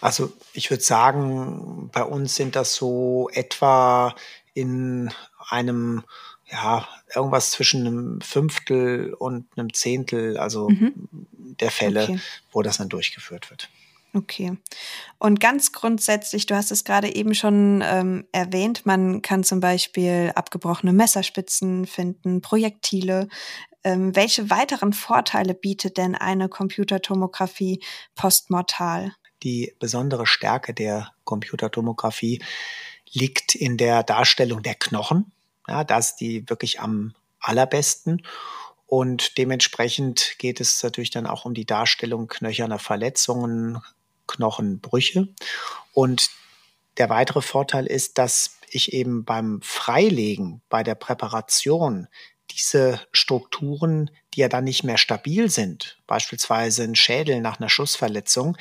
Also 0.00 0.32
ich 0.52 0.70
würde 0.70 0.84
sagen, 0.84 1.90
bei 1.92 2.04
uns 2.04 2.36
sind 2.36 2.54
das 2.54 2.74
so 2.74 3.28
etwa 3.32 4.14
in 4.54 5.12
einem 5.50 6.04
ja, 6.50 6.86
irgendwas 7.14 7.50
zwischen 7.50 7.86
einem 7.86 8.20
Fünftel 8.20 9.14
und 9.14 9.46
einem 9.56 9.72
Zehntel, 9.72 10.38
also 10.38 10.68
mhm. 10.68 10.92
der 11.32 11.70
Fälle, 11.70 12.04
okay. 12.04 12.20
wo 12.52 12.62
das 12.62 12.78
dann 12.78 12.88
durchgeführt 12.88 13.50
wird. 13.50 13.68
Okay. 14.14 14.56
Und 15.18 15.40
ganz 15.40 15.72
grundsätzlich, 15.72 16.46
du 16.46 16.54
hast 16.54 16.70
es 16.70 16.84
gerade 16.84 17.14
eben 17.14 17.34
schon 17.34 17.82
ähm, 17.84 18.26
erwähnt, 18.32 18.86
man 18.86 19.20
kann 19.20 19.44
zum 19.44 19.60
Beispiel 19.60 20.32
abgebrochene 20.34 20.92
Messerspitzen 20.92 21.86
finden, 21.86 22.40
Projektile. 22.40 23.28
Ähm, 23.84 24.16
welche 24.16 24.48
weiteren 24.48 24.94
Vorteile 24.94 25.52
bietet 25.52 25.98
denn 25.98 26.14
eine 26.14 26.48
Computertomographie 26.48 27.82
postmortal? 28.14 29.12
Die 29.42 29.74
besondere 29.78 30.26
Stärke 30.26 30.72
der 30.72 31.12
Computertomographie 31.24 32.42
liegt 33.12 33.54
in 33.54 33.76
der 33.76 34.02
Darstellung 34.02 34.62
der 34.62 34.76
Knochen. 34.76 35.30
Ja, 35.68 35.84
da 35.84 35.98
ist 35.98 36.16
die 36.16 36.48
wirklich 36.48 36.80
am 36.80 37.14
allerbesten. 37.40 38.22
Und 38.86 39.36
dementsprechend 39.36 40.36
geht 40.38 40.60
es 40.60 40.82
natürlich 40.82 41.10
dann 41.10 41.26
auch 41.26 41.44
um 41.44 41.54
die 41.54 41.66
Darstellung 41.66 42.28
knöcherner 42.28 42.78
Verletzungen, 42.78 43.82
Knochenbrüche. 44.26 45.28
Und 45.92 46.30
der 46.98 47.08
weitere 47.08 47.42
Vorteil 47.42 47.86
ist, 47.86 48.18
dass 48.18 48.58
ich 48.70 48.92
eben 48.92 49.24
beim 49.24 49.60
Freilegen, 49.62 50.62
bei 50.68 50.82
der 50.82 50.94
Präparation 50.94 52.08
diese 52.50 53.00
Strukturen, 53.12 54.10
die 54.34 54.40
ja 54.40 54.48
dann 54.48 54.64
nicht 54.64 54.84
mehr 54.84 54.98
stabil 54.98 55.50
sind, 55.50 56.00
beispielsweise 56.06 56.84
ein 56.84 56.94
Schädel 56.94 57.40
nach 57.40 57.58
einer 57.58 57.68
Schussverletzung, 57.68 58.56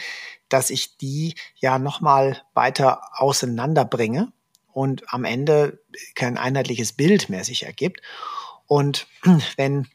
dass 0.50 0.70
ich 0.70 0.98
die 0.98 1.36
ja 1.56 1.80
nochmal 1.80 2.42
weiter 2.54 3.02
auseinanderbringe 3.14 4.32
und 4.76 5.14
am 5.14 5.24
Ende 5.24 5.80
kein 6.16 6.38
einheitliches 6.38 6.92
Bild 6.92 7.30
mehr 7.30 7.46
sich 7.46 7.64
ergibt. 7.64 8.02
Und 8.68 9.08
wenn 9.56 9.88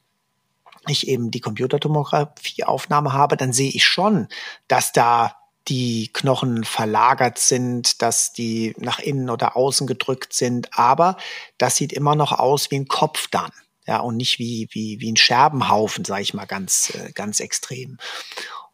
ich 0.87 1.07
eben 1.07 1.29
die 1.29 1.39
Computertomographieaufnahme 1.39 3.13
habe, 3.13 3.37
dann 3.37 3.53
sehe 3.53 3.69
ich 3.69 3.85
schon, 3.85 4.27
dass 4.67 4.91
da 4.91 5.37
die 5.67 6.09
Knochen 6.11 6.63
verlagert 6.63 7.37
sind, 7.37 8.01
dass 8.01 8.33
die 8.33 8.73
nach 8.79 8.97
innen 8.97 9.29
oder 9.29 9.55
außen 9.55 9.85
gedrückt 9.85 10.33
sind, 10.33 10.75
aber 10.75 11.17
das 11.59 11.75
sieht 11.75 11.93
immer 11.93 12.15
noch 12.15 12.31
aus 12.31 12.71
wie 12.71 12.77
ein 12.77 12.87
Kopf 12.87 13.27
dann. 13.29 13.51
Ja, 13.85 13.99
und 13.99 14.17
nicht 14.17 14.39
wie, 14.39 14.67
wie, 14.71 14.99
wie 14.99 15.11
ein 15.11 15.17
Scherbenhaufen, 15.17 16.05
sage 16.05 16.23
ich 16.23 16.33
mal 16.33 16.45
ganz, 16.45 16.91
äh, 16.95 17.11
ganz 17.11 17.39
extrem. 17.39 17.99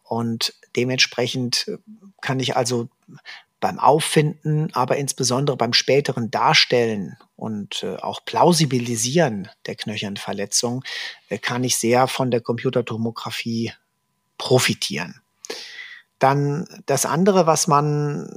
Und 0.02 0.54
dementsprechend 0.74 1.70
kann 2.22 2.40
ich 2.40 2.56
also 2.56 2.88
beim 3.60 3.78
Auffinden, 3.78 4.72
aber 4.72 4.96
insbesondere 4.96 5.56
beim 5.56 5.72
späteren 5.72 6.30
Darstellen 6.30 7.16
und 7.36 7.82
äh, 7.82 7.96
auch 7.96 8.24
Plausibilisieren 8.24 9.48
der 9.66 9.74
Knöchernverletzung 9.74 10.84
äh, 11.28 11.38
kann 11.38 11.64
ich 11.64 11.76
sehr 11.76 12.06
von 12.06 12.30
der 12.30 12.40
Computertomographie 12.40 13.72
profitieren. 14.36 15.20
Dann 16.18 16.66
das 16.86 17.06
andere, 17.06 17.46
was 17.46 17.66
man 17.66 18.28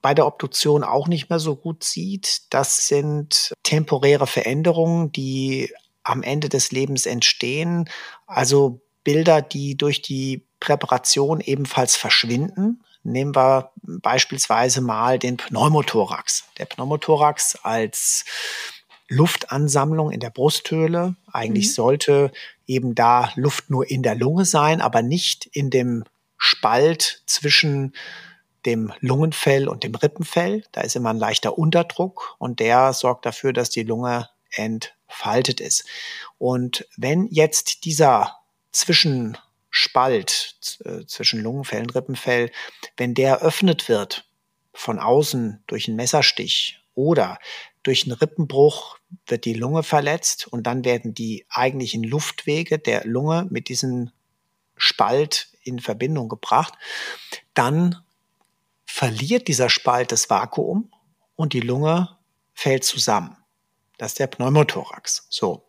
bei 0.00 0.14
der 0.14 0.26
Obduktion 0.26 0.84
auch 0.84 1.08
nicht 1.08 1.28
mehr 1.28 1.40
so 1.40 1.56
gut 1.56 1.82
sieht, 1.82 2.42
das 2.50 2.86
sind 2.86 3.52
temporäre 3.62 4.26
Veränderungen, 4.26 5.10
die 5.12 5.72
am 6.02 6.22
Ende 6.22 6.48
des 6.48 6.70
Lebens 6.70 7.06
entstehen. 7.06 7.88
Also 8.26 8.80
Bilder, 9.04 9.42
die 9.42 9.76
durch 9.76 10.02
die 10.02 10.46
Präparation 10.60 11.40
ebenfalls 11.40 11.96
verschwinden. 11.96 12.84
Nehmen 13.02 13.34
wir 13.34 13.70
beispielsweise 13.82 14.80
mal 14.80 15.18
den 15.18 15.36
Pneumothorax. 15.36 16.44
Der 16.58 16.66
Pneumothorax 16.66 17.58
als 17.62 18.24
Luftansammlung 19.08 20.10
in 20.10 20.20
der 20.20 20.30
Brusthöhle. 20.30 21.16
Eigentlich 21.32 21.68
mhm. 21.68 21.72
sollte 21.72 22.32
eben 22.66 22.94
da 22.94 23.32
Luft 23.34 23.70
nur 23.70 23.90
in 23.90 24.02
der 24.02 24.14
Lunge 24.14 24.44
sein, 24.44 24.80
aber 24.80 25.02
nicht 25.02 25.46
in 25.46 25.70
dem 25.70 26.04
Spalt 26.36 27.22
zwischen 27.26 27.94
dem 28.66 28.92
Lungenfell 29.00 29.68
und 29.68 29.82
dem 29.82 29.94
Rippenfell. 29.94 30.64
Da 30.72 30.82
ist 30.82 30.94
immer 30.94 31.10
ein 31.10 31.18
leichter 31.18 31.56
Unterdruck 31.56 32.36
und 32.38 32.60
der 32.60 32.92
sorgt 32.92 33.24
dafür, 33.24 33.52
dass 33.52 33.70
die 33.70 33.82
Lunge 33.82 34.28
entfaltet 34.50 35.60
ist. 35.60 35.84
Und 36.36 36.86
wenn 36.96 37.26
jetzt 37.28 37.84
dieser 37.84 38.36
zwischen 38.72 39.38
Spalt 39.70 40.78
äh, 40.84 41.04
zwischen 41.06 41.40
Lungenfell 41.40 41.82
und 41.82 41.94
Rippenfell, 41.94 42.50
wenn 42.96 43.14
der 43.14 43.36
eröffnet 43.36 43.88
wird 43.88 44.28
von 44.72 44.98
außen 44.98 45.62
durch 45.66 45.88
einen 45.88 45.96
Messerstich 45.96 46.80
oder 46.94 47.38
durch 47.82 48.04
einen 48.04 48.12
Rippenbruch 48.12 48.98
wird 49.26 49.44
die 49.44 49.54
Lunge 49.54 49.82
verletzt 49.82 50.46
und 50.46 50.66
dann 50.66 50.84
werden 50.84 51.14
die 51.14 51.46
eigentlichen 51.48 52.02
Luftwege 52.02 52.78
der 52.78 53.04
Lunge 53.04 53.46
mit 53.50 53.68
diesem 53.68 54.10
Spalt 54.76 55.48
in 55.62 55.80
Verbindung 55.80 56.28
gebracht, 56.28 56.74
dann 57.54 57.96
verliert 58.84 59.48
dieser 59.48 59.70
Spalt 59.70 60.12
das 60.12 60.30
Vakuum 60.30 60.92
und 61.36 61.52
die 61.52 61.60
Lunge 61.60 62.16
fällt 62.54 62.84
zusammen. 62.84 63.36
Das 63.98 64.12
ist 64.12 64.18
der 64.18 64.28
Pneumothorax. 64.28 65.26
So. 65.28 65.67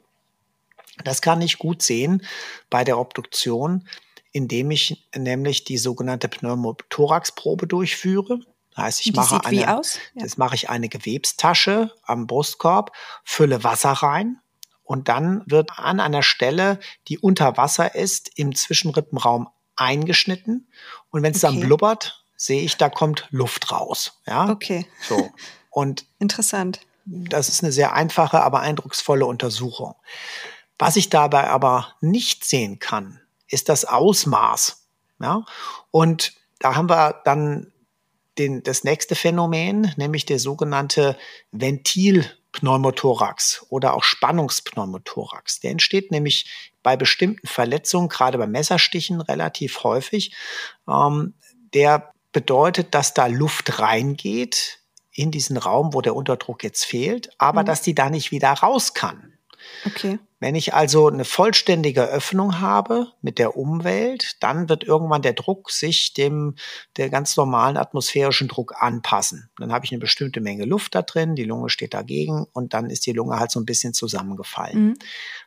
Das 1.03 1.21
kann 1.21 1.41
ich 1.41 1.57
gut 1.59 1.81
sehen 1.81 2.25
bei 2.69 2.83
der 2.83 2.97
Obduktion. 2.99 3.87
indem 4.31 4.69
ich 4.69 5.09
nämlich 5.15 5.63
die 5.63 5.79
sogenannte 5.79 6.27
Pneumothorax-Probe 6.27 7.65
durchführe. 7.65 8.39
Das 8.75 8.85
heißt, 8.85 9.05
ich 9.07 9.13
mache 9.15 9.43
eine? 9.43 9.59
Ja. 9.61 9.81
das 10.15 10.37
mache 10.37 10.53
ich 10.55 10.69
eine 10.69 10.87
Gewebstasche 10.87 11.91
am 12.03 12.27
Brustkorb, 12.27 12.91
fülle 13.23 13.63
Wasser 13.63 13.89
rein 13.91 14.39
und 14.83 15.07
dann 15.09 15.41
wird 15.47 15.79
an 15.79 15.99
einer 15.99 16.21
Stelle, 16.21 16.79
die 17.07 17.17
unter 17.17 17.57
Wasser 17.57 17.95
ist, 17.95 18.29
im 18.35 18.53
Zwischenrippenraum 18.53 19.49
eingeschnitten. 19.75 20.67
Und 21.09 21.23
wenn 21.23 21.33
es 21.33 21.41
dann 21.41 21.57
Okay. 21.57 21.65
blubbert, 21.65 22.23
sehe 22.37 22.61
ich, 22.61 22.77
da 22.77 22.89
kommt 22.89 23.27
Luft 23.31 23.71
raus. 23.71 24.21
Ja, 24.27 24.49
Okay, 24.49 24.85
so. 25.07 25.31
Und 25.71 26.05
interessant. 26.19 26.81
das 27.05 27.49
ist 27.49 27.63
eine 27.63 27.71
sehr 27.71 27.93
einfache, 27.93 28.41
aber 28.41 28.59
eindrucksvolle 28.59 29.25
Untersuchung. 29.25 29.95
Was 30.79 30.95
ich 30.95 31.09
dabei 31.09 31.49
aber 31.49 31.93
nicht 32.01 32.45
sehen 32.45 32.79
kann, 32.79 33.19
ist 33.47 33.69
das 33.69 33.85
Ausmaß. 33.85 34.87
Ja? 35.21 35.45
Und 35.91 36.33
da 36.59 36.75
haben 36.75 36.89
wir 36.89 37.21
dann 37.25 37.71
den, 38.37 38.63
das 38.63 38.83
nächste 38.85 39.15
Phänomen, 39.15 39.93
nämlich 39.97 40.25
der 40.25 40.39
sogenannte 40.39 41.17
Ventilpneumothorax 41.51 43.65
oder 43.69 43.93
auch 43.93 44.03
Spannungspneumothorax. 44.03 45.59
Der 45.59 45.71
entsteht 45.71 46.11
nämlich 46.11 46.49
bei 46.81 46.95
bestimmten 46.95 47.45
Verletzungen, 47.47 48.07
gerade 48.07 48.37
bei 48.37 48.47
Messerstichen 48.47 49.19
relativ 49.19 49.83
häufig. 49.83 50.33
Ähm, 50.87 51.33
der 51.73 52.13
bedeutet, 52.31 52.95
dass 52.95 53.13
da 53.13 53.25
Luft 53.27 53.79
reingeht 53.79 54.79
in 55.11 55.31
diesen 55.31 55.57
Raum, 55.57 55.93
wo 55.93 55.99
der 56.01 56.15
Unterdruck 56.15 56.63
jetzt 56.63 56.85
fehlt, 56.85 57.31
aber 57.37 57.63
Mhm. 57.63 57.65
dass 57.65 57.81
die 57.81 57.95
da 57.95 58.09
nicht 58.09 58.31
wieder 58.31 58.53
raus 58.53 58.93
kann. 58.93 59.33
Okay. 59.85 60.19
Wenn 60.41 60.55
ich 60.55 60.73
also 60.73 61.07
eine 61.07 61.25
vollständige 61.25 62.05
Öffnung 62.05 62.61
habe 62.61 63.07
mit 63.21 63.39
der 63.39 63.57
Umwelt, 63.57 64.37
dann 64.39 64.69
wird 64.69 64.85
irgendwann 64.85 65.21
der 65.21 65.33
Druck 65.33 65.69
sich 65.69 66.13
dem 66.13 66.55
der 66.95 67.09
ganz 67.09 67.35
normalen 67.35 67.75
atmosphärischen 67.75 68.47
Druck 68.47 68.81
anpassen. 68.81 69.49
Dann 69.57 69.73
habe 69.73 69.83
ich 69.83 69.91
eine 69.91 69.99
bestimmte 69.99 70.39
Menge 70.39 70.63
Luft 70.63 70.95
da 70.95 71.01
drin, 71.01 71.35
die 71.35 71.43
Lunge 71.43 71.69
steht 71.69 71.93
dagegen 71.93 72.47
und 72.53 72.73
dann 72.73 72.89
ist 72.89 73.05
die 73.05 73.11
Lunge 73.11 73.37
halt 73.37 73.51
so 73.51 73.59
ein 73.59 73.65
bisschen 73.65 73.93
zusammengefallen. 73.93 74.81
Mhm. 74.81 74.93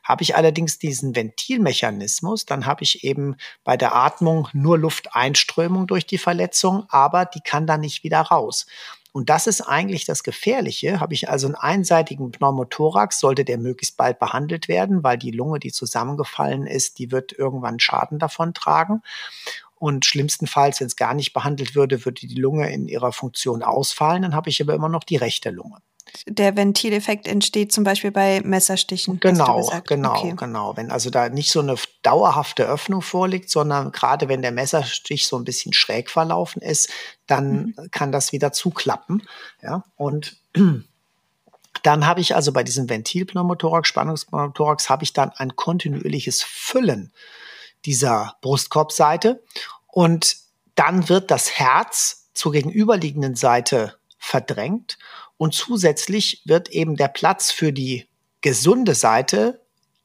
Habe 0.03 0.21
ich 0.21 0.35
allerdings 0.35 0.77
diesen 0.77 1.15
Ventilmechanismus, 1.15 2.45
dann 2.45 2.67
habe 2.67 2.83
ich 2.83 3.03
eben 3.03 3.35
bei 3.63 3.77
der 3.77 3.95
Atmung 3.95 4.47
nur 4.53 4.77
Lufteinströmung 4.77 5.87
durch 5.87 6.05
die 6.05 6.19
Verletzung, 6.19 6.85
aber 6.89 7.25
die 7.25 7.41
kann 7.41 7.65
dann 7.65 7.81
nicht 7.81 8.03
wieder 8.03 8.21
raus. 8.21 8.67
Und 9.13 9.29
das 9.29 9.45
ist 9.45 9.61
eigentlich 9.61 10.05
das 10.05 10.23
Gefährliche. 10.23 10.99
Habe 10.99 11.13
ich 11.13 11.29
also 11.29 11.45
einen 11.45 11.55
einseitigen 11.55 12.31
Pneumothorax, 12.31 13.19
sollte 13.19 13.45
der 13.45 13.59
möglichst 13.59 13.95
bald 13.95 14.17
behandelt 14.17 14.67
werden, 14.67 15.03
weil 15.03 15.19
die 15.19 15.29
Lunge, 15.29 15.59
die 15.59 15.71
zusammengefallen 15.71 16.65
ist, 16.65 16.97
die 16.97 17.11
wird 17.11 17.31
irgendwann 17.31 17.79
Schaden 17.79 18.17
davon 18.17 18.55
tragen. 18.55 19.03
Und 19.75 20.05
schlimmstenfalls, 20.05 20.79
wenn 20.79 20.87
es 20.87 20.95
gar 20.95 21.13
nicht 21.13 21.31
behandelt 21.31 21.75
würde, 21.75 22.05
würde 22.05 22.25
die 22.25 22.35
Lunge 22.35 22.73
in 22.73 22.87
ihrer 22.87 23.11
Funktion 23.11 23.61
ausfallen. 23.61 24.23
Dann 24.23 24.35
habe 24.35 24.49
ich 24.49 24.59
aber 24.61 24.73
immer 24.73 24.89
noch 24.89 25.03
die 25.03 25.17
rechte 25.17 25.51
Lunge. 25.51 25.77
Der 26.27 26.55
Ventileffekt 26.55 27.27
entsteht 27.27 27.71
zum 27.71 27.83
Beispiel 27.83 28.11
bei 28.11 28.41
Messerstichen. 28.43 29.19
Genau, 29.19 29.71
genau, 29.87 30.11
Okay. 30.13 30.33
genau. 30.37 30.77
Wenn 30.77 30.91
also 30.91 31.09
da 31.09 31.29
nicht 31.29 31.51
so 31.51 31.59
eine 31.59 31.75
dauerhafte 32.03 32.65
Öffnung 32.65 33.01
vorliegt, 33.01 33.49
sondern 33.49 33.91
gerade 33.91 34.27
wenn 34.29 34.41
der 34.41 34.51
Messerstich 34.51 35.27
so 35.27 35.37
ein 35.37 35.43
bisschen 35.43 35.73
schräg 35.73 36.09
verlaufen 36.11 36.61
ist, 36.61 36.89
dann 37.27 37.73
Mhm. 37.77 37.91
kann 37.91 38.11
das 38.11 38.31
wieder 38.31 38.51
zuklappen. 38.51 39.27
Ja, 39.61 39.83
und 39.95 40.37
dann 41.83 42.05
habe 42.05 42.21
ich 42.21 42.35
also 42.35 42.51
bei 42.53 42.63
diesem 42.63 42.89
Ventilpneumothorax, 42.89 43.87
Spannungspneumothorax, 43.89 44.89
habe 44.89 45.03
ich 45.03 45.13
dann 45.13 45.31
ein 45.31 45.55
kontinuierliches 45.55 46.43
Füllen 46.43 47.11
dieser 47.85 48.35
Brustkorbseite 48.41 49.43
und 49.87 50.37
dann 50.75 51.09
wird 51.09 51.29
das 51.31 51.51
Herz 51.59 52.29
zur 52.33 52.51
gegenüberliegenden 52.53 53.35
Seite 53.35 53.95
verdrängt 54.17 54.97
und 55.43 55.53
zusätzlich 55.53 56.41
wird 56.45 56.69
eben 56.69 56.95
der 56.95 57.09
Platz 57.09 57.51
für 57.51 57.73
die 57.73 58.07
gesunde 58.39 58.95
Seite 58.95 59.59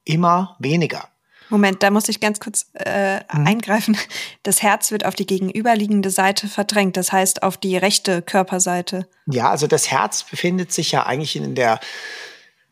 immer 0.04 0.56
weniger. 0.58 1.08
Moment, 1.48 1.82
da 1.82 1.90
muss 1.90 2.08
ich 2.08 2.18
ganz 2.18 2.40
kurz 2.40 2.66
äh, 2.74 3.20
Mhm. 3.32 3.46
eingreifen. 3.46 3.96
Das 4.42 4.62
Herz 4.62 4.90
wird 4.90 5.06
auf 5.06 5.14
die 5.14 5.26
gegenüberliegende 5.26 6.10
Seite 6.10 6.48
verdrängt, 6.48 6.96
das 6.96 7.12
heißt 7.12 7.42
auf 7.44 7.56
die 7.56 7.76
rechte 7.76 8.20
Körperseite. 8.20 9.06
Ja, 9.26 9.48
also 9.50 9.66
das 9.68 9.90
Herz 9.90 10.24
befindet 10.24 10.72
sich 10.72 10.90
ja 10.90 11.06
eigentlich 11.06 11.36
in 11.36 11.54
der 11.54 11.78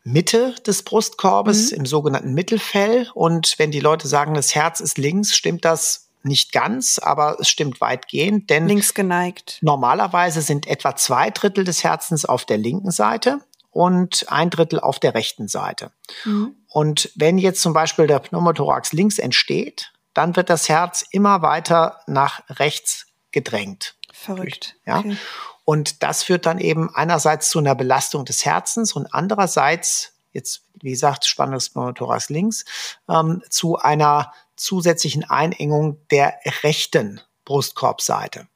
Mitte 0.03 0.55
des 0.65 0.83
Brustkorbes, 0.83 1.71
im 1.71 1.85
sogenannten 1.85 2.33
Mittelfell. 2.33 3.09
Und 3.13 3.55
wenn 3.57 3.71
die 3.71 3.79
Leute 3.79 4.09
sagen, 4.09 4.33
das 4.33 4.55
Herz 4.55 4.81
ist 4.81 4.97
links, 4.97 5.35
stimmt 5.35 5.63
das 5.63 6.06
nicht 6.23 6.51
ganz, 6.51 6.99
aber 6.99 7.37
es 7.39 7.49
stimmt 7.49 7.81
weitgehend, 7.81 8.49
denn 8.49 8.67
Links 8.67 8.93
geneigt. 8.93 9.59
Normalerweise 9.61 10.41
sind 10.41 10.67
etwa 10.67 10.95
zwei 10.95 11.29
Drittel 11.29 11.63
des 11.63 11.83
Herzens 11.83 12.25
auf 12.25 12.45
der 12.45 12.57
linken 12.57 12.91
Seite 12.91 13.39
und 13.71 14.25
ein 14.29 14.49
Drittel 14.49 14.79
auf 14.79 14.99
der 14.99 15.13
rechten 15.13 15.47
Seite. 15.47 15.91
Mhm. 16.25 16.55
Und 16.67 17.11
wenn 17.15 17.37
jetzt 17.37 17.61
zum 17.61 17.73
Beispiel 17.73 18.07
der 18.07 18.19
Pneumothorax 18.19 18.91
links 18.93 19.19
entsteht, 19.19 19.93
dann 20.13 20.35
wird 20.35 20.49
das 20.49 20.67
Herz 20.67 21.05
immer 21.11 21.41
weiter 21.41 22.01
nach 22.07 22.41
rechts 22.49 23.07
gedrängt. 23.31 23.95
Verrückt. 24.11 24.75
Ja? 24.85 24.99
Okay. 24.99 25.17
Und 25.63 26.01
das 26.01 26.23
führt 26.23 26.45
dann 26.45 26.59
eben 26.59 26.89
einerseits 26.95 27.49
zu 27.49 27.59
einer 27.59 27.75
Belastung 27.75 28.25
des 28.25 28.45
Herzens 28.45 28.93
und 28.93 29.13
andererseits, 29.13 30.13
jetzt 30.31 30.63
wie 30.81 30.91
gesagt, 30.91 31.25
Spannungspneumothorax 31.25 32.29
links, 32.29 32.65
ähm, 33.09 33.43
zu 33.49 33.77
einer 33.77 34.33
zusätzlichen 34.57 35.23
Einengung 35.23 36.05
der 36.09 36.37
rechten 36.63 37.21
Brustkorbseite. 37.45 38.47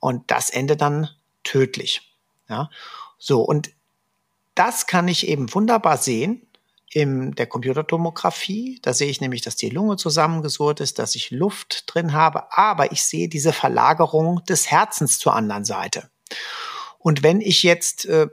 Und 0.00 0.30
das 0.30 0.50
endet 0.50 0.80
dann 0.80 1.08
tödlich. 1.44 2.16
Ja? 2.48 2.70
So, 3.18 3.42
und 3.42 3.70
das 4.54 4.86
kann 4.86 5.08
ich 5.08 5.28
eben 5.28 5.52
wunderbar 5.54 5.96
sehen 5.96 6.46
in 6.90 7.32
der 7.32 7.46
Computertomographie. 7.46 8.78
Da 8.82 8.92
sehe 8.92 9.08
ich 9.08 9.20
nämlich, 9.20 9.42
dass 9.42 9.56
die 9.56 9.70
Lunge 9.70 9.96
zusammengesurrt 9.96 10.80
ist, 10.80 10.98
dass 10.98 11.14
ich 11.14 11.30
Luft 11.30 11.84
drin 11.86 12.12
habe, 12.12 12.52
aber 12.56 12.92
ich 12.92 13.02
sehe 13.04 13.28
diese 13.28 13.52
Verlagerung 13.52 14.44
des 14.44 14.70
Herzens 14.70 15.18
zur 15.18 15.34
anderen 15.34 15.64
Seite. 15.64 16.10
Und 16.98 17.22
wenn 17.22 17.40
ich 17.40 17.62
jetzt 17.62 18.04
äh, 18.04 18.28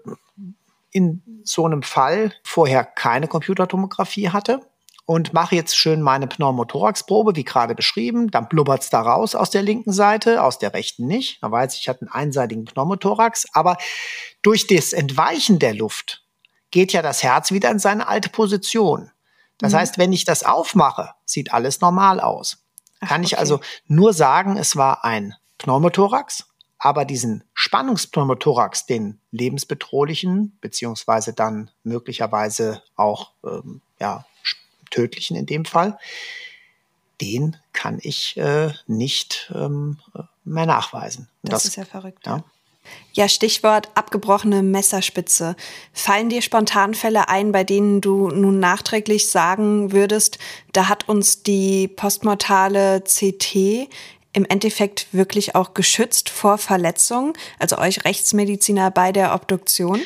in 0.91 1.41
so 1.43 1.65
einem 1.65 1.83
Fall 1.83 2.33
vorher 2.43 2.83
keine 2.83 3.27
Computertomographie 3.27 4.29
hatte 4.29 4.61
und 5.09 5.33
mache 5.33 5.55
jetzt 5.55 5.75
schön 5.75 6.03
meine 6.03 6.27
Pneumothoraxprobe, 6.27 7.35
wie 7.35 7.43
gerade 7.43 7.73
beschrieben, 7.73 8.29
dann 8.29 8.47
blubbert's 8.47 8.91
da 8.91 9.01
raus 9.01 9.33
aus 9.33 9.49
der 9.49 9.63
linken 9.63 9.91
Seite, 9.91 10.43
aus 10.43 10.59
der 10.59 10.71
rechten 10.75 11.07
nicht. 11.07 11.41
Da 11.41 11.49
weiß 11.49 11.73
ich, 11.73 11.81
ich 11.81 11.89
hatte 11.89 12.01
einen 12.01 12.11
einseitigen 12.11 12.65
Pneumothorax, 12.65 13.47
aber 13.53 13.77
durch 14.43 14.67
das 14.67 14.93
Entweichen 14.93 15.57
der 15.57 15.73
Luft 15.73 16.23
geht 16.69 16.93
ja 16.93 17.01
das 17.01 17.23
Herz 17.23 17.51
wieder 17.51 17.71
in 17.71 17.79
seine 17.79 18.07
alte 18.07 18.29
Position. 18.29 19.09
Das 19.57 19.73
Mhm. 19.73 19.77
heißt, 19.77 19.97
wenn 19.97 20.13
ich 20.13 20.25
das 20.25 20.43
aufmache, 20.43 21.15
sieht 21.25 21.53
alles 21.53 21.81
normal 21.81 22.19
aus. 22.19 22.59
Ach, 22.99 23.07
Kann 23.07 23.23
ich 23.23 23.33
okay. 23.33 23.39
also 23.39 23.61
nur 23.87 24.13
sagen, 24.13 24.57
es 24.57 24.75
war 24.75 25.03
ein 25.05 25.33
Pneumothorax, 25.57 26.45
aber 26.77 27.03
diesen 27.03 27.43
Spannungspneumothorax, 27.55 28.85
den 28.85 29.19
lebensbedrohlichen, 29.31 30.59
beziehungsweise 30.61 31.33
dann 31.33 31.71
möglicherweise 31.81 32.83
auch 32.95 33.31
ähm, 33.43 33.81
ja, 33.99 34.23
tödlichen 34.89 35.35
in 35.35 35.45
dem 35.45 35.65
Fall, 35.65 35.97
den 37.21 37.57
kann 37.73 37.99
ich 38.01 38.37
äh, 38.37 38.71
nicht 38.87 39.51
ähm, 39.53 39.97
mehr 40.43 40.65
nachweisen. 40.65 41.29
Und 41.43 41.53
Das, 41.53 41.65
ist 41.65 41.75
ja 41.75 41.85
verrückt. 41.85 42.25
ja. 42.25 42.43
Ja, 43.13 43.27
Stichwort 43.27 43.89
abgebrochene 43.93 44.63
Messerspitze. 44.63 45.55
Fallen 45.93 46.29
dir 46.29 46.41
spontan 46.41 46.95
Fälle 46.95 47.29
ein, 47.29 47.51
bei 47.51 47.63
denen 47.63 48.01
du 48.01 48.29
nun 48.29 48.59
nachträglich 48.59 49.29
sagen 49.29 49.91
würdest, 49.91 50.39
da 50.73 50.87
hat 50.89 51.07
uns 51.07 51.43
die 51.43 51.87
postmortale 51.87 53.01
CT 53.01 53.89
im 54.33 54.45
Endeffekt 54.45 55.07
wirklich 55.11 55.55
auch 55.55 55.73
geschützt 55.73 56.29
vor 56.29 56.57
Verletzungen, 56.57 57.33
also 57.57 57.77
euch 57.77 58.05
Rechtsmediziner 58.05 58.89
bei 58.91 59.11
der 59.11 59.33
Obduktion? 59.33 60.01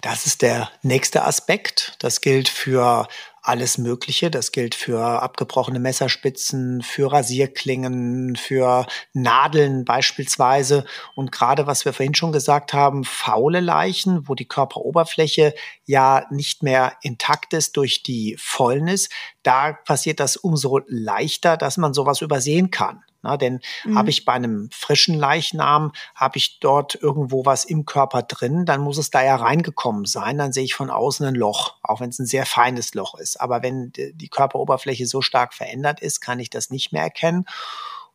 Das 0.00 0.26
ist 0.26 0.42
der 0.42 0.70
nächste 0.82 1.24
Aspekt. 1.24 1.94
Das 1.98 2.20
gilt 2.20 2.48
für 2.48 3.06
alles 3.42 3.78
Mögliche. 3.78 4.30
Das 4.30 4.52
gilt 4.52 4.74
für 4.74 5.22
abgebrochene 5.22 5.78
Messerspitzen, 5.78 6.82
für 6.82 7.12
Rasierklingen, 7.12 8.36
für 8.36 8.86
Nadeln 9.12 9.84
beispielsweise. 9.84 10.84
Und 11.14 11.32
gerade 11.32 11.66
was 11.66 11.84
wir 11.84 11.92
vorhin 11.92 12.14
schon 12.14 12.32
gesagt 12.32 12.72
haben, 12.72 13.04
faule 13.04 13.60
Leichen, 13.60 14.28
wo 14.28 14.34
die 14.34 14.48
Körperoberfläche 14.48 15.54
ja 15.84 16.26
nicht 16.30 16.62
mehr 16.62 16.94
intakt 17.02 17.52
ist 17.54 17.76
durch 17.76 18.02
die 18.02 18.36
Fäulnis, 18.38 19.08
da 19.42 19.72
passiert 19.72 20.20
das 20.20 20.36
umso 20.36 20.80
leichter, 20.86 21.56
dass 21.56 21.76
man 21.76 21.94
sowas 21.94 22.20
übersehen 22.20 22.70
kann. 22.70 23.02
Na, 23.22 23.36
denn 23.36 23.60
mhm. 23.84 23.98
habe 23.98 24.10
ich 24.10 24.24
bei 24.24 24.32
einem 24.32 24.70
frischen 24.72 25.18
Leichnam, 25.18 25.92
habe 26.14 26.38
ich 26.38 26.58
dort 26.60 26.94
irgendwo 26.94 27.44
was 27.44 27.64
im 27.64 27.84
Körper 27.84 28.22
drin, 28.22 28.64
dann 28.64 28.80
muss 28.80 28.96
es 28.98 29.10
da 29.10 29.22
ja 29.22 29.36
reingekommen 29.36 30.06
sein. 30.06 30.38
Dann 30.38 30.52
sehe 30.52 30.64
ich 30.64 30.74
von 30.74 30.90
außen 30.90 31.26
ein 31.26 31.34
Loch, 31.34 31.76
auch 31.82 32.00
wenn 32.00 32.10
es 32.10 32.18
ein 32.18 32.26
sehr 32.26 32.46
feines 32.46 32.94
Loch 32.94 33.14
ist. 33.14 33.40
Aber 33.40 33.62
wenn 33.62 33.92
die 33.92 34.28
Körperoberfläche 34.28 35.06
so 35.06 35.20
stark 35.20 35.52
verändert 35.52 36.00
ist, 36.00 36.20
kann 36.20 36.40
ich 36.40 36.50
das 36.50 36.70
nicht 36.70 36.92
mehr 36.92 37.02
erkennen. 37.02 37.44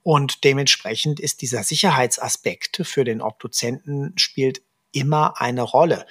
Und 0.01 0.43
dementsprechend 0.43 1.19
ist 1.19 1.41
dieser 1.41 1.63
Sicherheitsaspekt 1.63 2.81
für 2.83 3.03
den 3.03 3.21
Obduzenten 3.21 4.13
spielt 4.17 4.61
immer 4.91 5.41
eine 5.41 5.61
Rolle. 5.61 6.05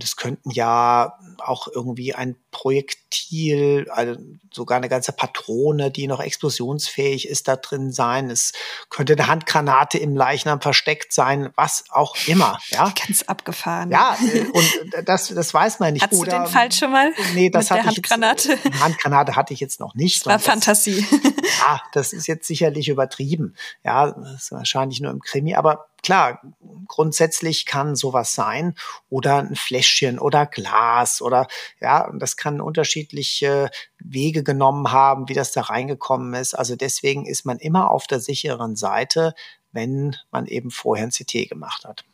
Und 0.00 0.04
es 0.04 0.16
könnten 0.16 0.50
ja 0.50 1.18
auch 1.44 1.68
irgendwie 1.68 2.14
ein 2.14 2.34
Projektil, 2.52 3.86
also 3.90 4.18
sogar 4.50 4.78
eine 4.78 4.88
ganze 4.88 5.12
Patrone, 5.12 5.90
die 5.90 6.06
noch 6.06 6.20
explosionsfähig 6.20 7.28
ist, 7.28 7.48
da 7.48 7.56
drin 7.56 7.92
sein. 7.92 8.30
Es 8.30 8.52
könnte 8.88 9.12
eine 9.12 9.26
Handgranate 9.26 9.98
im 9.98 10.16
Leichnam 10.16 10.62
versteckt 10.62 11.12
sein, 11.12 11.50
was 11.54 11.84
auch 11.90 12.16
immer. 12.26 12.58
Ja, 12.70 12.92
ganz 13.06 13.22
abgefahren. 13.24 13.90
Ja, 13.90 14.16
äh, 14.32 14.46
und 14.46 14.64
das, 15.04 15.28
das 15.28 15.52
weiß 15.52 15.80
man 15.80 15.92
nicht. 15.92 16.02
Hast 16.02 16.14
Oder, 16.14 16.38
du 16.38 16.44
den 16.44 16.52
Fall 16.52 16.72
schon 16.72 16.92
mal? 16.92 17.12
Nee, 17.34 17.50
das 17.50 17.64
mit 17.64 17.70
hatte 17.70 17.82
der 17.82 17.90
Handgranate? 17.90 18.52
Ich 18.52 18.64
jetzt, 18.64 18.80
Handgranate 18.80 19.36
hatte 19.36 19.52
ich 19.52 19.60
jetzt 19.60 19.80
noch 19.80 19.94
nicht. 19.94 20.24
War 20.24 20.38
Fantasie. 20.38 21.04
ja, 21.60 21.82
das 21.92 22.12
ist 22.12 22.26
jetzt 22.26 22.46
sicherlich 22.46 22.88
übertrieben. 22.88 23.54
Ja, 23.84 24.12
das 24.12 24.44
ist 24.44 24.52
wahrscheinlich 24.52 25.00
nur 25.00 25.10
im 25.10 25.20
Krimi, 25.20 25.54
aber 25.56 25.90
klar, 26.02 26.40
grundsätzlich 26.86 27.66
kann 27.66 27.96
sowas 27.96 28.34
sein 28.34 28.74
oder 29.08 29.38
ein 29.38 29.56
Fläschchen 29.90 30.18
oder 30.18 30.46
Glas 30.46 31.20
oder 31.20 31.46
ja, 31.80 32.10
das 32.18 32.36
kann 32.36 32.60
unterschiedliche 32.60 33.70
Wege 33.98 34.42
genommen 34.42 34.92
haben, 34.92 35.28
wie 35.28 35.34
das 35.34 35.52
da 35.52 35.62
reingekommen 35.62 36.34
ist. 36.34 36.54
Also 36.54 36.76
deswegen 36.76 37.26
ist 37.26 37.44
man 37.44 37.58
immer 37.58 37.90
auf 37.90 38.06
der 38.06 38.20
sicheren 38.20 38.76
Seite, 38.76 39.34
wenn 39.72 40.16
man 40.30 40.46
eben 40.46 40.70
vorher 40.70 41.06
ein 41.06 41.10
CT 41.10 41.48
gemacht 41.48 41.84
hat. 41.84 42.04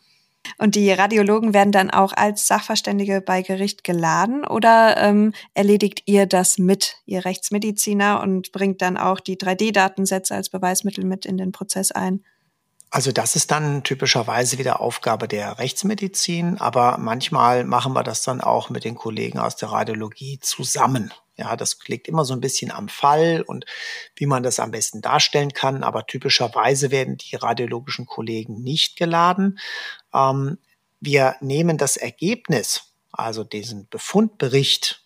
Und 0.58 0.76
die 0.76 0.92
Radiologen 0.92 1.54
werden 1.54 1.72
dann 1.72 1.90
auch 1.90 2.12
als 2.12 2.46
Sachverständige 2.46 3.20
bei 3.20 3.42
Gericht 3.42 3.82
geladen 3.82 4.44
oder 4.46 4.96
ähm, 4.96 5.32
erledigt 5.54 6.04
ihr 6.06 6.26
das 6.26 6.58
mit, 6.58 6.98
ihr 7.04 7.24
Rechtsmediziner, 7.24 8.22
und 8.22 8.52
bringt 8.52 8.80
dann 8.80 8.96
auch 8.96 9.18
die 9.18 9.36
3D-Datensätze 9.36 10.34
als 10.34 10.48
Beweismittel 10.48 11.04
mit 11.04 11.26
in 11.26 11.36
den 11.36 11.50
Prozess 11.50 11.90
ein? 11.90 12.22
Also 12.90 13.12
das 13.12 13.36
ist 13.36 13.50
dann 13.50 13.82
typischerweise 13.82 14.58
wieder 14.58 14.80
Aufgabe 14.80 15.26
der 15.28 15.58
Rechtsmedizin, 15.58 16.58
aber 16.58 16.98
manchmal 16.98 17.64
machen 17.64 17.92
wir 17.94 18.04
das 18.04 18.22
dann 18.22 18.40
auch 18.40 18.70
mit 18.70 18.84
den 18.84 18.94
Kollegen 18.94 19.38
aus 19.38 19.56
der 19.56 19.70
Radiologie 19.70 20.38
zusammen. 20.40 21.12
Ja, 21.36 21.56
das 21.56 21.78
liegt 21.86 22.08
immer 22.08 22.24
so 22.24 22.32
ein 22.32 22.40
bisschen 22.40 22.70
am 22.70 22.88
Fall 22.88 23.42
und 23.46 23.66
wie 24.14 24.26
man 24.26 24.42
das 24.42 24.58
am 24.58 24.70
besten 24.70 25.02
darstellen 25.02 25.52
kann, 25.52 25.82
aber 25.82 26.06
typischerweise 26.06 26.90
werden 26.90 27.18
die 27.18 27.36
radiologischen 27.36 28.06
Kollegen 28.06 28.62
nicht 28.62 28.96
geladen. 28.96 29.58
Ähm, 30.14 30.58
wir 31.00 31.36
nehmen 31.40 31.76
das 31.76 31.98
Ergebnis, 31.98 32.94
also 33.12 33.44
diesen 33.44 33.88
Befundbericht, 33.88 35.02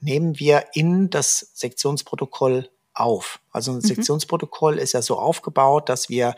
nehmen 0.00 0.38
wir 0.38 0.66
in 0.74 1.10
das 1.10 1.50
Sektionsprotokoll 1.54 2.70
auf. 2.92 3.40
Also 3.50 3.72
ein 3.72 3.78
mhm. 3.78 3.82
Sektionsprotokoll 3.82 4.78
ist 4.78 4.92
ja 4.92 5.02
so 5.02 5.18
aufgebaut, 5.18 5.88
dass 5.88 6.08
wir 6.08 6.36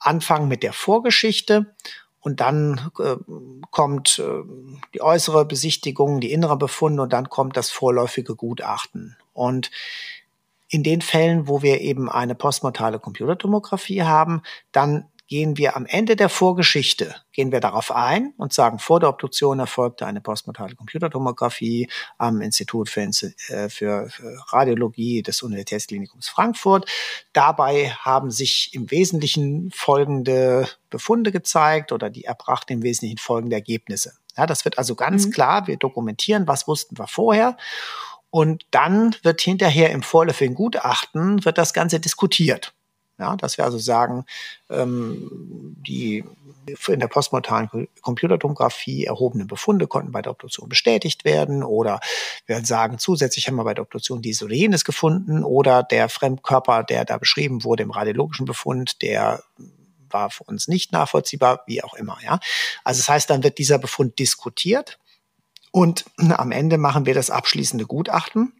anfangen 0.00 0.48
mit 0.48 0.62
der 0.62 0.72
Vorgeschichte 0.72 1.74
und 2.20 2.40
dann 2.40 2.90
äh, 2.98 3.16
kommt 3.70 4.18
äh, 4.18 4.42
die 4.94 5.02
äußere 5.02 5.44
Besichtigung, 5.44 6.20
die 6.20 6.32
innere 6.32 6.56
Befunde 6.56 7.02
und 7.02 7.12
dann 7.12 7.28
kommt 7.30 7.56
das 7.56 7.70
vorläufige 7.70 8.34
Gutachten. 8.34 9.16
Und 9.32 9.70
in 10.68 10.82
den 10.82 11.00
Fällen, 11.00 11.48
wo 11.48 11.62
wir 11.62 11.80
eben 11.80 12.08
eine 12.10 12.34
postmortale 12.34 12.98
Computertomographie 12.98 14.02
haben, 14.02 14.42
dann 14.72 15.06
gehen 15.30 15.56
wir 15.56 15.76
am 15.76 15.86
Ende 15.86 16.16
der 16.16 16.28
Vorgeschichte, 16.28 17.14
gehen 17.32 17.52
wir 17.52 17.60
darauf 17.60 17.92
ein 17.92 18.34
und 18.36 18.52
sagen, 18.52 18.80
vor 18.80 18.98
der 18.98 19.08
Obduktion 19.08 19.60
erfolgte 19.60 20.04
eine 20.04 20.20
postmortale 20.20 20.74
Computertomographie 20.74 21.88
am 22.18 22.40
Institut 22.40 22.88
für, 22.88 23.00
äh, 23.00 23.68
für, 23.68 24.10
Radiologie 24.48 25.22
des 25.22 25.42
Universitätsklinikums 25.42 26.28
Frankfurt. 26.28 26.90
Dabei 27.32 27.90
haben 27.90 28.32
sich 28.32 28.74
im 28.74 28.90
Wesentlichen 28.90 29.70
folgende 29.72 30.68
Befunde 30.90 31.30
gezeigt 31.30 31.92
oder 31.92 32.10
die 32.10 32.24
erbrachten 32.24 32.72
im 32.72 32.82
Wesentlichen 32.82 33.18
folgende 33.18 33.54
Ergebnisse. 33.54 34.14
Ja, 34.36 34.46
das 34.46 34.64
wird 34.64 34.78
also 34.78 34.96
ganz 34.96 35.26
mhm. 35.26 35.30
klar, 35.30 35.68
wir 35.68 35.76
dokumentieren, 35.76 36.48
was 36.48 36.66
wussten 36.66 36.98
wir 36.98 37.06
vorher. 37.06 37.56
Und 38.30 38.66
dann 38.72 39.14
wird 39.22 39.40
hinterher 39.40 39.90
im 39.90 40.02
vorläufigen 40.02 40.56
Gutachten 40.56 41.44
wird 41.44 41.56
das 41.56 41.72
Ganze 41.72 42.00
diskutiert. 42.00 42.74
Ja, 43.20 43.36
dass 43.36 43.58
wir 43.58 43.64
also 43.66 43.76
sagen, 43.78 44.24
ähm, 44.70 45.76
die 45.86 46.24
in 46.88 47.00
der 47.00 47.08
postmortalen 47.08 47.88
Computertomographie 48.00 49.04
erhobenen 49.04 49.46
Befunde 49.46 49.86
konnten 49.86 50.10
bei 50.10 50.22
der 50.22 50.32
Obduktion 50.32 50.68
bestätigt 50.70 51.24
werden 51.24 51.62
oder 51.62 52.00
wir 52.46 52.64
sagen, 52.64 52.98
zusätzlich 52.98 53.46
haben 53.46 53.56
wir 53.56 53.64
bei 53.64 53.74
der 53.74 53.82
Obduktion 53.82 54.22
dies 54.22 54.42
oder 54.42 54.54
jenes 54.54 54.84
gefunden 54.84 55.44
oder 55.44 55.82
der 55.82 56.08
Fremdkörper, 56.08 56.82
der 56.82 57.04
da 57.04 57.18
beschrieben 57.18 57.62
wurde 57.62 57.82
im 57.82 57.90
radiologischen 57.90 58.46
Befund, 58.46 59.02
der 59.02 59.42
war 60.08 60.30
für 60.30 60.44
uns 60.44 60.66
nicht 60.66 60.92
nachvollziehbar, 60.92 61.62
wie 61.66 61.84
auch 61.84 61.94
immer. 61.94 62.16
Ja, 62.24 62.40
also 62.84 63.00
das 63.00 63.08
heißt, 63.08 63.30
dann 63.30 63.42
wird 63.42 63.58
dieser 63.58 63.78
Befund 63.78 64.18
diskutiert 64.18 64.98
und 65.72 66.06
am 66.18 66.52
Ende 66.52 66.78
machen 66.78 67.04
wir 67.04 67.14
das 67.14 67.30
abschließende 67.30 67.86
Gutachten. 67.86 68.54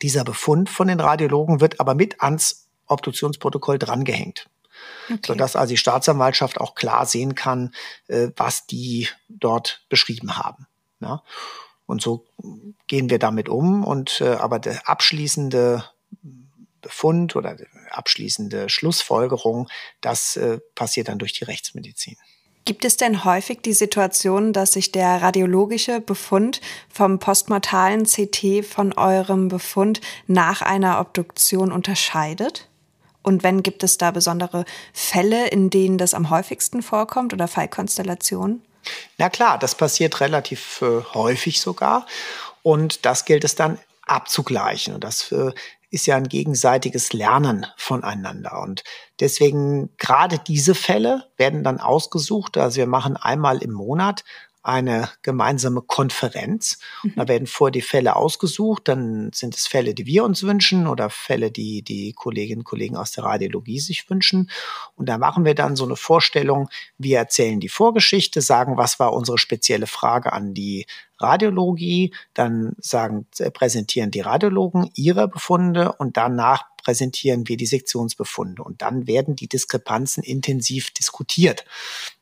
Dieser 0.00 0.24
Befund 0.24 0.70
von 0.70 0.88
den 0.88 1.00
Radiologen 1.00 1.60
wird 1.60 1.80
aber 1.80 1.94
mit 1.94 2.22
ans 2.22 2.67
Obduktionsprotokoll 2.88 3.78
drangehängt. 3.78 4.48
Okay. 5.06 5.18
Sodass 5.26 5.56
also 5.56 5.70
die 5.70 5.76
Staatsanwaltschaft 5.76 6.60
auch 6.60 6.74
klar 6.74 7.06
sehen 7.06 7.34
kann, 7.34 7.74
äh, 8.08 8.28
was 8.36 8.66
die 8.66 9.08
dort 9.28 9.84
beschrieben 9.88 10.36
haben. 10.36 10.66
Ja? 11.00 11.22
Und 11.86 12.02
so 12.02 12.26
gehen 12.86 13.10
wir 13.10 13.18
damit 13.18 13.48
um. 13.48 13.84
Und 13.84 14.20
äh, 14.20 14.34
aber 14.34 14.58
der 14.58 14.88
abschließende 14.88 15.84
Befund 16.80 17.34
oder 17.34 17.56
abschließende 17.90 18.68
Schlussfolgerung, 18.68 19.68
das 20.00 20.36
äh, 20.36 20.58
passiert 20.74 21.08
dann 21.08 21.18
durch 21.18 21.32
die 21.32 21.44
Rechtsmedizin. 21.44 22.16
Gibt 22.64 22.84
es 22.84 22.98
denn 22.98 23.24
häufig 23.24 23.62
die 23.62 23.72
Situation, 23.72 24.52
dass 24.52 24.72
sich 24.72 24.92
der 24.92 25.22
radiologische 25.22 26.02
Befund 26.02 26.60
vom 26.92 27.18
postmortalen 27.18 28.04
CT 28.04 28.62
von 28.62 28.92
eurem 28.92 29.48
Befund 29.48 30.02
nach 30.26 30.60
einer 30.60 31.00
Obduktion 31.00 31.72
unterscheidet? 31.72 32.67
Und 33.22 33.42
wenn 33.42 33.62
gibt 33.62 33.82
es 33.82 33.98
da 33.98 34.10
besondere 34.10 34.64
Fälle, 34.92 35.48
in 35.48 35.70
denen 35.70 35.98
das 35.98 36.14
am 36.14 36.30
häufigsten 36.30 36.82
vorkommt 36.82 37.32
oder 37.32 37.48
Fallkonstellationen? 37.48 38.62
Na 39.18 39.28
klar, 39.28 39.58
das 39.58 39.74
passiert 39.74 40.20
relativ 40.20 40.82
äh, 40.82 41.02
häufig 41.14 41.60
sogar. 41.60 42.06
Und 42.62 43.04
das 43.04 43.24
gilt 43.24 43.44
es 43.44 43.54
dann 43.54 43.78
abzugleichen. 44.06 44.94
Und 44.94 45.04
das 45.04 45.30
äh, 45.32 45.52
ist 45.90 46.06
ja 46.06 46.16
ein 46.16 46.28
gegenseitiges 46.28 47.12
Lernen 47.12 47.66
voneinander. 47.76 48.60
Und 48.62 48.84
deswegen 49.20 49.90
gerade 49.96 50.38
diese 50.38 50.74
Fälle 50.74 51.24
werden 51.36 51.64
dann 51.64 51.80
ausgesucht. 51.80 52.56
Also 52.56 52.76
wir 52.76 52.86
machen 52.86 53.16
einmal 53.16 53.62
im 53.62 53.72
Monat 53.72 54.24
eine 54.68 55.08
gemeinsame 55.22 55.80
Konferenz. 55.80 56.78
Mhm. 57.02 57.14
Da 57.16 57.26
werden 57.26 57.46
vorher 57.46 57.72
die 57.72 57.80
Fälle 57.80 58.16
ausgesucht, 58.16 58.86
dann 58.86 59.30
sind 59.32 59.56
es 59.56 59.66
Fälle, 59.66 59.94
die 59.94 60.04
wir 60.04 60.24
uns 60.24 60.42
wünschen 60.42 60.86
oder 60.86 61.08
Fälle, 61.08 61.50
die 61.50 61.80
die 61.80 62.12
Kolleginnen 62.12 62.60
und 62.60 62.64
Kollegen 62.64 62.96
aus 62.96 63.12
der 63.12 63.24
Radiologie 63.24 63.80
sich 63.80 64.08
wünschen. 64.10 64.50
Und 64.94 65.08
da 65.08 65.16
machen 65.16 65.46
wir 65.46 65.54
dann 65.54 65.74
so 65.74 65.86
eine 65.86 65.96
Vorstellung, 65.96 66.68
wir 66.98 67.16
erzählen 67.16 67.60
die 67.60 67.70
Vorgeschichte, 67.70 68.42
sagen, 68.42 68.76
was 68.76 69.00
war 69.00 69.14
unsere 69.14 69.38
spezielle 69.38 69.86
Frage 69.86 70.34
an 70.34 70.52
die 70.52 70.84
Radiologie, 71.18 72.14
dann 72.34 72.74
sagen, 72.78 73.26
äh, 73.38 73.50
präsentieren 73.50 74.10
die 74.10 74.20
Radiologen 74.20 74.90
ihre 74.94 75.28
Befunde 75.28 75.92
und 75.92 76.18
danach 76.18 76.66
präsentieren 76.88 77.46
wir 77.46 77.58
die 77.58 77.66
Sektionsbefunde 77.66 78.62
und 78.62 78.80
dann 78.80 79.06
werden 79.06 79.36
die 79.36 79.46
Diskrepanzen 79.46 80.22
intensiv 80.22 80.90
diskutiert. 80.90 81.66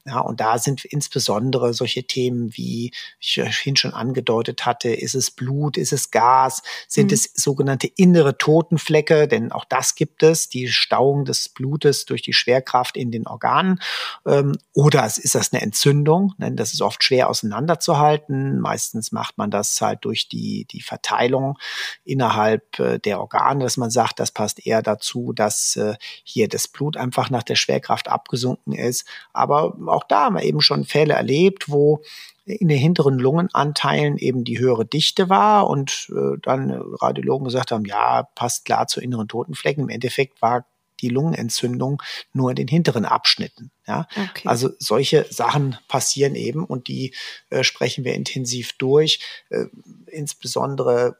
Ja, 0.08 0.20
und 0.20 0.40
da 0.40 0.58
sind 0.58 0.84
insbesondere 0.84 1.74
solche 1.74 2.04
Themen, 2.04 2.56
wie 2.56 2.92
ich 3.18 3.34
vorhin 3.34 3.74
schon 3.74 3.92
angedeutet 3.92 4.64
hatte, 4.64 4.90
ist 4.90 5.16
es 5.16 5.32
Blut, 5.32 5.76
ist 5.76 5.92
es 5.92 6.12
Gas, 6.12 6.62
sind 6.86 7.08
mhm. 7.08 7.14
es 7.14 7.32
sogenannte 7.34 7.88
innere 7.96 8.38
Totenflecke, 8.38 9.26
denn 9.26 9.50
auch 9.50 9.64
das 9.64 9.96
gibt 9.96 10.22
es, 10.22 10.48
die 10.48 10.68
Stauung 10.68 11.24
des 11.24 11.48
Blutes 11.48 12.04
durch 12.04 12.22
die 12.22 12.32
Schwerkraft 12.32 12.96
in 12.96 13.10
den 13.10 13.26
Organen. 13.26 13.80
Ähm, 14.26 14.56
oder 14.72 15.06
ist 15.06 15.34
das 15.34 15.52
eine 15.52 15.62
Entzündung? 15.62 16.34
Denn 16.38 16.54
das 16.54 16.72
ist 16.72 16.82
oft 16.82 17.02
schwer 17.02 17.28
auseinanderzuhalten. 17.28 18.60
Meistens 18.60 19.10
macht 19.10 19.38
man 19.38 19.50
das 19.50 19.80
halt 19.80 20.04
durch 20.04 20.28
die, 20.28 20.66
die 20.70 20.82
Verteilung 20.82 21.58
innerhalb 22.04 22.78
äh, 22.78 23.00
der 23.00 23.18
Organe, 23.18 23.64
dass 23.64 23.76
man 23.76 23.90
sagt, 23.90 24.20
das 24.20 24.30
passt 24.30 24.55
eher 24.64 24.82
dazu, 24.82 25.32
dass 25.32 25.76
äh, 25.76 25.94
hier 26.24 26.48
das 26.48 26.68
Blut 26.68 26.96
einfach 26.96 27.30
nach 27.30 27.42
der 27.42 27.56
Schwerkraft 27.56 28.08
abgesunken 28.08 28.72
ist. 28.72 29.06
Aber 29.32 29.76
auch 29.86 30.04
da 30.04 30.24
haben 30.24 30.36
wir 30.36 30.42
eben 30.42 30.60
schon 30.60 30.84
Fälle 30.84 31.14
erlebt, 31.14 31.68
wo 31.68 32.02
in 32.46 32.68
den 32.68 32.78
hinteren 32.78 33.18
Lungenanteilen 33.18 34.18
eben 34.18 34.44
die 34.44 34.58
höhere 34.58 34.86
Dichte 34.86 35.28
war 35.28 35.68
und 35.68 36.08
äh, 36.10 36.38
dann 36.42 36.70
Radiologen 36.70 37.44
gesagt 37.44 37.72
haben, 37.72 37.84
ja, 37.84 38.22
passt 38.34 38.64
klar 38.64 38.86
zu 38.86 39.00
inneren 39.00 39.26
Totenflecken. 39.26 39.84
Im 39.84 39.88
Endeffekt 39.88 40.40
war 40.40 40.64
die 41.00 41.08
Lungenentzündung 41.08 42.02
nur 42.32 42.50
in 42.50 42.56
den 42.56 42.68
hinteren 42.68 43.04
Abschnitten. 43.04 43.70
Ja, 43.86 44.08
okay. 44.16 44.48
also 44.48 44.70
solche 44.78 45.26
Sachen 45.30 45.78
passieren 45.86 46.34
eben 46.34 46.64
und 46.64 46.88
die 46.88 47.14
äh, 47.50 47.62
sprechen 47.62 48.04
wir 48.04 48.14
intensiv 48.14 48.72
durch. 48.78 49.20
Äh, 49.48 49.66
insbesondere 50.06 51.16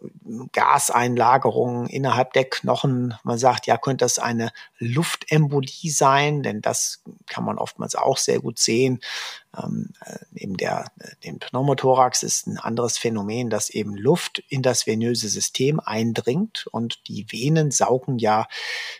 Gaseinlagerungen 0.53 1.87
innerhalb 1.89 2.33
der 2.33 2.45
Knochen. 2.45 3.14
Man 3.23 3.39
sagt, 3.39 3.67
ja, 3.67 3.77
könnte 3.77 4.05
das 4.05 4.19
eine 4.19 4.51
Luftembolie 4.79 5.91
sein, 5.91 6.43
denn 6.43 6.61
das 6.61 7.03
kann 7.27 7.45
man 7.45 7.59
oftmals 7.59 7.95
auch 7.95 8.19
sehr 8.19 8.41
gut 8.41 8.59
sehen. 8.59 9.01
Ähm, 9.57 9.91
äh, 10.05 10.19
neben 10.33 10.57
der, 10.57 10.87
äh, 11.01 11.09
dem 11.25 11.39
Pneumothorax 11.39 12.23
ist 12.23 12.47
ein 12.47 12.59
anderes 12.59 12.99
Phänomen, 12.99 13.51
dass 13.51 13.71
eben 13.71 13.97
Luft 13.97 14.43
in 14.49 14.62
das 14.62 14.87
venöse 14.87 15.29
System 15.29 15.81
eindringt 15.81 16.67
und 16.73 17.09
die 17.09 17.27
Venen 17.31 17.71
saugen 17.71 18.19
ja 18.19 18.49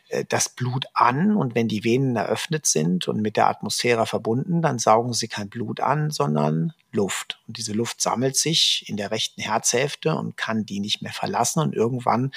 äh, 0.09 0.25
das 0.29 0.49
Blut 0.49 0.87
an 0.95 1.37
und 1.37 1.55
wenn 1.55 1.69
die 1.69 1.85
Venen 1.85 2.17
eröffnet 2.17 2.67
sind 2.67 3.09
und 3.09 3.21
mit 3.21 3.37
der 3.37 3.49
Atmosphäre 3.57 4.07
verbunden, 4.07 4.63
dann 4.63 4.79
saugen 4.79 5.13
sie 5.13 5.29
kein 5.29 5.49
Blut 5.49 5.81
an, 5.81 6.11
sondern 6.11 6.73
Luft. 6.97 7.39
Und 7.47 7.59
diese 7.59 7.73
Luft 7.73 8.01
sammelt 8.01 8.37
sich 8.37 8.85
in 8.89 8.97
der 8.97 9.11
rechten 9.11 9.41
Herzhälfte 9.41 10.17
und 10.17 10.37
kann 10.37 10.65
die 10.67 10.81
nicht 10.81 11.03
mehr 11.03 11.13
verlassen. 11.13 11.61
Und 11.61 11.75
irgendwann 11.75 12.33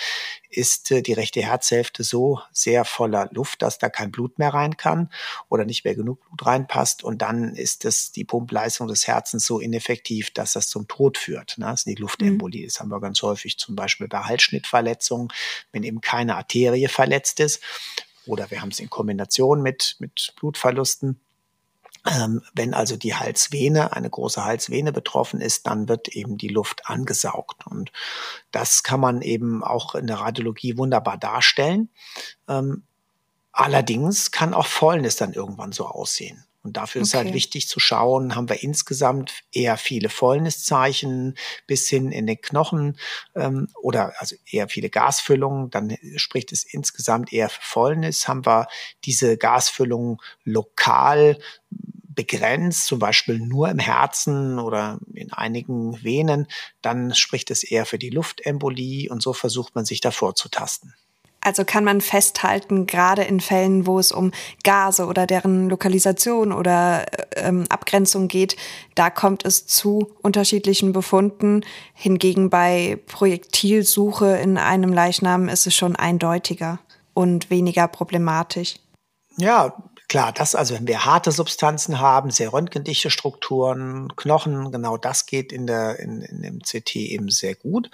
ist 0.49 0.91
äh, 0.91 1.01
die 1.01 1.13
rechte 1.13 1.41
Herzhälfte 1.41 2.03
so 2.03 2.41
sehr 2.51 2.85
voller 2.85 3.29
Luft, 3.31 3.61
dass 3.61 3.79
da 3.79 3.89
kein 3.89 4.11
Blut 4.11 4.37
mehr 4.37 4.53
rein 4.53 4.77
kann 4.77 5.09
oder 5.47 5.65
nicht 5.65 5.85
mehr 5.85 5.95
genug 5.95 6.21
Blut 6.21 6.45
reinpasst. 6.45 7.03
Und 7.03 7.21
dann 7.21 7.55
ist 7.55 7.85
es 7.85 8.11
die 8.11 8.25
Pumpleistung 8.25 8.87
des 8.87 9.07
Herzens 9.07 9.45
so 9.45 9.59
ineffektiv, 9.59 10.31
dass 10.31 10.53
das 10.53 10.67
zum 10.67 10.87
Tod 10.87 11.17
führt. 11.17 11.57
Ne? 11.57 11.65
Das 11.65 11.81
ist 11.81 11.87
die 11.87 11.95
Luftembolie. 11.95 12.63
Mhm. 12.63 12.67
Das 12.67 12.79
haben 12.79 12.89
wir 12.89 12.99
ganz 12.99 13.21
häufig 13.21 13.57
zum 13.57 13.75
Beispiel 13.75 14.07
bei 14.07 14.19
Halsschnittverletzungen, 14.19 15.29
wenn 15.71 15.83
eben 15.83 16.01
keine 16.01 16.35
Arterie 16.35 16.87
verletzt 16.87 17.39
ist. 17.39 17.61
Oder 18.29 18.51
wir 18.51 18.61
haben 18.61 18.69
es 18.69 18.79
in 18.79 18.89
Kombination 18.89 19.61
mit, 19.61 19.95
mit 19.99 20.33
Blutverlusten 20.39 21.19
ähm, 22.07 22.41
wenn 22.53 22.73
also 22.73 22.95
die 22.95 23.15
Halsvene, 23.15 23.93
eine 23.93 24.09
große 24.09 24.43
Halsvene 24.43 24.93
betroffen 24.93 25.41
ist, 25.41 25.67
dann 25.67 25.89
wird 25.89 26.07
eben 26.09 26.37
die 26.37 26.47
Luft 26.47 26.87
angesaugt. 26.89 27.67
Und 27.67 27.91
das 28.51 28.83
kann 28.83 29.01
man 29.01 29.21
eben 29.21 29.63
auch 29.63 29.95
in 29.95 30.07
der 30.07 30.17
Radiologie 30.17 30.77
wunderbar 30.77 31.17
darstellen. 31.17 31.89
Ähm, 32.47 32.83
allerdings 33.51 34.31
kann 34.31 34.53
auch 34.53 34.67
Fäulnis 34.67 35.17
dann 35.17 35.33
irgendwann 35.33 35.73
so 35.73 35.87
aussehen. 35.87 36.45
Und 36.61 36.75
dafür 36.75 37.01
okay. 37.01 37.07
ist 37.07 37.13
halt 37.13 37.33
wichtig 37.33 37.67
zu 37.69 37.79
schauen, 37.79 38.35
haben 38.35 38.49
wir 38.49 38.63
insgesamt 38.63 39.43
eher 39.53 39.77
viele 39.77 40.09
Fäulniszeichen 40.09 41.37
bis 41.67 41.87
hin 41.87 42.11
in 42.11 42.27
den 42.27 42.41
Knochen 42.41 42.97
ähm, 43.35 43.69
oder 43.81 44.13
also 44.19 44.35
eher 44.45 44.67
viele 44.67 44.89
Gasfüllungen, 44.89 45.69
dann 45.69 45.95
spricht 46.17 46.51
es 46.51 46.65
insgesamt 46.65 47.31
eher 47.31 47.49
für 47.49 47.61
Fäulnis. 47.61 48.27
Haben 48.27 48.45
wir 48.45 48.67
diese 49.05 49.37
Gasfüllungen 49.37 50.17
lokal 50.43 51.39
begrenzt, 52.19 52.87
zum 52.87 52.99
Beispiel 52.99 53.39
nur 53.39 53.69
im 53.69 53.79
Herzen 53.79 54.59
oder 54.59 54.99
in 55.13 55.31
einigen 55.31 56.03
Venen, 56.03 56.47
dann 56.81 57.15
spricht 57.15 57.49
es 57.49 57.63
eher 57.63 57.85
für 57.85 57.97
die 57.97 58.09
Luftembolie 58.09 59.09
und 59.09 59.21
so 59.21 59.31
versucht 59.31 59.73
man 59.75 59.85
sich 59.85 60.01
davor 60.01 60.35
zu 60.35 60.49
tasten. 60.49 60.93
Also 61.41 61.63
kann 61.63 61.83
man 61.83 62.01
festhalten, 62.01 62.85
gerade 62.85 63.23
in 63.23 63.39
Fällen, 63.39 63.87
wo 63.87 63.97
es 63.99 64.11
um 64.11 64.31
Gase 64.63 65.05
oder 65.05 65.25
deren 65.25 65.69
Lokalisation 65.69 66.51
oder 66.51 67.05
ähm, 67.35 67.65
Abgrenzung 67.69 68.27
geht, 68.27 68.57
da 68.95 69.09
kommt 69.09 69.45
es 69.45 69.65
zu 69.65 70.11
unterschiedlichen 70.21 70.91
Befunden. 70.91 71.61
Hingegen 71.93 72.49
bei 72.49 72.99
Projektilsuche 73.07 74.37
in 74.37 74.57
einem 74.57 74.91
Leichnam 74.91 75.47
ist 75.47 75.65
es 75.65 75.75
schon 75.75 75.95
eindeutiger 75.95 76.79
und 77.13 77.49
weniger 77.49 77.87
problematisch. 77.87 78.75
Ja, 79.37 79.73
Klar, 80.09 80.31
das, 80.31 80.55
also 80.55 80.73
wenn 80.73 80.87
wir 80.87 81.05
harte 81.05 81.31
Substanzen 81.31 81.99
haben, 81.99 82.31
sehr 82.31 82.51
röntgendichte 82.51 83.11
Strukturen, 83.11 84.11
Knochen, 84.15 84.71
genau 84.71 84.97
das 84.97 85.27
geht 85.27 85.51
in 85.51 85.67
der, 85.67 85.99
in, 85.99 86.21
in 86.21 86.41
dem 86.41 86.59
CT 86.61 86.95
eben 86.95 87.29
sehr 87.29 87.53
gut. 87.53 87.91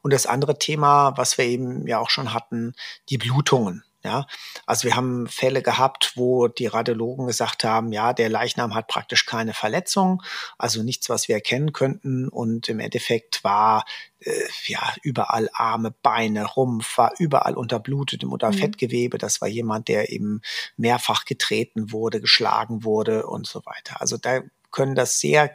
Und 0.00 0.12
das 0.12 0.26
andere 0.26 0.60
Thema, 0.60 1.16
was 1.16 1.38
wir 1.38 1.44
eben 1.44 1.88
ja 1.88 1.98
auch 1.98 2.08
schon 2.08 2.32
hatten, 2.32 2.74
die 3.10 3.18
Blutungen. 3.18 3.82
Ja, 4.06 4.28
also 4.66 4.84
wir 4.84 4.94
haben 4.94 5.26
Fälle 5.26 5.62
gehabt, 5.62 6.12
wo 6.14 6.46
die 6.46 6.68
Radiologen 6.68 7.26
gesagt 7.26 7.64
haben, 7.64 7.90
ja, 7.90 8.12
der 8.12 8.28
Leichnam 8.28 8.72
hat 8.72 8.86
praktisch 8.86 9.26
keine 9.26 9.52
Verletzung, 9.52 10.22
also 10.58 10.84
nichts, 10.84 11.08
was 11.08 11.26
wir 11.26 11.34
erkennen 11.34 11.72
könnten. 11.72 12.28
Und 12.28 12.68
im 12.68 12.78
Endeffekt 12.78 13.42
war 13.42 13.84
äh, 14.20 14.30
ja 14.68 14.94
überall 15.02 15.50
Arme, 15.52 15.92
Beine, 16.02 16.44
Rumpf, 16.44 16.98
war 16.98 17.14
überall 17.18 17.54
unterblutet 17.54 18.22
im 18.22 18.32
Unterfettgewebe. 18.32 19.16
Mhm. 19.16 19.18
Das 19.18 19.40
war 19.40 19.48
jemand, 19.48 19.88
der 19.88 20.12
eben 20.12 20.40
mehrfach 20.76 21.24
getreten 21.24 21.90
wurde, 21.90 22.20
geschlagen 22.20 22.84
wurde 22.84 23.26
und 23.26 23.48
so 23.48 23.66
weiter. 23.66 24.00
Also 24.00 24.18
da 24.18 24.40
können 24.70 24.94
das 24.94 25.18
sehr 25.18 25.50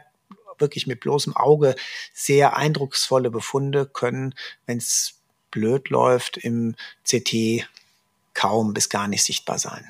wirklich 0.58 0.86
mit 0.86 1.00
bloßem 1.00 1.34
Auge 1.34 1.74
sehr 2.12 2.54
eindrucksvolle 2.54 3.30
Befunde 3.30 3.86
können, 3.86 4.34
wenn 4.66 4.76
es 4.76 5.22
blöd 5.50 5.88
läuft, 5.88 6.36
im 6.36 6.74
CT 7.04 7.66
kaum 8.42 8.74
bis 8.74 8.88
gar 8.88 9.06
nicht 9.06 9.22
sichtbar 9.22 9.58
sein. 9.58 9.84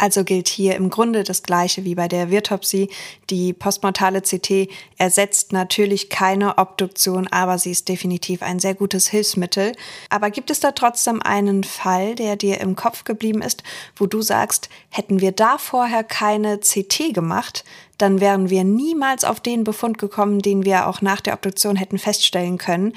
Also 0.00 0.22
gilt 0.22 0.48
hier 0.48 0.76
im 0.76 0.90
Grunde 0.90 1.24
das 1.24 1.42
Gleiche 1.42 1.84
wie 1.84 1.96
bei 1.96 2.06
der 2.06 2.30
Virtopsie. 2.30 2.88
Die 3.30 3.52
postmortale 3.52 4.22
CT 4.22 4.68
ersetzt 4.96 5.52
natürlich 5.52 6.08
keine 6.08 6.56
Obduktion, 6.56 7.26
aber 7.26 7.58
sie 7.58 7.72
ist 7.72 7.88
definitiv 7.88 8.42
ein 8.42 8.60
sehr 8.60 8.74
gutes 8.74 9.08
Hilfsmittel. 9.08 9.72
Aber 10.08 10.30
gibt 10.30 10.50
es 10.50 10.60
da 10.60 10.70
trotzdem 10.70 11.20
einen 11.20 11.64
Fall, 11.64 12.14
der 12.14 12.36
dir 12.36 12.60
im 12.60 12.76
Kopf 12.76 13.02
geblieben 13.02 13.42
ist, 13.42 13.64
wo 13.96 14.06
du 14.06 14.22
sagst, 14.22 14.68
hätten 14.88 15.20
wir 15.20 15.32
da 15.32 15.58
vorher 15.58 16.04
keine 16.04 16.58
CT 16.58 17.12
gemacht, 17.12 17.64
dann 17.98 18.20
wären 18.20 18.48
wir 18.48 18.62
niemals 18.62 19.24
auf 19.24 19.40
den 19.40 19.64
Befund 19.64 19.98
gekommen, 19.98 20.38
den 20.38 20.64
wir 20.64 20.86
auch 20.86 21.02
nach 21.02 21.20
der 21.20 21.34
Obduktion 21.34 21.74
hätten 21.74 21.98
feststellen 21.98 22.56
können. 22.56 22.92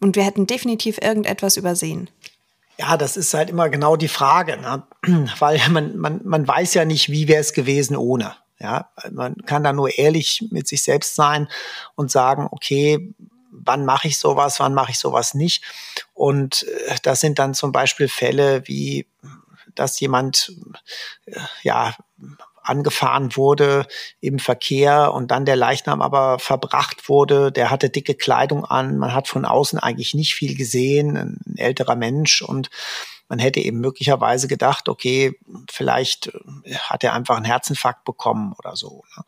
Und 0.00 0.16
wir 0.16 0.24
hätten 0.24 0.46
definitiv 0.46 0.98
irgendetwas 1.02 1.58
übersehen. 1.58 2.08
Ja, 2.78 2.96
das 2.96 3.16
ist 3.16 3.32
halt 3.32 3.50
immer 3.50 3.68
genau 3.70 3.96
die 3.96 4.08
Frage, 4.08 4.58
ne? 4.58 4.82
weil 5.38 5.60
man, 5.70 5.96
man, 5.96 6.20
man 6.24 6.46
weiß 6.46 6.74
ja 6.74 6.84
nicht, 6.84 7.10
wie 7.10 7.28
wäre 7.28 7.40
es 7.40 7.52
gewesen 7.52 7.96
ohne. 7.96 8.34
Ja, 8.58 8.90
man 9.10 9.36
kann 9.44 9.64
da 9.64 9.72
nur 9.72 9.98
ehrlich 9.98 10.48
mit 10.50 10.66
sich 10.66 10.82
selbst 10.82 11.14
sein 11.14 11.48
und 11.94 12.10
sagen, 12.10 12.48
okay, 12.50 13.14
wann 13.50 13.84
mache 13.84 14.08
ich 14.08 14.18
sowas, 14.18 14.60
wann 14.60 14.72
mache 14.72 14.92
ich 14.92 14.98
sowas 14.98 15.34
nicht. 15.34 15.62
Und 16.14 16.62
äh, 16.62 16.96
das 17.02 17.20
sind 17.20 17.38
dann 17.38 17.54
zum 17.54 17.72
Beispiel 17.72 18.08
Fälle 18.08 18.66
wie, 18.66 19.06
dass 19.74 20.00
jemand 20.00 20.52
äh, 21.26 21.38
ja 21.62 21.94
angefahren 22.68 23.36
wurde 23.36 23.86
im 24.20 24.38
Verkehr 24.38 25.12
und 25.14 25.30
dann 25.30 25.44
der 25.44 25.56
Leichnam 25.56 26.02
aber 26.02 26.38
verbracht 26.38 27.08
wurde. 27.08 27.52
Der 27.52 27.70
hatte 27.70 27.90
dicke 27.90 28.14
Kleidung 28.14 28.64
an. 28.64 28.98
Man 28.98 29.14
hat 29.14 29.28
von 29.28 29.44
außen 29.44 29.78
eigentlich 29.78 30.14
nicht 30.14 30.34
viel 30.34 30.56
gesehen. 30.56 31.16
Ein 31.16 31.56
älterer 31.56 31.96
Mensch 31.96 32.42
und 32.42 32.70
man 33.28 33.38
hätte 33.38 33.60
eben 33.60 33.80
möglicherweise 33.80 34.46
gedacht, 34.46 34.88
okay, 34.88 35.38
vielleicht 35.70 36.28
äh, 36.64 36.74
hat 36.74 37.02
er 37.02 37.12
einfach 37.12 37.36
einen 37.36 37.44
Herzinfarkt 37.44 38.04
bekommen 38.04 38.54
oder 38.58 38.76
so. 38.76 39.02
Ne? 39.16 39.24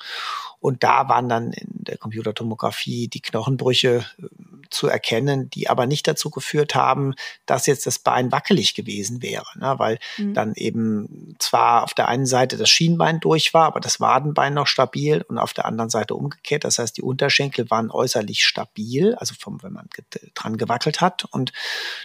Und 0.61 0.83
da 0.83 1.09
waren 1.09 1.29
dann 1.29 1.53
in 1.53 1.67
der 1.85 1.99
Computertomographie 1.99 3.09
die 3.09 3.23
Knochenbrüche 3.23 4.05
äh, 4.19 4.27
zu 4.71 4.87
erkennen, 4.87 5.49
die 5.51 5.69
aber 5.69 5.87
nicht 5.87 6.07
dazu 6.07 6.31
geführt 6.31 6.75
haben, 6.75 7.15
dass 7.47 7.67
jetzt 7.67 7.87
das 7.87 7.99
Bein 7.99 8.33
wackelig 8.33 8.75
gewesen 8.75 9.23
wäre, 9.23 9.47
ne? 9.57 9.75
weil 9.79 9.99
mhm. 10.19 10.35
dann 10.35 10.55
eben 10.55 11.37
zwar 11.39 11.85
auf 11.85 11.95
der 11.95 12.09
einen 12.09 12.27
Seite 12.27 12.57
das 12.57 12.69
Schienbein 12.69 13.21
durch 13.21 13.55
war, 13.55 13.67
aber 13.67 13.81
das 13.81 14.01
Wadenbein 14.01 14.55
noch 14.55 14.67
stabil 14.67 15.25
und 15.29 15.39
auf 15.39 15.55
der 15.55 15.65
anderen 15.65 15.91
Seite 15.91 16.15
umgekehrt. 16.15 16.65
Das 16.65 16.79
heißt, 16.79 16.97
die 16.97 17.03
Unterschenkel 17.03 17.71
waren 17.71 17.91
äußerlich 17.91 18.45
stabil, 18.45 19.15
also 19.15 19.35
vom, 19.39 19.63
wenn 19.63 19.73
man 19.73 19.89
dran 20.35 20.59
gewackelt 20.59 21.01
hat 21.01 21.25
und 21.31 21.53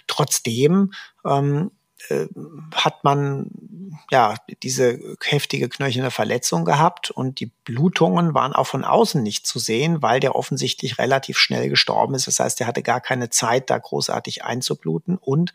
trotzdem 0.06 0.92
ähm, 1.24 1.70
äh, 2.08 2.26
hat 2.74 3.04
man 3.04 3.50
ja 4.10 4.34
diese 4.62 4.98
heftige 5.22 5.68
knöcherne 5.68 6.10
Verletzung 6.10 6.64
gehabt 6.64 7.10
und 7.10 7.40
die 7.40 7.50
Blutungen 7.64 8.34
waren 8.34 8.52
auch 8.52 8.66
von 8.66 8.84
außen 8.84 9.22
nicht 9.22 9.46
zu 9.46 9.58
sehen, 9.58 10.02
weil 10.02 10.20
der 10.20 10.34
offensichtlich 10.34 10.98
relativ 10.98 11.38
schnell 11.38 11.68
gestorben 11.68 12.14
ist. 12.14 12.26
Das 12.26 12.40
heißt, 12.40 12.60
er 12.60 12.66
hatte 12.66 12.82
gar 12.82 13.00
keine 13.00 13.30
Zeit, 13.30 13.70
da 13.70 13.78
großartig 13.78 14.44
einzubluten 14.44 15.16
und 15.16 15.54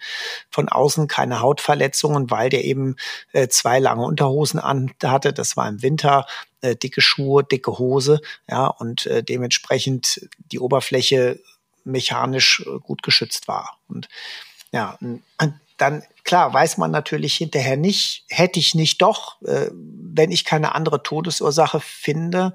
von 0.49 0.69
außen 0.69 1.07
keine 1.07 1.41
Hautverletzungen, 1.41 2.31
weil 2.31 2.49
der 2.49 2.63
eben 2.63 2.95
äh, 3.33 3.47
zwei 3.47 3.79
lange 3.79 4.03
Unterhosen 4.03 4.59
an 4.59 4.91
hatte. 5.03 5.33
Das 5.33 5.57
war 5.57 5.67
im 5.67 5.81
Winter 5.81 6.25
äh, 6.61 6.75
dicke 6.75 7.01
Schuhe, 7.01 7.43
dicke 7.43 7.77
Hose, 7.77 8.21
ja 8.49 8.67
und 8.67 9.05
äh, 9.05 9.23
dementsprechend 9.23 10.27
die 10.51 10.59
Oberfläche 10.59 11.39
mechanisch 11.83 12.63
äh, 12.65 12.79
gut 12.79 13.03
geschützt 13.03 13.47
war 13.47 13.77
und 13.87 14.07
ja, 14.71 14.97
dann 15.79 16.03
klar 16.23 16.53
weiß 16.53 16.77
man 16.77 16.91
natürlich 16.91 17.35
hinterher 17.35 17.77
nicht, 17.77 18.25
hätte 18.29 18.59
ich 18.59 18.75
nicht 18.75 19.01
doch, 19.01 19.41
äh, 19.41 19.71
wenn 19.71 20.31
ich 20.31 20.45
keine 20.45 20.75
andere 20.75 21.01
Todesursache 21.01 21.79
finde, 21.79 22.53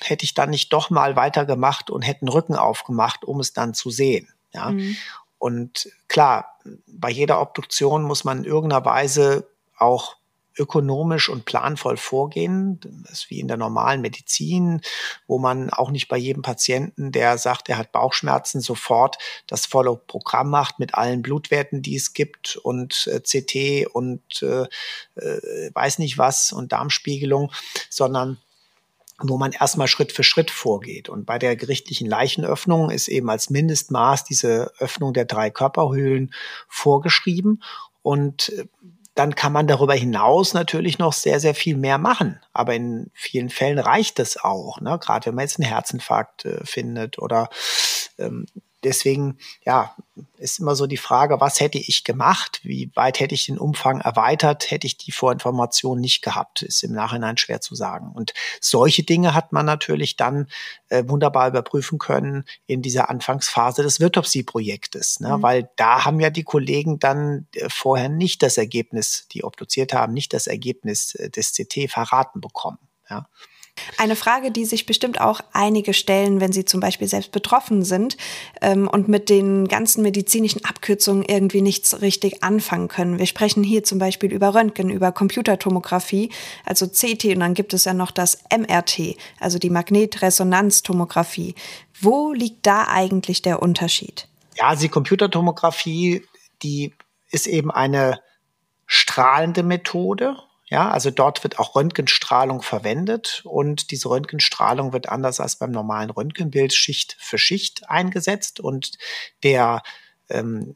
hätte 0.00 0.24
ich 0.24 0.34
dann 0.34 0.50
nicht 0.50 0.72
doch 0.72 0.90
mal 0.90 1.16
weitergemacht 1.16 1.90
und 1.90 2.02
hätte 2.02 2.22
einen 2.22 2.28
Rücken 2.28 2.56
aufgemacht, 2.56 3.24
um 3.24 3.40
es 3.40 3.52
dann 3.52 3.74
zu 3.74 3.90
sehen. 3.90 4.28
Ja. 4.52 4.70
Mhm. 4.70 4.96
Und 5.38 5.88
klar, 6.08 6.58
bei 6.86 7.10
jeder 7.10 7.40
Obduktion 7.40 8.02
muss 8.02 8.24
man 8.24 8.38
in 8.38 8.44
irgendeiner 8.44 8.84
Weise 8.84 9.48
auch 9.76 10.16
ökonomisch 10.58 11.28
und 11.28 11.44
planvoll 11.44 11.96
vorgehen. 11.96 12.80
Das 13.04 13.20
ist 13.20 13.30
wie 13.30 13.40
in 13.40 13.48
der 13.48 13.56
normalen 13.56 14.00
Medizin, 14.00 14.80
wo 15.26 15.38
man 15.38 15.70
auch 15.70 15.90
nicht 15.90 16.08
bei 16.08 16.16
jedem 16.16 16.42
Patienten, 16.42 17.12
der 17.12 17.38
sagt, 17.38 17.68
er 17.68 17.78
hat 17.78 17.92
Bauchschmerzen, 17.92 18.60
sofort 18.60 19.18
das 19.46 19.66
volle 19.66 19.96
Programm 19.96 20.50
macht 20.50 20.78
mit 20.78 20.94
allen 20.94 21.22
Blutwerten, 21.22 21.82
die 21.82 21.96
es 21.96 22.12
gibt 22.12 22.56
und 22.56 23.08
äh, 23.08 23.20
CT 23.20 23.94
und 23.94 24.42
äh, 24.42 24.66
äh, 25.20 25.70
weiß 25.74 25.98
nicht 25.98 26.18
was 26.18 26.52
und 26.52 26.72
Darmspiegelung, 26.72 27.52
sondern 27.88 28.38
wo 29.22 29.38
man 29.38 29.52
erstmal 29.52 29.88
Schritt 29.88 30.12
für 30.12 30.24
Schritt 30.24 30.50
vorgeht. 30.50 31.08
Und 31.08 31.26
bei 31.26 31.38
der 31.38 31.56
gerichtlichen 31.56 32.08
Leichenöffnung 32.08 32.90
ist 32.90 33.08
eben 33.08 33.30
als 33.30 33.50
Mindestmaß 33.50 34.24
diese 34.24 34.72
Öffnung 34.78 35.12
der 35.12 35.24
drei 35.24 35.50
Körperhöhlen 35.50 36.34
vorgeschrieben. 36.68 37.62
Und 38.02 38.48
äh, 38.50 38.66
dann 39.14 39.34
kann 39.34 39.52
man 39.52 39.66
darüber 39.66 39.94
hinaus 39.94 40.54
natürlich 40.54 40.98
noch 40.98 41.12
sehr, 41.12 41.38
sehr 41.38 41.54
viel 41.54 41.76
mehr 41.76 41.98
machen. 41.98 42.40
Aber 42.52 42.74
in 42.74 43.10
vielen 43.12 43.50
Fällen 43.50 43.78
reicht 43.78 44.18
das 44.18 44.42
auch, 44.42 44.80
ne? 44.80 44.98
gerade 44.98 45.26
wenn 45.26 45.34
man 45.34 45.44
jetzt 45.44 45.60
einen 45.60 45.68
Herzinfarkt 45.68 46.46
äh, 46.46 46.64
findet 46.64 47.18
oder 47.18 47.48
ähm, 48.18 48.46
deswegen, 48.82 49.38
ja, 49.64 49.94
ist 50.36 50.58
immer 50.58 50.74
so 50.74 50.86
die 50.86 50.96
Frage, 50.96 51.40
was 51.40 51.60
hätte 51.60 51.78
ich 51.78 52.04
gemacht? 52.04 52.60
Wie 52.62 52.90
weit 52.94 53.20
hätte 53.20 53.34
ich 53.34 53.46
den 53.46 53.58
Umfang 53.58 54.00
erweitert? 54.00 54.70
Hätte 54.70 54.86
ich 54.86 54.96
die 54.96 55.12
Vorinformation 55.12 56.00
nicht 56.00 56.22
gehabt? 56.22 56.62
Ist 56.62 56.82
im 56.82 56.92
Nachhinein 56.92 57.36
schwer 57.36 57.60
zu 57.60 57.74
sagen. 57.74 58.12
Und 58.12 58.34
solche 58.60 59.04
Dinge 59.04 59.34
hat 59.34 59.52
man 59.52 59.66
natürlich 59.66 60.16
dann 60.16 60.48
äh, 60.88 61.04
wunderbar 61.06 61.48
überprüfen 61.48 61.98
können 61.98 62.44
in 62.66 62.82
dieser 62.82 63.08
Anfangsphase 63.08 63.82
des 63.82 64.00
Virtopsy-Projektes, 64.00 65.20
ne? 65.20 65.38
Mhm. 65.38 65.42
weil 65.42 65.70
da 65.76 66.04
haben 66.04 66.20
ja 66.20 66.30
die 66.30 66.44
Kollegen 66.44 66.98
dann 66.98 67.46
äh, 67.54 67.68
vorher 67.68 68.08
nicht 68.08 68.42
das 68.42 68.58
Ergebnis, 68.58 69.26
die 69.32 69.44
obduziert 69.44 69.92
haben, 69.92 70.12
nicht 70.12 70.32
das 70.32 70.46
Ergebnis 70.46 71.14
äh, 71.14 71.30
des 71.30 71.52
CT 71.52 71.90
verraten 71.90 72.40
bekommen. 72.40 72.78
Ja. 73.08 73.26
Eine 73.96 74.16
Frage, 74.16 74.50
die 74.50 74.64
sich 74.64 74.84
bestimmt 74.86 75.20
auch 75.20 75.40
einige 75.52 75.94
stellen, 75.94 76.40
wenn 76.40 76.52
sie 76.52 76.64
zum 76.64 76.80
Beispiel 76.80 77.08
selbst 77.08 77.32
betroffen 77.32 77.84
sind 77.84 78.16
ähm, 78.60 78.86
und 78.88 79.08
mit 79.08 79.28
den 79.28 79.66
ganzen 79.68 80.02
medizinischen 80.02 80.64
Abkürzungen 80.64 81.22
irgendwie 81.22 81.62
nichts 81.62 82.00
richtig 82.02 82.42
anfangen 82.42 82.88
können. 82.88 83.18
Wir 83.18 83.26
sprechen 83.26 83.62
hier 83.64 83.82
zum 83.82 83.98
Beispiel 83.98 84.32
über 84.32 84.54
Röntgen, 84.54 84.90
über 84.90 85.12
Computertomographie, 85.12 86.30
also 86.64 86.86
CT 86.86 87.24
und 87.26 87.40
dann 87.40 87.54
gibt 87.54 87.74
es 87.74 87.84
ja 87.84 87.94
noch 87.94 88.10
das 88.10 88.38
MRT, 88.54 89.16
also 89.40 89.58
die 89.58 89.70
Magnetresonanztomographie. 89.70 91.54
Wo 92.00 92.32
liegt 92.32 92.66
da 92.66 92.88
eigentlich 92.88 93.42
der 93.42 93.62
Unterschied? 93.62 94.28
Ja, 94.56 94.74
die 94.74 94.88
Computertomographie, 94.88 96.26
die 96.62 96.92
ist 97.30 97.46
eben 97.46 97.70
eine 97.70 98.20
strahlende 98.86 99.62
Methode 99.62 100.36
ja, 100.72 100.90
also 100.90 101.10
dort 101.10 101.44
wird 101.44 101.58
auch 101.58 101.76
Röntgenstrahlung 101.76 102.62
verwendet 102.62 103.42
und 103.44 103.90
diese 103.90 104.08
Röntgenstrahlung 104.08 104.94
wird 104.94 105.06
anders 105.10 105.38
als 105.38 105.56
beim 105.56 105.70
normalen 105.70 106.08
Röntgenbild 106.08 106.72
Schicht 106.72 107.14
für 107.20 107.36
Schicht 107.36 107.90
eingesetzt 107.90 108.58
und 108.58 108.92
der 109.42 109.82
ähm, 110.30 110.72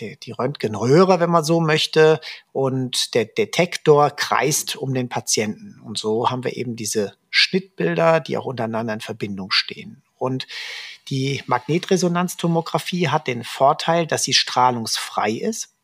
der, 0.00 0.16
die 0.16 0.32
Röntgenröhre, 0.32 1.20
wenn 1.20 1.30
man 1.30 1.44
so 1.44 1.60
möchte, 1.60 2.20
und 2.50 3.14
der 3.14 3.26
Detektor 3.26 4.10
kreist 4.10 4.74
um 4.74 4.92
den 4.92 5.08
Patienten. 5.08 5.80
Und 5.80 5.98
so 5.98 6.28
haben 6.28 6.42
wir 6.42 6.56
eben 6.56 6.74
diese 6.74 7.14
Schnittbilder, 7.30 8.18
die 8.18 8.36
auch 8.36 8.46
untereinander 8.46 8.94
in 8.94 9.00
Verbindung 9.00 9.52
stehen. 9.52 10.02
Und 10.18 10.48
die 11.10 11.44
Magnetresonanztomographie 11.46 13.08
hat 13.08 13.28
den 13.28 13.44
Vorteil, 13.44 14.04
dass 14.08 14.24
sie 14.24 14.34
strahlungsfrei 14.34 15.30
ist. 15.30 15.76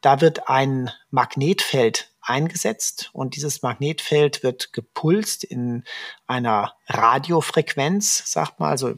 Da 0.00 0.22
wird 0.22 0.48
ein 0.48 0.90
Magnetfeld 1.10 2.09
eingesetzt 2.30 3.10
und 3.12 3.36
dieses 3.36 3.62
Magnetfeld 3.62 4.42
wird 4.42 4.72
gepulst 4.72 5.44
in 5.44 5.84
einer 6.26 6.74
Radiofrequenz, 6.86 8.30
sagt 8.30 8.60
man, 8.60 8.70
also 8.70 8.94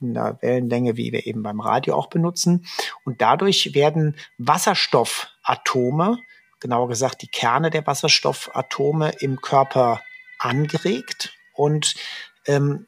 in 0.00 0.14
der 0.14 0.38
Wellenlänge, 0.40 0.96
wie 0.96 1.12
wir 1.12 1.26
eben 1.26 1.42
beim 1.42 1.60
Radio 1.60 1.94
auch 1.94 2.08
benutzen. 2.08 2.66
Und 3.04 3.20
dadurch 3.20 3.74
werden 3.74 4.16
Wasserstoffatome, 4.38 6.18
genauer 6.60 6.88
gesagt 6.88 7.22
die 7.22 7.28
Kerne 7.28 7.70
der 7.70 7.86
Wasserstoffatome 7.86 9.12
im 9.20 9.40
Körper 9.40 10.00
angeregt 10.38 11.32
und 11.54 11.94
ähm, 12.46 12.86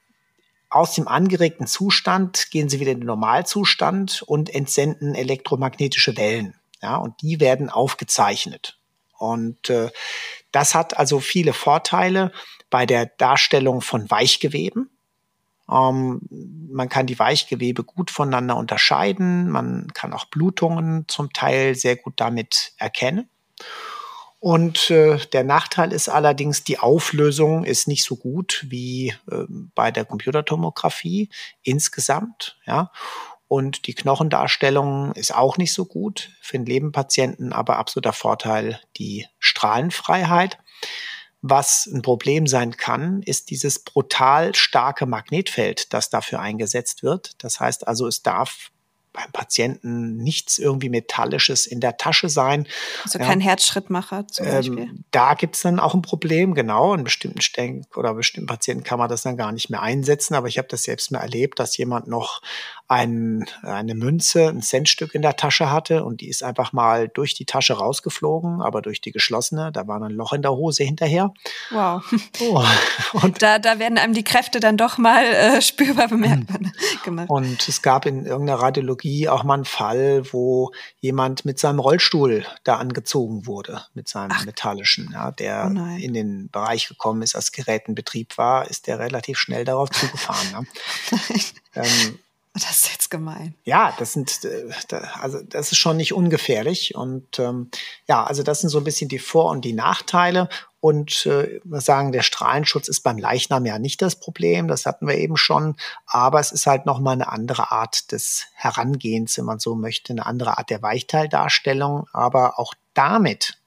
aus 0.71 0.95
dem 0.95 1.09
angeregten 1.09 1.67
Zustand 1.67 2.51
gehen 2.53 2.69
sie 2.69 2.79
wieder 2.79 2.93
in 2.93 3.01
den 3.01 3.07
Normalzustand 3.07 4.23
und 4.23 4.55
entsenden 4.55 5.17
elektromagnetische 5.17 6.17
Wellen. 6.17 6.55
Ja, 6.81 6.97
und 6.97 7.21
die 7.23 7.41
werden 7.41 7.69
aufgezeichnet. 7.69 8.80
Und 9.21 9.68
äh, 9.68 9.91
das 10.51 10.75
hat 10.75 10.99
also 10.99 11.21
viele 11.21 11.53
Vorteile 11.53 12.33
bei 12.71 12.87
der 12.87 13.07
Darstellung 13.07 13.83
von 13.83 14.11
Weichgeweben. 14.11 14.89
Ähm, 15.71 16.23
man 16.73 16.89
kann 16.89 17.07
die 17.07 17.18
Weichgewebe 17.18 17.85
gut 17.85 18.11
voneinander 18.11 18.57
unterscheiden. 18.57 19.51
Man 19.51 19.89
kann 19.93 20.14
auch 20.14 20.25
Blutungen 20.25 21.05
zum 21.07 21.33
Teil 21.33 21.75
sehr 21.75 21.97
gut 21.97 22.14
damit 22.16 22.73
erkennen. 22.79 23.29
Und 24.39 24.91
äh, 24.91 25.18
der 25.35 25.45
Nachteil 25.45 25.93
ist 25.93 26.09
allerdings, 26.09 26.64
die 26.64 26.79
Auflösung 26.79 27.64
ist 27.64 27.87
nicht 27.87 28.05
so 28.05 28.16
gut 28.16 28.64
wie 28.71 29.09
äh, 29.31 29.45
bei 29.75 29.91
der 29.91 30.07
Computertomographie 30.07 31.29
insgesamt. 31.62 32.57
Ja. 32.64 32.91
Und 33.51 33.88
die 33.88 33.94
Knochendarstellung 33.94 35.11
ist 35.14 35.34
auch 35.34 35.59
nicht 35.59 35.72
so 35.72 35.84
gut 35.84 36.30
für 36.40 36.57
den 36.57 36.66
Lebenpatienten, 36.66 37.53
aber 37.53 37.78
absoluter 37.78 38.12
Vorteil 38.12 38.80
die 38.96 39.26
Strahlenfreiheit. 39.40 40.57
Was 41.42 41.86
ein 41.86 42.03
Problem 42.03 42.46
sein 42.46 42.76
kann, 42.76 43.22
ist 43.24 43.51
dieses 43.51 43.80
brutal 43.80 44.55
starke 44.55 45.05
Magnetfeld, 45.05 45.92
das 45.92 46.11
dafür 46.11 46.38
eingesetzt 46.38 47.03
wird. 47.03 47.42
Das 47.42 47.59
heißt 47.59 47.88
also, 47.88 48.07
es 48.07 48.22
darf 48.22 48.70
beim 49.13 49.31
Patienten 49.33 50.17
nichts 50.17 50.59
irgendwie 50.59 50.89
Metallisches 50.89 51.67
in 51.67 51.81
der 51.81 51.97
Tasche 51.97 52.29
sein. 52.29 52.67
Also 53.03 53.19
kein 53.19 53.41
ja. 53.41 53.47
Herzschrittmacher 53.47 54.27
zum 54.29 54.47
ähm, 54.47 54.53
Beispiel. 54.53 54.91
Da 55.11 55.35
gibt's 55.35 55.63
dann 55.63 55.81
auch 55.81 55.95
ein 55.95 56.03
Problem, 56.03 56.55
genau. 56.55 56.95
In 56.95 57.05
bestimmten 57.05 57.41
Stellen 57.41 57.87
oder 57.97 58.15
bestimmten 58.15 58.47
Patienten 58.47 58.85
kann 58.85 58.99
man 58.99 59.09
das 59.09 59.23
dann 59.23 59.37
gar 59.37 59.53
nicht 59.53 59.71
mehr 59.71 59.83
einsetzen. 59.83 60.35
Aber 60.35 60.49
ich 60.49 60.59
habe 60.59 60.69
das 60.69 60.85
selbst 60.85 61.11
mal 61.11 61.21
erlebt, 61.21 61.59
dass 61.59 61.77
jemand 61.77 62.07
noch 62.07 62.41
ein, 62.91 63.47
eine 63.63 63.95
Münze, 63.95 64.49
ein 64.49 64.63
Centstück 64.63 65.15
in 65.15 65.23
der 65.23 65.37
Tasche 65.37 65.71
hatte 65.71 66.05
und 66.05 66.21
die 66.21 66.29
ist 66.29 66.43
einfach 66.43 66.73
mal 66.73 67.09
durch 67.09 67.35
die 67.35 67.45
Tasche 67.45 67.75
rausgeflogen, 67.75 68.61
aber 68.61 68.83
durch 68.83 69.01
die 69.01 69.13
geschlossene. 69.13 69.71
Da 69.73 69.87
war 69.87 70.01
ein 70.03 70.11
Loch 70.11 70.33
in 70.33 70.43
der 70.43 70.53
Hose 70.53 70.83
hinterher. 70.83 71.33
Wow. 71.71 72.03
Oh. 72.41 72.65
Und 73.13 73.43
da, 73.43 73.59
da 73.59 73.79
werden 73.79 73.99
einem 73.99 74.15
die 74.15 74.25
Kräfte 74.25 74.61
dann 74.61 74.77
doch 74.77 74.99
mal 74.99 75.25
äh, 75.25 75.63
spürbar 75.63 76.09
bemerkbar 76.09 76.59
gemacht. 77.05 77.31
Und 77.31 77.69
es 77.69 77.83
gab 77.83 78.07
in 78.07 78.27
irgendeiner 78.27 78.61
Radiologie 78.61 78.99
auch 79.28 79.44
mal 79.44 79.55
einen 79.55 79.64
Fall, 79.64 80.32
wo 80.32 80.72
jemand 81.01 81.44
mit 81.44 81.59
seinem 81.59 81.78
Rollstuhl 81.78 82.44
da 82.64 82.76
angezogen 82.76 83.46
wurde, 83.46 83.82
mit 83.94 84.09
seinem 84.09 84.32
Ach. 84.32 84.44
metallischen, 84.44 85.11
ja, 85.12 85.30
der 85.30 85.72
oh 85.74 85.96
in 85.98 86.14
den 86.14 86.51
Bereich 86.51 86.88
gekommen 86.88 87.22
ist, 87.22 87.34
als 87.34 87.53
Gerät 87.53 87.88
in 87.88 87.94
Betrieb 87.94 88.38
war, 88.38 88.68
ist 88.68 88.86
der 88.86 88.98
relativ 88.98 89.38
schnell 89.38 89.64
darauf 89.64 89.90
zugefahren. 89.90 90.46
Ja. 90.53 90.62
ähm, 91.82 92.18
das 92.53 92.70
ist 92.70 92.90
jetzt 92.90 93.11
gemein. 93.11 93.55
Ja, 93.64 93.94
das 93.98 94.12
sind, 94.12 94.44
äh, 94.44 94.96
also 95.20 95.40
das 95.42 95.70
ist 95.70 95.78
schon 95.78 95.96
nicht 95.96 96.12
ungefährlich. 96.12 96.96
Und 96.96 97.38
ähm, 97.38 97.70
ja, 98.09 98.24
also 98.24 98.42
das 98.42 98.61
sind 98.61 98.70
so 98.70 98.78
ein 98.78 98.84
bisschen 98.84 99.09
die 99.09 99.20
Vor- 99.20 99.51
und 99.51 99.64
die 99.64 99.72
Nachteile. 99.72 100.48
Und 100.80 101.26
äh, 101.26 101.61
wir 101.62 101.80
sagen, 101.80 102.11
der 102.11 102.22
Strahlenschutz 102.22 102.88
ist 102.88 103.03
beim 103.03 103.18
Leichnam 103.18 103.66
ja 103.66 103.78
nicht 103.78 104.03
das 104.03 104.16
Problem, 104.16 104.66
das 104.66 104.86
hatten 104.86 105.07
wir 105.07 105.18
eben 105.18 105.36
schon, 105.36 105.76
aber 106.07 106.40
es 106.40 106.53
ist 106.53 106.66
halt 106.66 106.86
nochmal 106.86 107.12
eine 107.12 107.28
andere 107.28 107.70
Art 107.70 108.11
des 108.12 108.46
Herangehens, 108.55 109.36
wenn 109.36 109.44
man 109.44 109.59
so 109.59 109.74
möchte, 109.74 110.14
eine 110.14 110.24
andere 110.24 110.57
Art 110.57 110.70
der 110.70 110.80
Weichteildarstellung. 110.80 112.07
Aber 112.12 112.59
auch 112.59 112.74
damit 112.94 113.59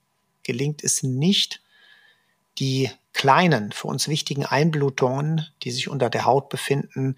gelingt 0.43 0.84
es 0.84 1.03
nicht, 1.03 1.61
die 2.57 2.89
kleinen, 3.14 3.72
für 3.72 3.88
uns 3.88 4.07
wichtigen 4.07 4.45
Einblutungen, 4.45 5.47
die 5.64 5.72
sich 5.72 5.88
unter 5.88 6.09
der 6.09 6.26
Haut 6.26 6.49
befinden, 6.49 7.16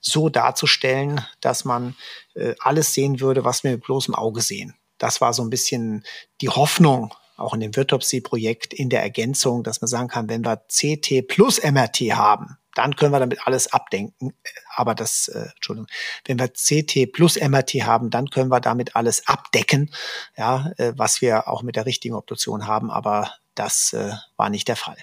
so 0.00 0.28
darzustellen, 0.28 1.20
dass 1.40 1.64
man 1.64 1.96
äh, 2.34 2.54
alles 2.58 2.94
sehen 2.94 3.20
würde, 3.20 3.44
was 3.44 3.64
wir 3.64 3.72
mit 3.72 3.84
bloßem 3.84 4.14
Auge 4.14 4.40
sehen. 4.40 4.74
Das 4.98 5.20
war 5.20 5.32
so 5.32 5.42
ein 5.42 5.50
bisschen 5.50 6.04
die 6.40 6.48
Hoffnung, 6.48 7.14
auch 7.36 7.54
in 7.54 7.60
dem 7.60 7.74
Virtopsy-Projekt, 7.74 8.72
in 8.72 8.90
der 8.90 9.02
Ergänzung, 9.02 9.64
dass 9.64 9.80
man 9.80 9.88
sagen 9.88 10.08
kann, 10.08 10.28
wenn 10.28 10.44
wir 10.44 10.62
CT 10.68 11.26
plus 11.26 11.62
MRT 11.62 12.00
haben, 12.12 12.58
dann 12.74 12.96
können 12.96 13.12
wir 13.12 13.20
damit 13.20 13.46
alles 13.46 13.72
abdenken. 13.72 14.34
Aber 14.74 14.94
das, 14.94 15.28
äh, 15.28 15.48
Entschuldigung, 15.54 15.88
wenn 16.26 16.38
wir 16.38 16.48
CT 16.48 17.12
plus 17.12 17.36
MRT 17.36 17.84
haben, 17.84 18.10
dann 18.10 18.30
können 18.30 18.50
wir 18.50 18.60
damit 18.60 18.96
alles 18.96 19.26
abdecken, 19.26 19.90
ja, 20.36 20.72
äh, 20.76 20.92
was 20.96 21.20
wir 21.20 21.48
auch 21.48 21.62
mit 21.62 21.76
der 21.76 21.86
richtigen 21.86 22.14
Obduktion 22.14 22.66
haben. 22.66 22.90
Aber 22.90 23.32
das 23.54 23.92
äh, 23.92 24.12
war 24.36 24.50
nicht 24.50 24.68
der 24.68 24.76
Fall. 24.76 24.96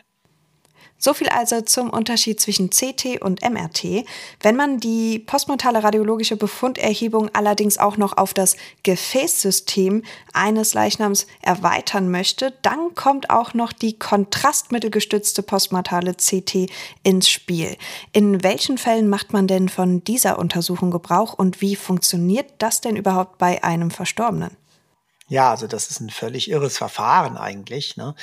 So 1.04 1.16
viel 1.16 1.30
also 1.30 1.62
zum 1.62 1.90
Unterschied 1.90 2.40
zwischen 2.40 2.70
CT 2.70 3.24
und 3.24 3.42
MRT. 3.42 4.06
Wenn 4.40 4.56
man 4.56 4.80
die 4.80 5.18
postmortale 5.18 5.84
radiologische 5.84 6.38
Befunderhebung 6.38 7.32
allerdings 7.34 7.80
auch 7.80 7.98
noch 7.98 8.18
auf 8.18 8.36
das 8.36 8.56
Gefäßsystem 8.84 10.04
eines 10.32 10.76
Leichnams 10.76 11.26
erweitern 11.42 12.12
möchte, 12.12 12.54
dann 12.62 12.94
kommt 12.94 13.32
auch 13.32 13.56
noch 13.56 13.74
die 13.74 13.98
kontrastmittelgestützte 13.98 15.42
postmortale 15.42 16.14
CT 16.14 16.70
ins 17.02 17.30
Spiel. 17.30 17.78
In 18.14 18.44
welchen 18.44 18.78
Fällen 18.78 19.10
macht 19.10 19.34
man 19.34 19.48
denn 19.48 19.70
von 19.70 20.04
dieser 20.04 20.38
Untersuchung 20.38 20.92
Gebrauch 20.92 21.34
und 21.34 21.62
wie 21.62 21.76
funktioniert 21.76 22.46
das 22.60 22.80
denn 22.80 22.96
überhaupt 22.96 23.40
bei 23.40 23.64
einem 23.64 23.90
Verstorbenen? 23.90 24.61
Ja, 25.32 25.50
also 25.50 25.66
das 25.66 25.90
ist 25.90 26.02
ein 26.02 26.10
völlig 26.10 26.50
irres 26.50 26.78
Verfahren 26.78 27.38
eigentlich. 27.38 27.96
Ne? 27.96 28.16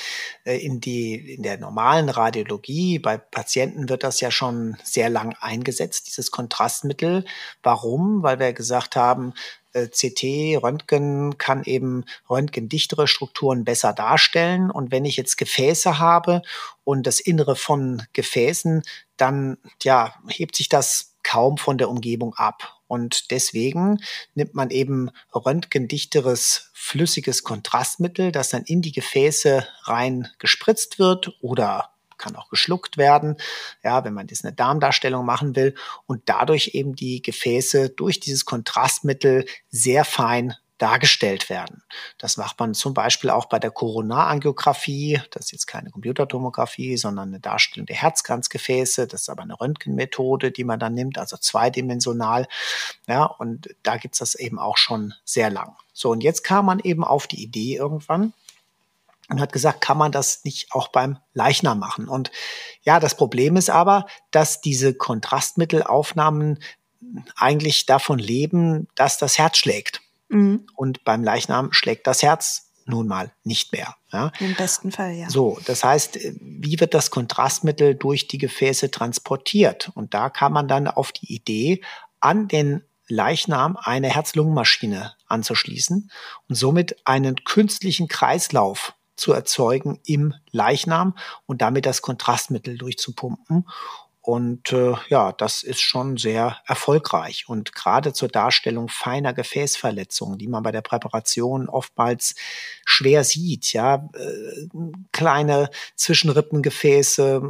Äh, 0.44 0.58
in, 0.58 0.78
die, 0.78 1.14
in 1.14 1.42
der 1.42 1.56
normalen 1.56 2.10
Radiologie 2.10 2.98
bei 2.98 3.16
Patienten 3.16 3.88
wird 3.88 4.04
das 4.04 4.20
ja 4.20 4.30
schon 4.30 4.76
sehr 4.84 5.08
lang 5.08 5.34
eingesetzt, 5.40 6.06
dieses 6.06 6.30
Kontrastmittel. 6.30 7.24
Warum? 7.62 8.22
Weil 8.22 8.38
wir 8.40 8.52
gesagt 8.52 8.94
haben, 8.94 9.32
äh, 9.72 9.86
CT, 9.88 10.62
Röntgen 10.62 11.38
kann 11.38 11.64
eben 11.64 12.04
röntgendichtere 12.28 13.08
Strukturen 13.08 13.64
besser 13.64 13.94
darstellen. 13.94 14.70
Und 14.70 14.92
wenn 14.92 15.06
ich 15.06 15.16
jetzt 15.16 15.38
Gefäße 15.38 15.98
habe 15.98 16.42
und 16.84 17.06
das 17.06 17.20
Innere 17.20 17.56
von 17.56 18.02
Gefäßen, 18.12 18.82
dann 19.16 19.56
ja, 19.82 20.12
hebt 20.28 20.56
sich 20.56 20.68
das 20.68 21.14
kaum 21.22 21.56
von 21.56 21.78
der 21.78 21.88
Umgebung 21.88 22.34
ab. 22.34 22.77
Und 22.88 23.30
deswegen 23.30 24.00
nimmt 24.34 24.54
man 24.54 24.70
eben 24.70 25.10
röntgendichteres 25.34 26.70
flüssiges 26.72 27.44
Kontrastmittel, 27.44 28.32
das 28.32 28.48
dann 28.48 28.64
in 28.64 28.82
die 28.82 28.92
Gefäße 28.92 29.66
rein 29.84 30.28
gespritzt 30.38 30.98
wird 30.98 31.36
oder 31.40 31.92
kann 32.18 32.34
auch 32.34 32.50
geschluckt 32.50 32.98
werden, 32.98 33.36
ja, 33.84 34.04
wenn 34.04 34.12
man 34.12 34.26
jetzt 34.26 34.44
eine 34.44 34.52
Darmdarstellung 34.52 35.24
machen 35.24 35.54
will 35.54 35.74
und 36.06 36.22
dadurch 36.26 36.72
eben 36.74 36.96
die 36.96 37.22
Gefäße 37.22 37.90
durch 37.90 38.18
dieses 38.18 38.44
Kontrastmittel 38.44 39.46
sehr 39.70 40.04
fein 40.04 40.54
dargestellt 40.78 41.50
werden. 41.50 41.82
Das 42.18 42.36
macht 42.36 42.58
man 42.58 42.74
zum 42.74 42.94
Beispiel 42.94 43.30
auch 43.30 43.46
bei 43.46 43.58
der 43.58 43.70
Koronarangiographie. 43.70 45.20
Das 45.30 45.46
ist 45.46 45.52
jetzt 45.52 45.66
keine 45.66 45.90
Computertomographie, 45.90 46.96
sondern 46.96 47.28
eine 47.28 47.40
Darstellung 47.40 47.86
der 47.86 47.96
Herzkranzgefäße. 47.96 49.06
Das 49.06 49.22
ist 49.22 49.28
aber 49.28 49.42
eine 49.42 49.60
Röntgenmethode, 49.60 50.50
die 50.52 50.64
man 50.64 50.78
dann 50.78 50.94
nimmt, 50.94 51.18
also 51.18 51.36
zweidimensional. 51.36 52.46
Ja, 53.06 53.24
und 53.24 53.74
da 53.82 53.96
gibt's 53.96 54.18
das 54.18 54.34
eben 54.34 54.58
auch 54.58 54.76
schon 54.76 55.14
sehr 55.24 55.50
lang. 55.50 55.76
So, 55.92 56.10
und 56.10 56.22
jetzt 56.22 56.42
kam 56.44 56.66
man 56.66 56.78
eben 56.78 57.04
auf 57.04 57.26
die 57.26 57.42
Idee 57.42 57.76
irgendwann, 57.76 58.32
und 59.30 59.40
hat 59.40 59.52
gesagt, 59.52 59.82
kann 59.82 59.98
man 59.98 60.10
das 60.10 60.44
nicht 60.44 60.72
auch 60.72 60.88
beim 60.88 61.18
Leichnam 61.34 61.78
machen? 61.78 62.08
Und 62.08 62.30
ja, 62.82 62.98
das 62.98 63.14
Problem 63.14 63.56
ist 63.56 63.68
aber, 63.68 64.06
dass 64.30 64.62
diese 64.62 64.94
Kontrastmittelaufnahmen 64.94 66.60
eigentlich 67.36 67.86
davon 67.86 68.18
leben, 68.18 68.88
dass 68.94 69.18
das 69.18 69.38
Herz 69.38 69.58
schlägt. 69.58 70.00
Mhm. 70.28 70.66
Und 70.74 71.04
beim 71.04 71.24
Leichnam 71.24 71.72
schlägt 71.72 72.06
das 72.06 72.22
Herz 72.22 72.68
nun 72.88 73.06
mal 73.06 73.32
nicht 73.44 73.72
mehr. 73.72 73.94
Ja. 74.12 74.32
Im 74.40 74.54
besten 74.54 74.90
Fall, 74.90 75.12
ja. 75.12 75.28
So, 75.28 75.58
das 75.66 75.84
heißt, 75.84 76.18
wie 76.40 76.80
wird 76.80 76.94
das 76.94 77.10
Kontrastmittel 77.10 77.94
durch 77.94 78.28
die 78.28 78.38
Gefäße 78.38 78.90
transportiert? 78.90 79.90
Und 79.94 80.14
da 80.14 80.30
kam 80.30 80.54
man 80.54 80.68
dann 80.68 80.88
auf 80.88 81.12
die 81.12 81.34
Idee, 81.34 81.82
an 82.20 82.48
den 82.48 82.82
Leichnam 83.06 83.76
eine 83.80 84.08
Herz-Lungen-Maschine 84.08 85.14
anzuschließen 85.26 86.10
und 86.48 86.54
somit 86.54 86.96
einen 87.06 87.36
künstlichen 87.44 88.08
Kreislauf 88.08 88.94
zu 89.16 89.32
erzeugen 89.32 90.00
im 90.04 90.34
Leichnam 90.50 91.16
und 91.46 91.60
damit 91.62 91.86
das 91.86 92.02
Kontrastmittel 92.02 92.78
durchzupumpen. 92.78 93.66
Und 94.28 94.74
äh, 94.74 94.92
ja, 95.08 95.32
das 95.32 95.62
ist 95.62 95.80
schon 95.80 96.18
sehr 96.18 96.58
erfolgreich. 96.66 97.48
Und 97.48 97.74
gerade 97.74 98.12
zur 98.12 98.28
Darstellung 98.28 98.90
feiner 98.90 99.32
Gefäßverletzungen, 99.32 100.36
die 100.36 100.48
man 100.48 100.62
bei 100.62 100.70
der 100.70 100.82
Präparation 100.82 101.70
oftmals 101.70 102.34
schwer 102.84 103.24
sieht, 103.24 103.72
ja, 103.72 104.06
äh, 104.12 104.68
kleine 105.12 105.70
Zwischenrippengefäße, 105.96 107.40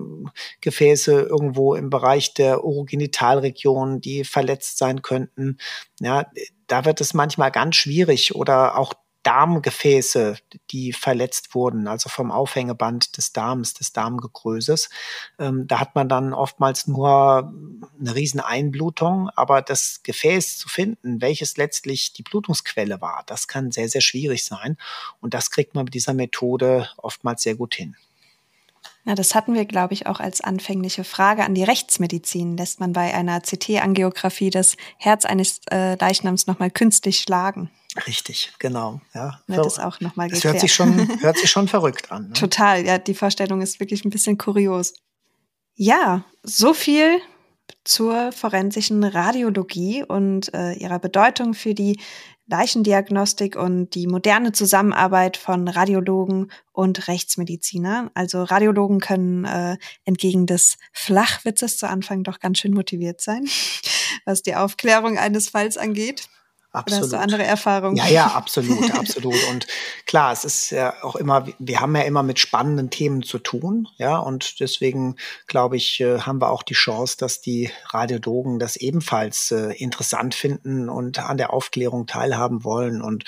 Gefäße 0.60 1.20
irgendwo 1.22 1.74
im 1.74 1.90
Bereich 1.90 2.32
der 2.34 2.62
Urogenitalregion, 2.62 4.00
die 4.00 4.22
verletzt 4.22 4.78
sein 4.78 5.02
könnten, 5.02 5.58
ja, 5.98 6.30
da 6.68 6.84
wird 6.84 7.00
es 7.00 7.12
manchmal 7.12 7.50
ganz 7.50 7.74
schwierig 7.74 8.36
oder 8.36 8.78
auch 8.78 8.94
Darmgefäße, 9.28 10.38
die 10.70 10.94
verletzt 10.94 11.54
wurden, 11.54 11.86
also 11.86 12.08
vom 12.08 12.32
Aufhängeband 12.32 13.18
des 13.18 13.34
Darms, 13.34 13.74
des 13.74 13.92
Darmgegrößes. 13.92 14.88
Ähm, 15.38 15.66
da 15.66 15.80
hat 15.80 15.94
man 15.94 16.08
dann 16.08 16.32
oftmals 16.32 16.86
nur 16.86 17.52
eine 18.00 18.14
riesen 18.14 18.40
Einblutung, 18.40 19.28
aber 19.36 19.60
das 19.60 20.02
Gefäß 20.02 20.56
zu 20.56 20.70
finden, 20.70 21.20
welches 21.20 21.58
letztlich 21.58 22.14
die 22.14 22.22
Blutungsquelle 22.22 23.02
war, 23.02 23.22
das 23.26 23.48
kann 23.48 23.70
sehr, 23.70 23.90
sehr 23.90 24.00
schwierig 24.00 24.46
sein. 24.46 24.78
Und 25.20 25.34
das 25.34 25.50
kriegt 25.50 25.74
man 25.74 25.84
mit 25.84 25.92
dieser 25.92 26.14
Methode 26.14 26.88
oftmals 26.96 27.42
sehr 27.42 27.54
gut 27.54 27.74
hin. 27.74 27.96
Ja, 29.08 29.14
das 29.14 29.34
hatten 29.34 29.54
wir, 29.54 29.64
glaube 29.64 29.94
ich, 29.94 30.06
auch 30.06 30.20
als 30.20 30.42
anfängliche 30.42 31.02
Frage 31.02 31.42
an 31.42 31.54
die 31.54 31.64
Rechtsmedizin. 31.64 32.58
Lässt 32.58 32.78
man 32.78 32.92
bei 32.92 33.14
einer 33.14 33.40
CT-Angiografie 33.40 34.50
das 34.50 34.76
Herz 34.98 35.24
eines 35.24 35.62
äh, 35.70 35.94
Leichnams 35.94 36.46
nochmal 36.46 36.70
künstlich 36.70 37.20
schlagen? 37.20 37.70
Richtig, 38.06 38.52
genau. 38.58 39.00
Ja. 39.14 39.40
Wird 39.46 39.64
das 39.64 39.78
auch 39.78 40.00
nochmal 40.00 40.28
geklärt. 40.28 40.44
Das 40.44 40.52
hört 40.52 40.60
sich 40.60 40.74
schon, 40.74 41.20
hört 41.22 41.38
sich 41.38 41.50
schon 41.50 41.68
verrückt 41.68 42.12
an. 42.12 42.28
Ne? 42.28 42.32
Total, 42.34 42.84
ja, 42.84 42.98
die 42.98 43.14
Vorstellung 43.14 43.62
ist 43.62 43.80
wirklich 43.80 44.04
ein 44.04 44.10
bisschen 44.10 44.36
kurios. 44.36 44.92
Ja, 45.74 46.26
so 46.42 46.74
viel 46.74 47.18
zur 47.84 48.30
forensischen 48.32 49.04
Radiologie 49.04 50.04
und 50.04 50.52
äh, 50.52 50.74
ihrer 50.74 50.98
Bedeutung 50.98 51.54
für 51.54 51.72
die 51.72 51.98
Leichendiagnostik 52.48 53.56
und 53.56 53.94
die 53.94 54.06
moderne 54.06 54.52
Zusammenarbeit 54.52 55.36
von 55.36 55.68
Radiologen 55.68 56.50
und 56.72 57.06
Rechtsmedizinern. 57.08 58.10
Also 58.14 58.42
Radiologen 58.42 59.00
können 59.00 59.44
äh, 59.44 59.76
entgegen 60.04 60.46
des 60.46 60.78
Flachwitzes 60.92 61.76
zu 61.76 61.88
Anfang 61.88 62.24
doch 62.24 62.40
ganz 62.40 62.58
schön 62.58 62.72
motiviert 62.72 63.20
sein, 63.20 63.46
was 64.24 64.42
die 64.42 64.54
Aufklärung 64.54 65.18
eines 65.18 65.50
Falls 65.50 65.76
angeht. 65.76 66.28
Absolut. 66.70 67.04
Oder 67.04 67.04
hast 67.04 67.12
du 67.12 67.18
andere 67.18 67.44
Erfahrungen? 67.48 67.96
Ja, 67.96 68.08
ja, 68.08 68.26
absolut, 68.26 68.90
absolut. 68.94 69.36
Und 69.50 69.66
klar, 70.04 70.32
es 70.32 70.44
ist 70.44 70.70
ja 70.70 71.02
auch 71.02 71.16
immer, 71.16 71.46
wir 71.58 71.80
haben 71.80 71.96
ja 71.96 72.02
immer 72.02 72.22
mit 72.22 72.38
spannenden 72.38 72.90
Themen 72.90 73.22
zu 73.22 73.38
tun, 73.38 73.88
ja, 73.96 74.18
und 74.18 74.60
deswegen 74.60 75.16
glaube 75.46 75.76
ich, 75.76 76.00
äh, 76.00 76.20
haben 76.20 76.42
wir 76.42 76.50
auch 76.50 76.62
die 76.62 76.74
Chance, 76.74 77.16
dass 77.18 77.40
die 77.40 77.70
Radiologen 77.86 78.58
das 78.58 78.76
ebenfalls 78.76 79.50
äh, 79.50 79.72
interessant 79.78 80.34
finden 80.34 80.90
und 80.90 81.18
an 81.18 81.38
der 81.38 81.54
Aufklärung 81.54 82.06
teilhaben 82.06 82.64
wollen. 82.64 83.00
Und 83.00 83.24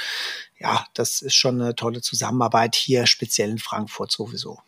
ja, 0.59 0.85
das 0.93 1.23
ist 1.23 1.35
schon 1.35 1.61
eine 1.61 1.75
tolle 1.75 2.03
Zusammenarbeit 2.03 2.75
hier, 2.75 3.07
speziell 3.07 3.51
in 3.51 3.59
Frankfurt 3.59 4.13
sowieso. 4.13 4.59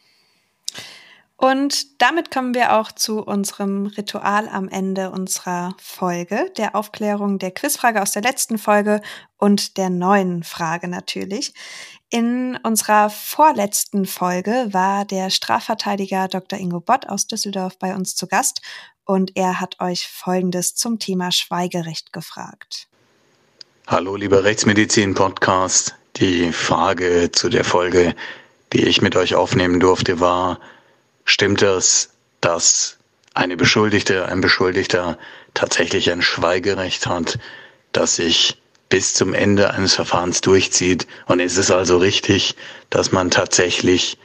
Und 1.44 2.00
damit 2.00 2.30
kommen 2.30 2.54
wir 2.54 2.78
auch 2.78 2.92
zu 2.92 3.20
unserem 3.20 3.86
Ritual 3.86 4.48
am 4.48 4.68
Ende 4.68 5.10
unserer 5.10 5.74
Folge, 5.76 6.52
der 6.56 6.76
Aufklärung 6.76 7.40
der 7.40 7.50
Quizfrage 7.50 8.00
aus 8.00 8.12
der 8.12 8.22
letzten 8.22 8.58
Folge 8.58 9.00
und 9.38 9.76
der 9.76 9.90
neuen 9.90 10.44
Frage 10.44 10.86
natürlich. 10.86 11.52
In 12.10 12.56
unserer 12.62 13.10
vorletzten 13.10 14.06
Folge 14.06 14.68
war 14.70 15.04
der 15.04 15.30
Strafverteidiger 15.30 16.28
Dr. 16.28 16.60
Ingo 16.60 16.78
Bott 16.78 17.08
aus 17.08 17.26
Düsseldorf 17.26 17.76
bei 17.76 17.92
uns 17.96 18.14
zu 18.14 18.28
Gast 18.28 18.62
und 19.04 19.32
er 19.34 19.58
hat 19.58 19.80
euch 19.80 20.06
Folgendes 20.06 20.76
zum 20.76 21.00
Thema 21.00 21.32
Schweigerecht 21.32 22.12
gefragt. 22.12 22.86
Hallo, 23.88 24.14
lieber 24.14 24.44
Rechtsmedizin-Podcast. 24.44 25.96
Die 26.18 26.52
Frage 26.52 27.32
zu 27.32 27.48
der 27.48 27.64
Folge, 27.64 28.14
die 28.72 28.84
ich 28.84 29.02
mit 29.02 29.16
euch 29.16 29.34
aufnehmen 29.34 29.80
durfte, 29.80 30.20
war, 30.20 30.60
Stimmt 31.32 31.62
es, 31.62 32.10
dass 32.42 32.98
eine 33.32 33.56
Beschuldigte, 33.56 34.26
ein 34.26 34.42
Beschuldigter 34.42 35.16
tatsächlich 35.54 36.10
ein 36.12 36.20
Schweigerecht 36.20 37.06
hat, 37.06 37.38
das 37.92 38.16
sich 38.16 38.60
bis 38.90 39.14
zum 39.14 39.32
Ende 39.32 39.70
eines 39.70 39.94
Verfahrens 39.94 40.42
durchzieht? 40.42 41.06
Und 41.24 41.40
ist 41.40 41.56
es 41.56 41.70
also 41.70 41.96
richtig, 41.96 42.54
dass 42.90 43.12
man 43.12 43.30
tatsächlich 43.30 44.18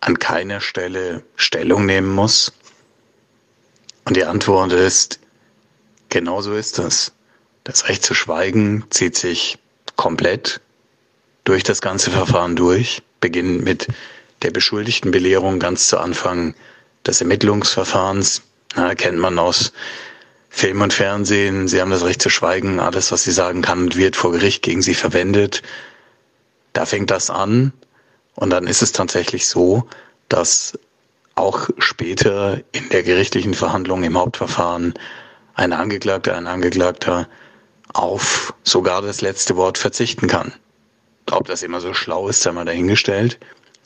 an 0.00 0.20
keiner 0.20 0.60
Stelle 0.60 1.24
Stellung 1.34 1.84
nehmen 1.84 2.14
muss? 2.14 2.52
Und 4.04 4.16
die 4.16 4.24
Antwort 4.24 4.72
ist, 4.72 5.18
genau 6.10 6.42
so 6.42 6.54
ist 6.54 6.78
das. 6.78 7.10
Das 7.64 7.88
Recht 7.88 8.04
zu 8.04 8.14
schweigen 8.14 8.84
zieht 8.90 9.16
sich 9.16 9.58
komplett 9.96 10.60
durch 11.42 11.64
das 11.64 11.80
ganze 11.80 12.12
Verfahren 12.12 12.54
durch, 12.54 13.02
beginnend 13.18 13.64
mit 13.64 13.88
der 14.46 14.52
beschuldigten 14.52 15.10
Belehrung 15.10 15.58
ganz 15.58 15.88
zu 15.88 15.98
Anfang 15.98 16.54
des 17.04 17.20
Ermittlungsverfahrens. 17.20 18.42
Na, 18.76 18.94
kennt 18.94 19.18
man 19.18 19.40
aus 19.40 19.72
Film 20.50 20.82
und 20.82 20.92
Fernsehen. 20.92 21.66
Sie 21.66 21.80
haben 21.80 21.90
das 21.90 22.04
Recht 22.04 22.22
zu 22.22 22.30
schweigen. 22.30 22.78
Alles, 22.78 23.10
was 23.10 23.24
sie 23.24 23.32
sagen 23.32 23.60
kann 23.60 23.92
wird 23.96 24.14
vor 24.14 24.30
Gericht 24.30 24.62
gegen 24.62 24.82
sie 24.82 24.94
verwendet. 24.94 25.62
Da 26.74 26.86
fängt 26.86 27.10
das 27.10 27.28
an. 27.28 27.72
Und 28.36 28.50
dann 28.50 28.68
ist 28.68 28.82
es 28.82 28.92
tatsächlich 28.92 29.48
so, 29.48 29.88
dass 30.28 30.78
auch 31.34 31.68
später 31.78 32.60
in 32.70 32.88
der 32.90 33.02
gerichtlichen 33.02 33.54
Verhandlung 33.54 34.04
im 34.04 34.16
Hauptverfahren 34.16 34.94
ein 35.54 35.72
Angeklagter, 35.72 36.36
ein 36.36 36.46
Angeklagter 36.46 37.28
auf 37.94 38.54
sogar 38.62 39.02
das 39.02 39.22
letzte 39.22 39.56
Wort 39.56 39.76
verzichten 39.76 40.28
kann. 40.28 40.52
Ob 41.32 41.48
das 41.48 41.64
immer 41.64 41.80
so 41.80 41.94
schlau 41.94 42.28
ist, 42.28 42.42
sei 42.42 42.52
mal 42.52 42.64
dahingestellt. 42.64 43.40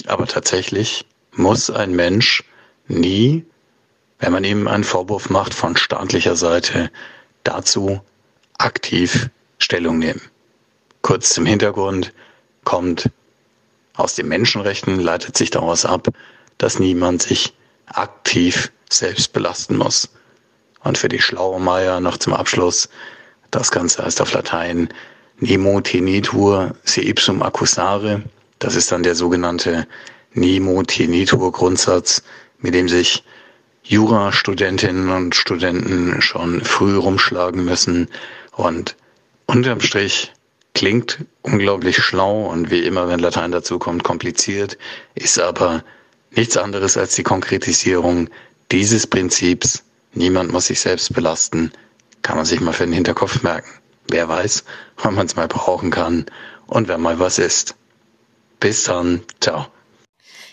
Aber 0.06 0.26
tatsächlich 0.26 1.04
muss 1.32 1.70
ein 1.70 1.94
Mensch 1.94 2.44
nie, 2.88 3.44
wenn 4.18 4.32
man 4.32 4.44
ihm 4.44 4.68
einen 4.68 4.84
Vorwurf 4.84 5.30
macht 5.30 5.54
von 5.54 5.76
staatlicher 5.76 6.36
Seite, 6.36 6.90
dazu 7.44 8.00
aktiv 8.58 9.30
Stellung 9.58 9.98
nehmen. 9.98 10.20
Kurz 11.02 11.30
zum 11.30 11.46
Hintergrund 11.46 12.12
kommt 12.64 13.10
aus 13.94 14.14
den 14.14 14.28
Menschenrechten, 14.28 15.00
leitet 15.00 15.36
sich 15.36 15.50
daraus 15.50 15.84
ab, 15.84 16.08
dass 16.58 16.78
niemand 16.78 17.22
sich 17.22 17.54
aktiv 17.86 18.70
selbst 18.88 19.32
belasten 19.32 19.76
muss. 19.76 20.08
Und 20.82 20.98
für 20.98 21.08
die 21.08 21.20
schlaue 21.20 21.60
Meier 21.60 22.00
noch 22.00 22.16
zum 22.16 22.32
Abschluss, 22.32 22.88
das 23.50 23.70
Ganze 23.70 24.04
heißt 24.04 24.20
auf 24.20 24.32
Latein 24.32 24.88
Nemo 25.38 25.80
tenitur 25.80 26.76
se 26.84 27.00
ipsum 27.00 27.42
accusare. 27.42 28.22
Das 28.60 28.76
ist 28.76 28.92
dann 28.92 29.02
der 29.02 29.14
sogenannte 29.14 29.86
Nemo 30.34 30.82
tenitur 30.82 31.50
Grundsatz, 31.50 32.22
mit 32.58 32.74
dem 32.74 32.88
sich 32.88 33.24
Jurastudentinnen 33.82 35.08
und 35.08 35.34
Studenten 35.34 36.20
schon 36.20 36.62
früh 36.62 36.96
rumschlagen 36.96 37.64
müssen. 37.64 38.08
Und 38.52 38.96
unterm 39.46 39.80
Strich 39.80 40.32
klingt 40.74 41.24
unglaublich 41.40 41.96
schlau 42.02 42.46
und 42.46 42.70
wie 42.70 42.84
immer, 42.84 43.08
wenn 43.08 43.18
Latein 43.18 43.50
dazu 43.50 43.78
kommt, 43.78 44.04
kompliziert, 44.04 44.76
ist 45.14 45.40
aber 45.40 45.82
nichts 46.30 46.58
anderes 46.58 46.98
als 46.98 47.14
die 47.14 47.22
Konkretisierung 47.22 48.28
dieses 48.70 49.06
Prinzips. 49.06 49.84
Niemand 50.12 50.52
muss 50.52 50.66
sich 50.66 50.80
selbst 50.80 51.14
belasten. 51.14 51.72
Kann 52.20 52.36
man 52.36 52.44
sich 52.44 52.60
mal 52.60 52.74
für 52.74 52.84
den 52.84 52.92
Hinterkopf 52.92 53.42
merken. 53.42 53.70
Wer 54.08 54.28
weiß, 54.28 54.64
wann 54.98 55.14
man 55.14 55.26
es 55.26 55.36
mal 55.36 55.48
brauchen 55.48 55.90
kann 55.90 56.26
und 56.66 56.88
wenn 56.88 57.00
mal 57.00 57.18
was 57.18 57.38
ist. 57.38 57.74
Bis 58.60 58.84
dann. 58.84 59.22
Ciao. 59.40 59.66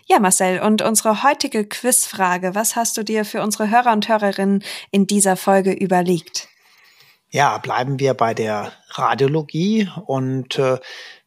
Ja, 0.05 0.20
Marcel, 0.20 0.62
und 0.62 0.82
unsere 0.82 1.24
heutige 1.24 1.66
Quizfrage, 1.66 2.55
was 2.55 2.78
hast 2.78 2.95
du 2.95 3.03
dir 3.03 3.26
für 3.26 3.41
unsere 3.41 3.70
Hörer 3.70 3.91
und 3.91 4.08
Hörerinnen 4.08 4.64
in 4.89 5.05
dieser 5.05 5.36
Folge 5.36 5.74
überlegt? 5.74 6.47
Ja, 7.30 7.58
bleiben 7.58 7.99
wir 7.99 8.14
bei 8.14 8.34
der 8.34 8.72
Radiologie 8.91 9.89
und 10.05 10.58
äh, 10.58 10.80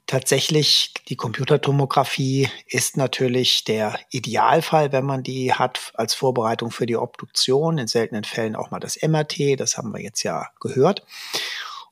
tatsächlich 0.06 0.94
die 1.08 1.16
Computertomographie 1.16 2.48
ist 2.66 2.96
natürlich 2.96 3.64
der 3.64 4.00
Idealfall, 4.10 4.92
wenn 4.92 5.04
man 5.04 5.22
die 5.22 5.52
hat 5.52 5.92
als 5.94 6.14
Vorbereitung 6.14 6.70
für 6.70 6.86
die 6.86 6.96
Obduktion, 6.96 7.76
in 7.76 7.86
seltenen 7.86 8.24
Fällen 8.24 8.56
auch 8.56 8.70
mal 8.70 8.80
das 8.80 8.98
MRT, 9.02 9.60
das 9.60 9.76
haben 9.76 9.92
wir 9.92 10.00
jetzt 10.00 10.22
ja 10.22 10.48
gehört. 10.58 11.04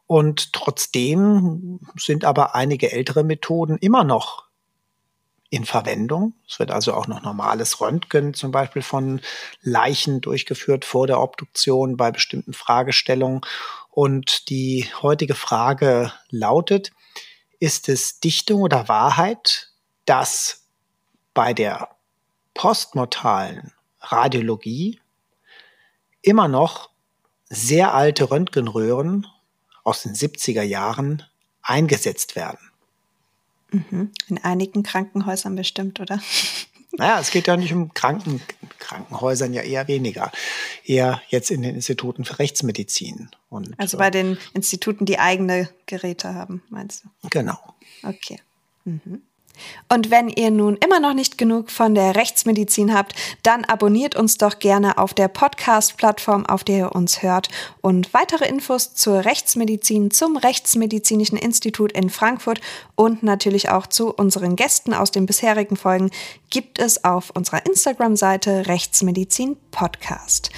Und 0.07 0.55
trotzdem 0.55 1.81
sind 1.99 2.25
aber 2.25 2.55
einige 2.55 2.91
ältere 2.91 3.25
Methoden 3.25 3.77
immer 3.77 4.05
noch 4.05 4.48
in 5.51 5.65
Verwendung. 5.65 6.35
Es 6.47 6.59
wird 6.59 6.71
also 6.71 6.93
auch 6.95 7.07
noch 7.07 7.23
normales 7.23 7.81
Röntgen 7.81 8.35
zum 8.35 8.51
Beispiel 8.51 8.83
von 8.83 9.21
Leichen 9.63 10.21
durchgeführt 10.21 10.85
vor 10.85 11.07
der 11.07 11.21
Obduktion 11.21 11.97
bei 11.97 12.11
bestimmten 12.11 12.53
Fragestellungen. 12.53 13.41
Und 13.91 14.51
die 14.51 14.89
heutige 15.03 15.35
Frage 15.35 16.13
lautet, 16.31 16.93
ist 17.61 17.89
es 17.89 18.21
Dichtung 18.21 18.63
oder 18.63 18.89
Wahrheit, 18.89 19.71
dass 20.05 20.67
bei 21.35 21.55
der 21.55 21.89
postmortalen 22.55 23.73
Radiologie 24.01 25.01
immer 26.23 26.49
noch 26.49 26.91
sehr 27.49 27.95
alte 27.95 28.31
Röntgenröhren 28.31 29.27
aus 29.83 30.03
den 30.03 30.15
70er 30.15 30.63
Jahren 30.63 31.25
eingesetzt 31.63 32.37
werden. 32.37 32.68
Mhm. 33.71 34.13
In 34.29 34.39
einigen 34.39 34.83
Krankenhäusern 34.83 35.57
bestimmt, 35.57 36.01
oder? 36.01 36.21
Naja, 36.93 37.21
es 37.21 37.31
geht 37.31 37.47
ja 37.47 37.57
nicht 37.57 37.73
um 37.73 37.93
Kranken, 37.93 38.41
Krankenhäusern 38.79 39.53
ja 39.53 39.61
eher 39.61 39.87
weniger. 39.89 40.33
Eher 40.85 41.21
jetzt 41.29 41.51
in 41.51 41.61
den 41.61 41.75
Instituten 41.75 42.25
für 42.25 42.39
Rechtsmedizin. 42.39 43.29
Und, 43.51 43.79
also 43.79 43.99
bei 43.99 44.11
den 44.11 44.39
Instituten, 44.55 45.05
die 45.05 45.19
eigene 45.19 45.69
Geräte 45.85 46.35
haben, 46.35 46.63
meinst 46.71 47.05
du? 47.05 47.29
Genau. 47.29 47.59
Okay. 48.03 48.41
Mhm. 48.85 49.23
Und 49.89 50.11
wenn 50.11 50.29
ihr 50.29 50.51
nun 50.51 50.77
immer 50.77 51.01
noch 51.01 51.15
nicht 51.15 51.39
genug 51.39 51.71
von 51.71 51.95
der 51.95 52.17
Rechtsmedizin 52.17 52.95
habt, 52.95 53.15
dann 53.43 53.65
abonniert 53.65 54.17
uns 54.17 54.39
doch 54.39 54.59
gerne 54.59 54.99
auf 54.99 55.15
der 55.15 55.29
Podcast-Plattform, 55.29 56.47
auf 56.47 56.65
der 56.65 56.79
ihr 56.79 56.95
uns 56.95 57.23
hört. 57.23 57.49
Und 57.81 58.13
weitere 58.15 58.49
Infos 58.49 58.95
zur 58.95 59.25
Rechtsmedizin, 59.25 60.11
zum 60.11 60.37
Rechtsmedizinischen 60.37 61.39
Institut 61.39 61.93
in 61.93 62.11
Frankfurt 62.11 62.61
und 62.95 63.23
natürlich 63.23 63.69
auch 63.71 63.87
zu 63.87 64.13
unseren 64.13 64.57
Gästen 64.57 64.95
aus 64.95 65.11
den 65.11 65.27
bisherigen 65.27 65.77
Folgen 65.77 66.11
gibt 66.51 66.79
es 66.79 67.05
auf 67.05 67.31
unserer 67.35 67.65
Instagram-Seite 67.67 68.67
Rechtsmedizin 68.67 69.57
Podcast. 69.71 70.51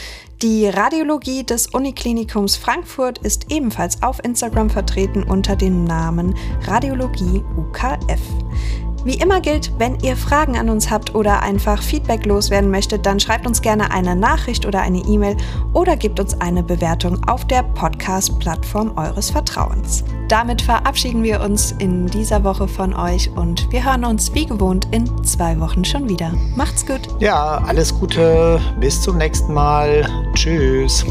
Die 0.43 0.67
Radiologie 0.67 1.45
des 1.45 1.67
Uniklinikums 1.67 2.57
Frankfurt 2.57 3.19
ist 3.19 3.53
ebenfalls 3.53 4.03
auf 4.03 4.25
Instagram 4.25 4.71
vertreten 4.71 5.23
unter 5.23 5.55
dem 5.55 5.85
Namen 5.85 6.35
Radiologie 6.63 7.43
UKF. 7.59 8.21
Wie 9.03 9.15
immer 9.15 9.41
gilt, 9.41 9.73
wenn 9.79 9.99
ihr 10.01 10.15
Fragen 10.15 10.59
an 10.59 10.69
uns 10.69 10.91
habt 10.91 11.15
oder 11.15 11.43
einfach 11.43 11.83
Feedback 11.83 12.27
loswerden 12.27 12.71
möchtet, 12.71 13.07
dann 13.07 13.19
schreibt 13.19 13.47
uns 13.47 13.63
gerne 13.63 13.91
eine 13.91 14.15
Nachricht 14.15 14.67
oder 14.67 14.83
eine 14.83 14.99
E-Mail 14.99 15.37
oder 15.73 15.97
gebt 15.97 16.21
uns 16.21 16.39
eine 16.41 16.63
Bewertung 16.63 17.27
auf 17.27 17.47
der 17.47 17.63
Podcast-Plattform 17.63 18.99
eures 18.99 19.31
Vertrauens. 19.31 20.05
Damit 20.29 20.61
verabschieden 20.61 21.23
wir 21.23 21.41
uns 21.41 21.73
in 21.73 22.07
dieser 22.09 22.45
Woche 22.45 22.69
von 22.69 22.95
euch 22.95 23.31
und 23.35 23.73
wir 23.73 23.85
hören 23.85 24.05
uns 24.05 24.35
wie 24.35 24.45
gewohnt 24.45 24.87
in 24.91 25.25
zwei 25.25 25.59
Wochen 25.61 25.85
schon 25.85 26.09
wieder. 26.09 26.33
Macht's 26.55 26.85
gut. 26.87 27.01
Ja, 27.21 27.63
alles 27.67 27.99
Gute. 27.99 28.61
Bis 28.81 29.01
zum 29.01 29.17
nächsten 29.17 29.55
Mal. 29.55 30.07
Tschüss. 30.35 31.07